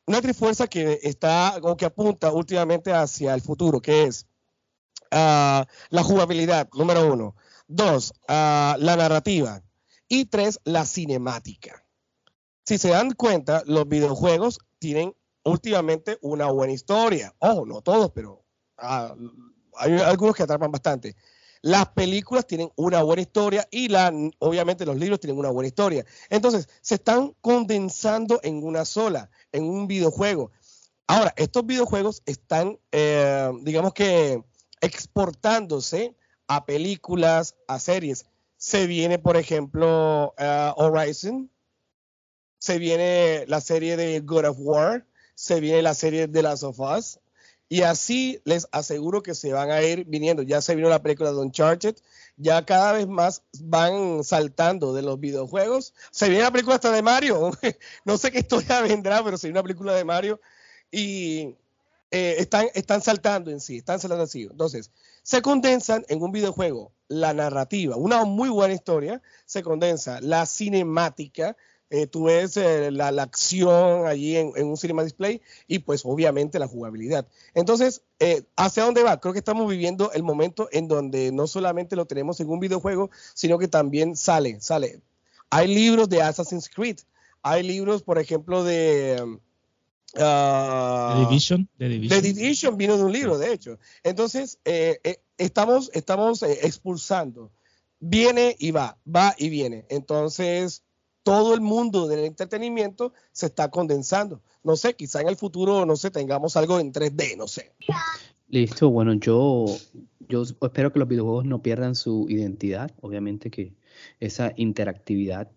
una 0.05 0.21
trifuerza 0.21 0.67
que 0.67 0.99
está 1.03 1.57
o 1.61 1.75
que 1.75 1.85
apunta 1.85 2.31
últimamente 2.31 2.93
hacia 2.93 3.33
el 3.33 3.41
futuro, 3.41 3.81
que 3.81 4.03
es 4.03 4.27
uh, 5.11 5.65
la 5.89 6.03
jugabilidad, 6.03 6.69
número 6.73 7.11
uno. 7.11 7.35
Dos, 7.67 8.13
uh, 8.29 8.77
la 8.77 8.95
narrativa. 8.95 9.61
Y 10.07 10.25
tres, 10.25 10.59
la 10.63 10.85
cinemática. 10.85 11.83
Si 12.67 12.77
se 12.77 12.89
dan 12.89 13.11
cuenta, 13.11 13.63
los 13.65 13.87
videojuegos 13.87 14.59
tienen 14.77 15.15
últimamente 15.45 16.17
una 16.21 16.47
buena 16.47 16.73
historia. 16.73 17.33
Ojo, 17.39 17.65
no 17.65 17.81
todos, 17.81 18.11
pero 18.11 18.43
uh, 18.79 19.15
hay 19.77 19.97
algunos 20.01 20.35
que 20.35 20.43
atrapan 20.43 20.69
bastante. 20.69 21.15
Las 21.61 21.87
películas 21.93 22.45
tienen 22.45 22.69
una 22.75 23.01
buena 23.03 23.21
historia 23.21 23.65
y 23.71 23.87
la, 23.87 24.11
obviamente 24.39 24.85
los 24.85 24.97
libros 24.97 25.21
tienen 25.21 25.39
una 25.39 25.49
buena 25.49 25.69
historia. 25.69 26.05
Entonces, 26.29 26.67
se 26.81 26.95
están 26.95 27.33
condensando 27.39 28.41
en 28.43 28.61
una 28.61 28.83
sola, 28.83 29.29
en 29.53 29.63
un 29.63 29.87
videojuego. 29.87 30.51
Ahora, 31.07 31.33
estos 31.37 31.65
videojuegos 31.65 32.21
están, 32.25 32.77
eh, 32.91 33.49
digamos 33.61 33.93
que, 33.93 34.43
exportándose 34.81 36.17
a 36.49 36.65
películas, 36.65 37.55
a 37.69 37.79
series. 37.79 38.25
Se 38.57 38.87
viene, 38.87 39.19
por 39.19 39.37
ejemplo, 39.37 40.33
uh, 40.37 40.73
Horizon, 40.75 41.49
se 42.67 42.79
viene 42.79 43.45
la 43.47 43.61
serie 43.61 43.95
de 43.95 44.19
God 44.19 44.43
of 44.43 44.57
War, 44.59 45.05
se 45.35 45.61
viene 45.61 45.81
la 45.81 45.93
serie 45.93 46.27
de 46.27 46.41
Last 46.41 46.63
of 46.63 46.81
Us, 46.81 47.17
y 47.69 47.83
así 47.83 48.41
les 48.43 48.67
aseguro 48.73 49.23
que 49.23 49.35
se 49.35 49.53
van 49.53 49.71
a 49.71 49.81
ir 49.81 50.03
viniendo. 50.03 50.43
Ya 50.43 50.59
se 50.61 50.75
vino 50.75 50.89
la 50.89 51.01
película 51.01 51.31
de 51.31 51.37
Uncharted, 51.37 51.95
ya 52.35 52.65
cada 52.65 52.91
vez 52.91 53.07
más 53.07 53.41
van 53.61 54.21
saltando 54.25 54.93
de 54.93 55.01
los 55.01 55.17
videojuegos. 55.17 55.93
Se 56.11 56.27
viene 56.27 56.43
la 56.43 56.51
película 56.51 56.75
hasta 56.75 56.91
de 56.91 57.01
Mario. 57.01 57.51
no 58.03 58.17
sé 58.17 58.31
qué 58.33 58.39
historia 58.39 58.81
vendrá, 58.81 59.23
pero 59.23 59.37
se 59.37 59.47
viene 59.47 59.59
una 59.59 59.67
película 59.67 59.93
de 59.93 60.03
Mario. 60.03 60.41
Y 60.91 61.55
eh, 62.11 62.35
están, 62.39 62.67
están 62.73 63.01
saltando 63.01 63.49
en 63.49 63.61
sí, 63.61 63.77
están 63.77 64.01
saltando 64.01 64.25
así. 64.25 64.41
Entonces, 64.43 64.91
se 65.23 65.41
condensan 65.41 66.03
en 66.09 66.21
un 66.21 66.33
videojuego 66.33 66.91
la 67.07 67.33
narrativa, 67.33 67.95
una 67.95 68.25
muy 68.25 68.49
buena 68.49 68.73
historia, 68.73 69.21
se 69.45 69.63
condensa 69.63 70.19
la 70.19 70.45
cinemática, 70.45 71.55
eh, 71.89 72.05
tú 72.05 72.25
ves 72.25 72.57
eh, 72.57 72.91
la, 72.91 73.07
acción 73.21 74.07
allí 74.07 74.35
en, 74.35 74.51
un 74.57 74.75
cinema 74.75 75.03
display 75.03 75.41
y 75.67 75.79
pues 75.79 76.01
obviamente 76.03 76.59
la 76.59 76.67
jugabilidad. 76.67 77.27
Entonces, 77.53 78.01
eh, 78.19 78.43
¿hacia 78.57 78.83
dónde 78.83 79.03
va? 79.03 79.21
Creo 79.21 79.31
que 79.31 79.39
estamos 79.39 79.69
viviendo 79.69 80.11
el 80.11 80.23
momento 80.23 80.67
en 80.73 80.89
donde 80.89 81.31
no 81.31 81.47
solamente 81.47 81.95
lo 81.95 82.05
tenemos 82.05 82.41
en 82.41 82.49
un 82.49 82.59
videojuego, 82.59 83.09
sino 83.33 83.57
que 83.57 83.69
también 83.69 84.17
sale, 84.17 84.59
sale. 84.59 84.99
Hay 85.49 85.73
libros 85.73 86.09
de 86.09 86.21
Assassin's 86.21 86.67
Creed, 86.67 86.97
hay 87.41 87.63
libros, 87.63 88.03
por 88.03 88.19
ejemplo, 88.19 88.65
de... 88.65 89.39
Uh, 90.15 91.25
Division, 91.25 91.69
The 91.77 91.87
Division. 91.87 92.21
The 92.21 92.33
Division 92.33 92.77
vino 92.77 92.97
de 92.97 93.03
un 93.03 93.13
libro, 93.13 93.37
de 93.37 93.53
hecho. 93.53 93.79
Entonces, 94.03 94.59
estamos, 95.37 95.89
estamos 95.93 96.43
expulsando. 96.43 97.51
Viene 97.99 98.55
y 98.59 98.71
va, 98.71 98.97
va 99.07 99.35
y 99.37 99.49
viene. 99.49 99.85
Entonces, 99.89 100.83
todo 101.27 101.53
el 101.53 101.59
mundo 101.59 102.07
del 102.07 102.23
entretenimiento 102.23 103.11
se 103.33 103.47
está 103.47 103.69
condensando. 103.69 104.41
No 104.63 104.77
sé, 104.77 104.93
quizá 104.93 105.19
en 105.19 105.27
el 105.27 105.35
futuro, 105.35 105.85
no 105.85 105.97
sé, 105.97 106.09
tengamos 106.09 106.55
algo 106.55 106.79
en 106.79 106.93
3D, 106.93 107.35
no 107.35 107.49
sé. 107.49 107.73
Listo, 108.47 108.89
bueno, 108.89 109.13
yo, 109.15 109.65
espero 110.61 110.93
que 110.93 110.99
los 110.99 111.07
videojuegos 111.09 111.43
no 111.43 111.61
pierdan 111.61 111.95
su 111.95 112.27
identidad. 112.29 112.91
Obviamente 113.01 113.51
que 113.51 113.73
esa 114.21 114.53
interactividad 114.55 115.51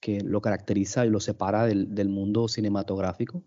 que 0.00 0.22
lo 0.22 0.40
caracteriza 0.40 1.04
y 1.04 1.10
lo 1.10 1.20
separa 1.20 1.66
del, 1.66 2.08
mundo 2.08 2.48
cinematográfico, 2.48 3.42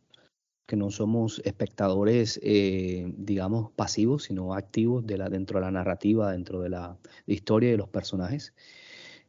que 0.68 0.76
no 0.76 0.92
somos 0.92 1.42
espectadores, 1.46 2.40
eh, 2.44 3.12
digamos, 3.18 3.72
pasivos, 3.72 4.26
sino 4.26 4.54
activos 4.54 5.04
dentro 5.08 5.60
de 5.60 5.66
la 5.66 5.72
narrativa, 5.72 6.32
dentro 6.32 6.62
de 6.62 6.70
la, 6.70 6.96
historia 7.26 7.72
de 7.72 7.78
los 7.78 7.90
personajes. 7.90 8.54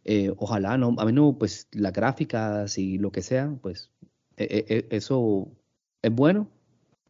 Eh, 0.04 0.32
ojalá, 0.36 0.78
no, 0.78 0.94
a 0.98 1.04
mí 1.04 1.12
no, 1.12 1.36
pues 1.38 1.68
las 1.72 1.92
gráficas 1.92 2.78
y 2.78 2.98
lo 2.98 3.12
que 3.12 3.22
sea, 3.22 3.54
pues 3.60 3.90
e, 4.36 4.44
e, 4.44 4.76
e, 4.76 4.96
eso 4.96 5.48
es 6.02 6.12
bueno, 6.12 6.48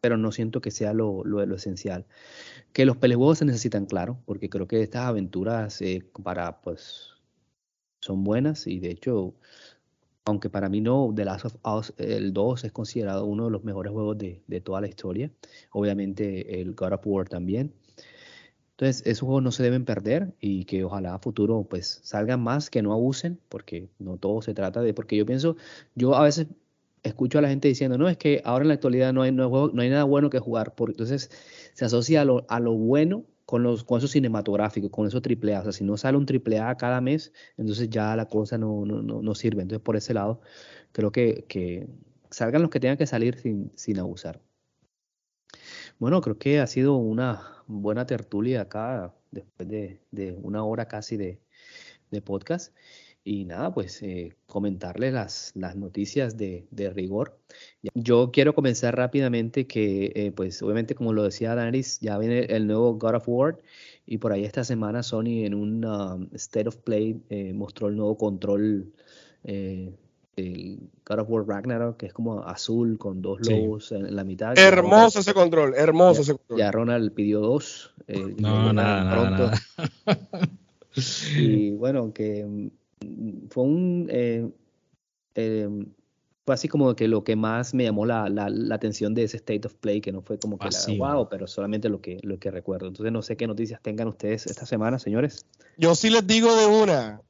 pero 0.01 0.17
no 0.17 0.31
siento 0.31 0.61
que 0.61 0.71
sea 0.71 0.93
lo, 0.93 1.23
lo, 1.23 1.55
esencial. 1.55 2.05
Que 2.73 2.85
los 2.85 2.97
pelejuegos 2.97 3.39
se 3.39 3.45
necesitan, 3.45 3.85
claro, 3.85 4.19
porque 4.25 4.49
creo 4.49 4.67
que 4.67 4.81
estas 4.81 5.03
aventuras 5.07 5.81
eh, 5.81 6.03
para, 6.23 6.61
pues, 6.61 7.11
son 8.01 8.23
buenas 8.23 8.67
y 8.67 8.79
de 8.79 8.91
hecho, 8.91 9.35
aunque 10.25 10.49
para 10.49 10.69
mí 10.69 10.81
no, 10.81 11.13
The 11.15 11.25
Last 11.25 11.45
of 11.45 11.55
Us, 11.65 11.93
el 11.97 12.33
2 12.33 12.65
es 12.65 12.71
considerado 12.71 13.25
uno 13.25 13.45
de 13.45 13.51
los 13.51 13.63
mejores 13.63 13.93
juegos 13.93 14.17
de, 14.17 14.43
de 14.47 14.61
toda 14.61 14.81
la 14.81 14.87
historia, 14.87 15.31
obviamente 15.71 16.61
el 16.61 16.73
God 16.73 16.93
of 16.93 17.01
War 17.05 17.29
también. 17.29 17.73
Entonces, 18.71 19.03
esos 19.05 19.21
juegos 19.21 19.43
no 19.43 19.51
se 19.51 19.63
deben 19.63 19.85
perder 19.85 20.33
y 20.39 20.65
que 20.65 20.83
ojalá 20.83 21.13
a 21.15 21.19
futuro 21.19 21.63
pues 21.69 21.99
salgan 22.03 22.41
más, 22.41 22.69
que 22.69 22.81
no 22.81 22.93
abusen, 22.93 23.39
porque 23.49 23.89
no 23.99 24.17
todo 24.17 24.41
se 24.41 24.53
trata 24.53 24.81
de, 24.81 24.93
porque 24.93 25.15
yo 25.17 25.25
pienso, 25.25 25.55
yo 25.95 26.15
a 26.15 26.23
veces 26.23 26.47
escucho 27.03 27.39
a 27.39 27.41
la 27.41 27.49
gente 27.49 27.67
diciendo, 27.67 27.97
no, 27.97 28.09
es 28.09 28.17
que 28.17 28.41
ahora 28.45 28.63
en 28.63 28.69
la 28.69 28.73
actualidad 28.75 29.13
no 29.13 29.21
hay, 29.23 29.31
no 29.31 29.71
hay, 29.77 29.89
nada 29.89 30.03
bueno 30.03 30.29
que 30.29 30.39
jugar, 30.39 30.75
porque 30.75 30.93
entonces 30.93 31.29
se 31.73 31.85
asocia 31.85 32.21
a 32.21 32.25
lo, 32.25 32.45
a 32.49 32.59
lo 32.59 32.73
bueno 32.73 33.25
con, 33.45 33.63
los, 33.63 33.83
con 33.83 33.97
eso 33.99 34.07
cinematográfico, 34.07 34.89
con 34.89 35.07
eso 35.07 35.21
triple 35.21 35.55
A. 35.55 35.61
O 35.61 35.63
sea, 35.63 35.71
si 35.73 35.83
no 35.83 35.97
sale 35.97 36.17
un 36.17 36.25
triple 36.25 36.59
A 36.59 36.75
cada 36.77 37.01
mes, 37.01 37.33
entonces 37.57 37.89
ya 37.89 38.15
la 38.15 38.27
cosa 38.27 38.57
no, 38.57 38.85
no, 38.85 39.01
no, 39.01 39.35
sirve. 39.35 39.61
Entonces, 39.61 39.83
por 39.83 39.95
ese 39.97 40.13
lado, 40.13 40.41
creo 40.91 41.11
que, 41.11 41.45
que 41.47 41.87
salgan 42.29 42.61
los 42.61 42.71
que 42.71 42.79
tengan 42.79 42.97
que 42.97 43.07
salir 43.07 43.37
sin, 43.39 43.71
sin 43.75 43.99
abusar. 43.99 44.41
Bueno, 46.01 46.19
creo 46.21 46.39
que 46.39 46.59
ha 46.59 46.65
sido 46.65 46.95
una 46.95 47.63
buena 47.67 48.07
tertulia 48.07 48.61
acá 48.61 49.13
después 49.29 49.69
de, 49.69 49.99
una 50.41 50.63
hora 50.63 50.87
casi 50.87 51.15
de, 51.15 51.39
podcast. 52.25 52.75
Y 53.23 53.45
nada, 53.45 53.71
pues 53.71 54.01
eh, 54.01 54.35
comentarles 54.47 55.53
las, 55.53 55.75
noticias 55.75 56.37
de, 56.37 56.65
rigor. 56.95 57.39
Yo 57.93 58.31
quiero 58.31 58.55
comenzar 58.55 58.95
rápidamente 58.97 59.67
que, 59.67 60.11
eh, 60.15 60.31
pues 60.31 60.63
obviamente 60.63 60.95
como 60.95 61.13
lo 61.13 61.21
decía 61.21 61.53
Danis, 61.53 61.99
ya 61.99 62.17
viene 62.17 62.45
el 62.45 62.65
nuevo 62.65 62.95
God 62.95 63.17
of 63.17 63.29
War 63.29 63.59
y 64.07 64.17
por 64.17 64.31
ahí 64.31 64.43
esta 64.43 64.63
semana 64.63 65.03
Sony 65.03 65.45
en 65.45 65.53
un 65.53 65.85
um, 65.85 66.29
State 66.33 66.67
of 66.67 66.77
Play 66.77 67.21
eh, 67.29 67.53
mostró 67.53 67.89
el 67.89 67.95
nuevo 67.95 68.17
control 68.17 68.91
el 70.35 70.79
God 71.05 71.19
of 71.19 71.29
War 71.29 71.47
Ragnarok, 71.47 71.97
que 71.97 72.05
es 72.07 72.13
como 72.13 72.43
azul 72.43 72.97
con 72.97 73.21
dos 73.21 73.39
lobos 73.47 73.91
en, 73.91 74.15
la 74.15 74.23
mitad. 74.23 74.57
Hermoso 74.57 75.19
ese 75.19 75.33
control, 75.33 75.73
hermoso 75.75 76.21
ese 76.21 76.33
control. 76.33 76.59
Ya 76.59 76.71
Ronald 76.71 77.13
pidió 77.13 77.39
dos. 77.41 77.93
Eh, 78.07 78.35
no, 78.37 78.73
nada, 78.73 79.03
nada, 79.03 79.61
Y 81.37 81.71
bueno, 81.71 82.13
que 82.13 82.45
mm, 82.45 83.47
fue 83.49 83.63
un... 83.63 84.07
Eh, 84.09 84.49
eh, 85.35 85.69
fue 86.43 86.55
así 86.55 86.67
como 86.67 86.95
que 86.95 87.07
lo 87.07 87.23
que 87.23 87.35
más 87.35 87.73
me 87.75 87.83
llamó 87.83 88.05
la, 88.05 88.27
la, 88.27 88.75
atención 88.75 89.13
de 89.13 89.23
ese 89.23 89.37
State 89.37 89.67
of 89.67 89.75
Play, 89.75 90.01
que 90.01 90.11
no 90.11 90.23
fue 90.23 90.39
como 90.39 90.57
que 90.57 90.69
la, 90.69 90.97
wow, 90.97 91.29
pero 91.29 91.45
solamente 91.45 91.87
lo 91.87 92.01
que, 92.01 92.19
lo 92.23 92.39
que 92.39 92.49
recuerdo. 92.49 92.87
Entonces 92.87 93.13
no 93.13 93.21
sé 93.21 93.37
qué 93.37 93.45
noticias 93.45 93.79
tengan 93.81 94.07
ustedes 94.07 94.47
esta 94.47 94.65
semana, 94.65 94.97
señores. 94.97 95.45
Yo 95.77 95.93
sí 95.93 96.09
les 96.09 96.25
digo 96.25 96.55
de 96.55 96.65
una. 96.65 97.21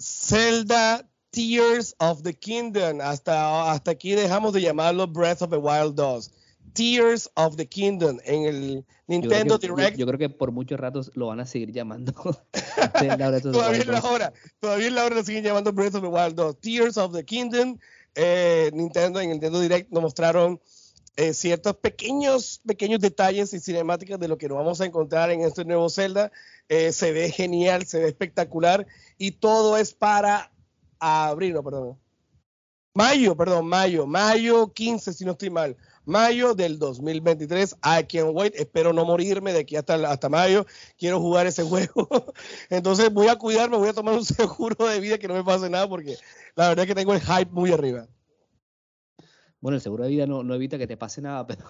Zelda 0.00 1.11
Tears 1.32 1.96
of 1.98 2.22
the 2.22 2.34
Kingdom. 2.34 3.00
Hasta, 3.00 3.72
hasta 3.72 3.90
aquí 3.90 4.14
dejamos 4.14 4.52
de 4.52 4.60
llamarlo 4.60 5.06
Breath 5.06 5.40
of 5.40 5.50
the 5.50 5.56
Wild 5.56 5.96
2. 5.96 6.30
Tears 6.74 7.30
of 7.34 7.56
the 7.56 7.66
Kingdom 7.66 8.18
en 8.24 8.44
el 8.44 8.86
Nintendo 9.06 9.58
Direct. 9.58 9.96
Yo, 9.96 10.06
creo 10.06 10.18
que 10.18 10.28
por 10.28 10.52
muchos 10.52 10.78
ratos 10.78 11.10
lo 11.14 11.28
van 11.28 11.40
a 11.40 11.46
seguir 11.46 11.72
llamando. 11.72 12.12
todavía 13.42 13.82
en 13.82 13.92
la 13.92 14.02
hora, 14.02 14.32
todavía 14.60 14.88
en 14.88 14.94
la 14.94 15.04
hora 15.04 15.16
lo 15.16 15.24
siguen 15.24 15.42
llamando 15.42 15.72
Breath 15.72 15.94
of 15.94 16.02
the 16.02 16.08
Wild 16.08 16.34
2. 16.34 16.60
Tears 16.60 16.96
of 16.98 17.14
the 17.14 17.24
Kingdom. 17.24 17.78
Eh, 18.14 18.70
Nintendo 18.74 19.18
en 19.20 19.30
el 19.30 19.32
Nintendo 19.32 19.58
Direct 19.60 19.90
nos 19.90 20.02
mostraron 20.02 20.60
eh, 21.16 21.32
ciertos 21.32 21.76
pequeños, 21.76 22.60
pequeños 22.66 23.00
detalles 23.00 23.54
y 23.54 23.60
cinemáticas 23.60 24.20
de 24.20 24.28
lo 24.28 24.36
que 24.36 24.48
nos 24.48 24.58
vamos 24.58 24.80
a 24.82 24.84
encontrar 24.84 25.30
en 25.30 25.40
este 25.40 25.64
nuevo 25.64 25.88
Zelda. 25.88 26.30
Eh, 26.68 26.92
se 26.92 27.12
ve 27.12 27.30
genial, 27.30 27.86
se 27.86 28.00
ve 28.00 28.08
espectacular 28.08 28.86
y 29.16 29.32
todo 29.32 29.78
es 29.78 29.94
para 29.94 30.51
abril, 31.02 31.54
perdón. 31.62 31.98
Mayo, 32.94 33.34
perdón, 33.34 33.66
mayo, 33.66 34.06
mayo 34.06 34.70
15, 34.72 35.14
si 35.14 35.24
no 35.24 35.32
estoy 35.32 35.48
mal. 35.48 35.76
Mayo 36.04 36.54
del 36.54 36.78
2023. 36.78 37.76
I 37.82 38.04
can't 38.04 38.34
wait. 38.34 38.54
Espero 38.54 38.92
no 38.92 39.04
morirme 39.04 39.52
de 39.52 39.60
aquí 39.60 39.76
hasta, 39.76 39.94
hasta 40.10 40.28
mayo. 40.28 40.66
Quiero 40.98 41.18
jugar 41.18 41.46
ese 41.46 41.62
juego. 41.68 42.08
Entonces 42.68 43.10
voy 43.10 43.28
a 43.28 43.36
cuidarme, 43.36 43.78
voy 43.78 43.88
a 43.88 43.94
tomar 43.94 44.14
un 44.14 44.24
seguro 44.26 44.86
de 44.86 45.00
vida 45.00 45.18
que 45.18 45.28
no 45.28 45.34
me 45.34 45.44
pase 45.44 45.70
nada 45.70 45.88
porque 45.88 46.18
la 46.54 46.68
verdad 46.68 46.84
es 46.84 46.88
que 46.88 46.94
tengo 46.94 47.14
el 47.14 47.20
hype 47.20 47.50
muy 47.50 47.72
arriba. 47.72 48.06
Bueno, 49.60 49.76
el 49.76 49.82
seguro 49.82 50.04
de 50.04 50.10
vida 50.10 50.26
no, 50.26 50.42
no 50.42 50.54
evita 50.54 50.76
que 50.76 50.86
te 50.88 50.96
pase 50.96 51.22
nada, 51.22 51.46
pero 51.46 51.64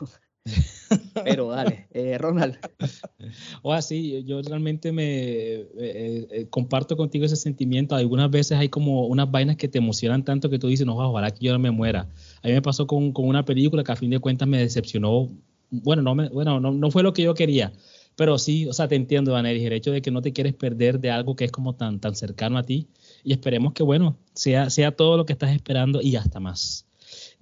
pero 1.24 1.48
dale, 1.48 1.86
eh, 1.92 2.18
Ronald. 2.18 2.58
O 3.62 3.72
así, 3.72 4.24
yo 4.24 4.42
realmente 4.42 4.92
me 4.92 5.04
eh, 5.04 5.66
eh, 5.78 6.46
comparto 6.50 6.96
contigo 6.96 7.24
ese 7.24 7.36
sentimiento. 7.36 7.94
Algunas 7.94 8.30
veces 8.30 8.58
hay 8.58 8.68
como 8.68 9.06
unas 9.06 9.30
vainas 9.30 9.56
que 9.56 9.68
te 9.68 9.78
emocionan 9.78 10.24
tanto 10.24 10.50
que 10.50 10.58
tú 10.58 10.66
dices, 10.66 10.84
no, 10.84 10.96
ojalá 10.96 11.30
que 11.30 11.44
yo 11.44 11.52
no 11.52 11.58
me 11.58 11.70
muera. 11.70 12.08
A 12.42 12.48
mí 12.48 12.52
me 12.52 12.62
pasó 12.62 12.86
con, 12.86 13.12
con 13.12 13.26
una 13.26 13.44
película 13.44 13.84
que 13.84 13.92
a 13.92 13.96
fin 13.96 14.10
de 14.10 14.18
cuentas 14.18 14.48
me 14.48 14.58
decepcionó. 14.58 15.30
Bueno, 15.70 16.02
no, 16.02 16.14
me, 16.14 16.28
bueno 16.28 16.60
no, 16.60 16.72
no 16.72 16.90
fue 16.90 17.02
lo 17.02 17.12
que 17.12 17.22
yo 17.22 17.34
quería, 17.34 17.72
pero 18.16 18.36
sí, 18.38 18.66
o 18.66 18.72
sea, 18.72 18.88
te 18.88 18.96
entiendo, 18.96 19.32
Vaneris, 19.32 19.64
el 19.64 19.72
hecho 19.72 19.90
de 19.90 20.02
que 20.02 20.10
no 20.10 20.20
te 20.20 20.32
quieres 20.32 20.54
perder 20.54 21.00
de 21.00 21.10
algo 21.10 21.34
que 21.34 21.44
es 21.44 21.52
como 21.52 21.74
tan, 21.74 22.00
tan 22.00 22.14
cercano 22.14 22.58
a 22.58 22.62
ti. 22.64 22.88
Y 23.24 23.32
esperemos 23.32 23.72
que, 23.72 23.82
bueno, 23.82 24.18
sea, 24.34 24.68
sea 24.68 24.92
todo 24.92 25.16
lo 25.16 25.24
que 25.24 25.32
estás 25.32 25.54
esperando 25.54 26.02
y 26.02 26.16
hasta 26.16 26.40
más. 26.40 26.86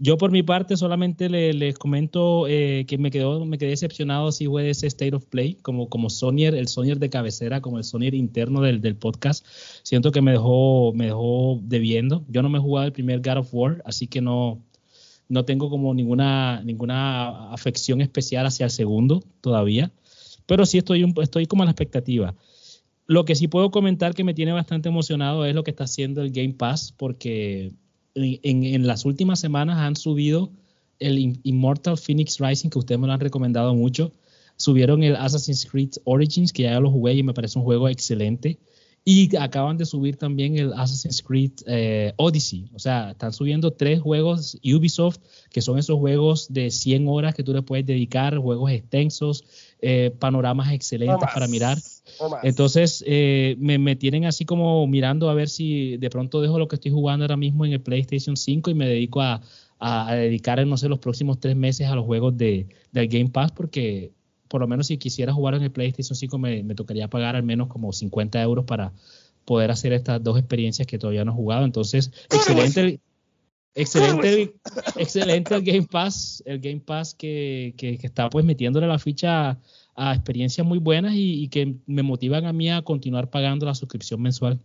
Yo 0.03 0.17
por 0.17 0.31
mi 0.31 0.43
parte 0.43 0.79
solamente 0.79 1.29
les 1.29 1.79
comento 1.79 2.49
eh, 2.49 2.87
que 2.89 2.97
me, 2.97 3.11
quedó, 3.11 3.45
me 3.45 3.59
quedé 3.59 3.69
decepcionado 3.69 4.33
si 4.33 4.47
fue 4.47 4.71
ese 4.71 4.87
State 4.87 5.15
of 5.15 5.27
Play, 5.27 5.57
como, 5.57 5.91
como 5.91 6.09
Sonier, 6.09 6.55
el 6.55 6.69
Sonier 6.69 6.99
de 6.99 7.11
cabecera, 7.11 7.61
como 7.61 7.77
el 7.77 7.85
Sonier 7.85 8.15
interno 8.15 8.63
del, 8.63 8.81
del, 8.81 8.97
podcast. 8.97 9.45
Siento 9.83 10.11
que 10.11 10.23
me 10.23 10.31
dejó, 10.31 10.95
me 10.95 11.05
dejó 11.05 11.61
debiendo. 11.63 12.25
Yo 12.29 12.41
no 12.41 12.49
me 12.49 12.57
he 12.57 12.63
jugado 12.63 12.87
el 12.87 12.95
primer 12.95 13.21
God 13.21 13.41
of 13.41 13.49
War, 13.53 13.83
así 13.85 14.07
que 14.07 14.23
no, 14.23 14.63
no 15.29 15.45
tengo 15.45 15.69
como 15.69 15.93
ninguna, 15.93 16.63
ninguna 16.65 17.53
afección 17.53 18.01
especial 18.01 18.47
hacia 18.47 18.65
el 18.65 18.71
segundo 18.71 19.23
todavía. 19.43 19.93
Pero 20.47 20.65
sí 20.65 20.79
estoy, 20.79 21.05
un, 21.05 21.13
estoy 21.21 21.45
como 21.45 21.63
a 21.63 21.67
la 21.67 21.73
expectativa. 21.73 22.35
Lo 23.07 23.27
que 23.27 23.35
sí 23.35 23.49
puedo 23.49 23.71
comentar 23.71 24.15
que 24.15 24.25
me 24.25 24.33
tiene 24.33 24.53
bastante 24.53 24.89
emocionado 24.89 25.45
es 25.45 25.55
lo 25.55 25.63
que 25.63 25.73
está 25.73 25.85
haciendo 25.85 26.23
el 26.23 26.31
Game 26.31 26.55
Pass, 26.55 26.95
porque 26.97 27.73
en, 28.15 28.87
las 28.87 29.05
últimas 29.05 29.41
semanas 29.41 29.79
han 29.79 29.97
subido 29.97 30.51
el 30.99 31.41
Immortal 31.43 31.97
Phoenix 31.97 32.39
Rising, 32.39 32.69
que 32.69 32.79
ustedes 32.79 33.01
me 33.01 33.07
lo 33.07 33.13
han 33.13 33.21
recomendado 33.21 33.75
mucho. 33.75 34.13
Subieron 34.57 35.03
el 35.03 35.17
Assassin's 35.17 35.65
Creed 35.65 35.93
Origins, 36.05 36.53
que 36.53 36.65
ya 36.65 36.79
lo 36.81 36.91
jugué 36.91 37.15
y 37.15 37.23
me 37.23 37.33
parece 37.33 37.59
un 37.59 37.65
juego 37.65 37.89
excelente. 37.89 38.59
Y 39.03 39.35
acaban 39.37 39.79
de 39.79 39.87
subir 39.87 40.17
también 40.17 40.59
el 40.59 40.75
Assassin's 40.75 41.23
Creed 41.23 41.53
eh, 41.67 42.13
Odyssey. 42.17 42.69
O 42.75 42.79
sea, 42.79 43.13
están 43.13 43.33
subiendo 43.33 43.71
tres 43.73 44.01
juegos 44.01 44.59
Ubisoft, 44.63 45.21
que 45.51 45.63
son 45.63 45.79
esos 45.79 45.99
juegos 45.99 46.53
de 46.53 46.71
100 46.71 47.09
horas 47.09 47.35
que 47.35 47.43
tú 47.43 47.55
le 47.55 47.63
puedes 47.63 47.87
dedicar, 47.87 48.37
juegos 48.37 48.71
extensos, 48.71 49.45
eh, 49.81 50.15
panoramas 50.19 50.71
excelentes 50.73 51.31
para 51.33 51.49
mirar. 51.49 51.79
Entonces, 52.43 53.03
eh, 53.07 53.57
me, 53.59 53.97
tienen 53.97 54.27
así 54.27 54.45
como 54.45 54.87
mirando 54.87 55.31
a 55.31 55.35
ver 55.35 55.49
si 55.49 55.97
de 55.97 56.11
pronto 56.11 56.41
dejo 56.41 56.59
lo 56.59 56.69
que 56.69 56.77
estoy 56.77 56.91
jugando 56.91 57.25
ahora 57.25 57.37
mismo 57.37 57.65
en 57.65 57.73
el 57.73 57.81
PlayStation 57.81 58.37
5 58.37 58.71
y 58.71 58.75
me 58.75 58.87
dedico 58.87 59.21
a, 59.21 59.41
dedicar, 60.15 60.65
no 60.67 60.77
sé, 60.77 60.89
los 60.89 60.99
próximos 60.99 61.41
tres 61.41 61.57
meses 61.57 61.89
a 61.89 61.95
los 61.95 62.05
juegos 62.05 62.37
de, 62.37 62.69
del 62.93 63.09
Game 63.09 63.31
Pass, 63.31 63.53
porque 63.53 64.13
por 64.49 64.61
lo 64.61 64.67
menos 64.67 64.89
si 64.89 64.99
quisiera 64.99 65.33
jugar 65.33 65.55
en 65.55 65.63
el 65.63 65.71
PlayStation 65.71 66.15
5 66.15 66.39
me, 66.39 66.63
me 66.63 66.75
tocaría 66.75 67.09
pagar 67.09 67.37
al 67.37 67.45
menos 67.45 67.69
como 67.69 67.93
50 67.93 68.43
euros 68.43 68.65
para 68.67 68.93
poder 69.45 69.71
hacer 69.71 69.93
estas 69.93 70.23
dos 70.23 70.39
experiencias 70.39 70.87
que 70.87 70.99
todavía 70.99 71.25
no 71.25 71.33
he 71.33 71.35
jugado. 71.35 71.65
Entonces, 71.65 72.13
excelente. 72.31 73.01
Excelente, 73.75 74.57
excelente 74.97 75.55
el 75.55 75.63
Game 75.63 75.87
Pass, 75.87 76.43
el 76.45 76.59
Game 76.59 76.81
Pass 76.81 77.15
que, 77.15 77.73
que, 77.77 77.99
que 77.99 78.07
está 78.09 78.29
pues 78.29 78.45
metiéndole 78.45 78.89
la 78.89 78.99
ficha 78.99 79.61
a 79.95 80.15
experiencias 80.15 80.67
muy 80.67 80.79
buenas 80.79 81.13
y, 81.15 81.49
que 81.49 81.77
me 81.87 82.03
motivan 82.03 82.47
a 82.47 82.53
mí 82.53 82.71
a 82.71 82.83
continuar 82.83 83.31
pagando 83.31 83.67
la 83.67 83.75
suscripción 83.75 84.23
mensual. 84.23 84.61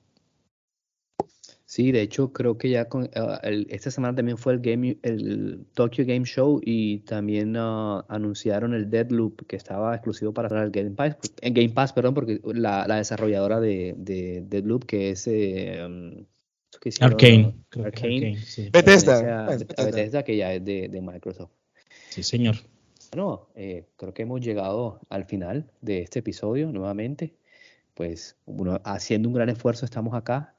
Sí, 1.67 1.91
de 1.91 2.01
hecho 2.01 2.31
creo 2.31 2.57
que 2.57 2.69
ya 2.69 2.87
con, 2.87 3.09
ah, 3.15 3.41
esta 3.43 3.89
semana 3.89 4.15
también 4.15 4.37
fue 4.37 4.53
el 4.53 4.59
Game 4.59 4.97
el 5.01 5.65
Tokyo 5.73 6.05
Game 6.05 6.25
Show 6.25 6.61
y 6.63 6.99
también 6.99 7.55
ah, 7.57 8.05
anunciaron 8.07 8.73
el 8.73 8.89
Deadloop 8.89 9.45
que 9.47 9.55
estaba 9.55 9.95
exclusivo 9.95 10.31
para 10.31 10.63
el 10.63 10.69
Game 10.69 10.91
Pass, 10.91 11.17
en 11.41 11.53
Game 11.53 11.69
Pass, 11.69 11.91
perdón, 11.91 12.13
porque 12.13 12.39
la, 12.53 12.85
desarrolladora 12.87 13.59
de, 13.59 13.95
de, 13.97 14.43
Deadloop 14.47 14.85
que 14.85 15.09
es 15.09 15.27
eh, 15.27 15.83
um, 15.85 16.25
Arcane, 17.01 17.55
Arcane, 17.83 18.37
Bethesda. 18.71 19.57
Bethesda 19.57 20.23
que 20.23 20.37
ya 20.37 20.53
es 20.53 20.63
de, 20.63 20.87
de 20.87 21.01
Microsoft. 21.01 21.51
Sí, 22.09 22.21
señor. 22.23 22.55
Bueno, 23.15 23.47
eh, 23.55 23.87
creo 23.95 24.13
que 24.13 24.23
hemos 24.23 24.41
llegado 24.41 24.99
al 25.07 25.23
final 25.23 25.71
de 25.79 26.01
este 26.01 26.19
episodio 26.19 26.73
nuevamente. 26.73 27.33
Pues 27.93 28.35
haciendo 28.83 29.29
un 29.29 29.35
gran 29.35 29.47
esfuerzo 29.47 29.85
estamos 29.85 30.15
acá 30.15 30.57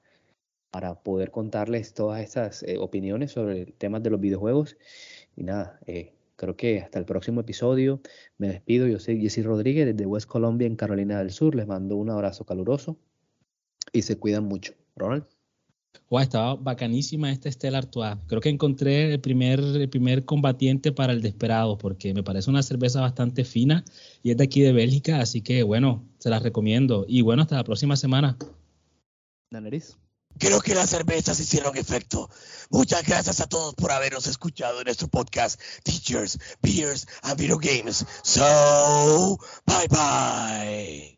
para 0.70 0.94
poder 1.02 1.30
contarles 1.30 1.92
todas 1.92 2.22
estas 2.22 2.62
eh, 2.62 2.78
opiniones 2.78 3.32
sobre 3.32 3.66
temas 3.66 4.02
de 4.02 4.08
los 4.08 4.20
videojuegos. 4.20 4.78
Y 5.36 5.42
nada, 5.42 5.78
eh, 5.84 6.14
creo 6.36 6.56
que 6.56 6.80
hasta 6.80 6.98
el 6.98 7.04
próximo 7.04 7.42
episodio. 7.42 8.00
Me 8.38 8.48
despido, 8.48 8.86
yo 8.86 9.00
soy 9.00 9.20
Jesse 9.20 9.44
Rodríguez 9.44 9.84
desde 9.84 10.06
West 10.06 10.26
Colombia 10.26 10.66
en 10.66 10.76
Carolina 10.76 11.18
del 11.18 11.32
Sur. 11.32 11.54
Les 11.56 11.66
mando 11.66 11.96
un 11.96 12.08
abrazo 12.08 12.46
caluroso 12.46 12.96
y 13.92 14.00
se 14.00 14.18
cuidan 14.18 14.44
mucho. 14.44 14.72
Ronald. 14.96 15.35
Wow, 16.10 16.20
estaba 16.20 16.54
bacanísima 16.54 17.30
esta 17.30 17.48
Estela 17.48 17.78
Artois. 17.78 18.16
Creo 18.26 18.40
que 18.40 18.48
encontré 18.48 19.12
el 19.12 19.20
primer, 19.20 19.60
el 19.60 19.88
primer 19.88 20.24
combatiente 20.24 20.92
para 20.92 21.12
el 21.12 21.22
Desperado, 21.22 21.78
porque 21.78 22.14
me 22.14 22.22
parece 22.22 22.50
una 22.50 22.62
cerveza 22.62 23.00
bastante 23.00 23.44
fina 23.44 23.84
y 24.22 24.30
es 24.30 24.36
de 24.36 24.44
aquí 24.44 24.60
de 24.60 24.72
Bélgica, 24.72 25.20
así 25.20 25.42
que 25.42 25.62
bueno, 25.62 26.04
se 26.18 26.30
las 26.30 26.42
recomiendo. 26.42 27.04
Y 27.08 27.22
bueno, 27.22 27.42
hasta 27.42 27.56
la 27.56 27.64
próxima 27.64 27.96
semana. 27.96 28.36
Daneris. 29.50 29.96
Creo 30.38 30.60
que 30.60 30.74
las 30.74 30.90
cervezas 30.90 31.40
hicieron 31.40 31.76
efecto. 31.76 32.28
Muchas 32.70 33.06
gracias 33.06 33.40
a 33.40 33.46
todos 33.46 33.74
por 33.74 33.90
habernos 33.90 34.26
escuchado 34.26 34.80
en 34.80 34.84
nuestro 34.84 35.08
podcast 35.08 35.60
Teachers, 35.82 36.38
Beers 36.60 37.06
and 37.22 37.38
Video 37.38 37.58
Games. 37.58 38.04
So, 38.22 39.38
bye 39.64 39.88
bye. 39.88 41.15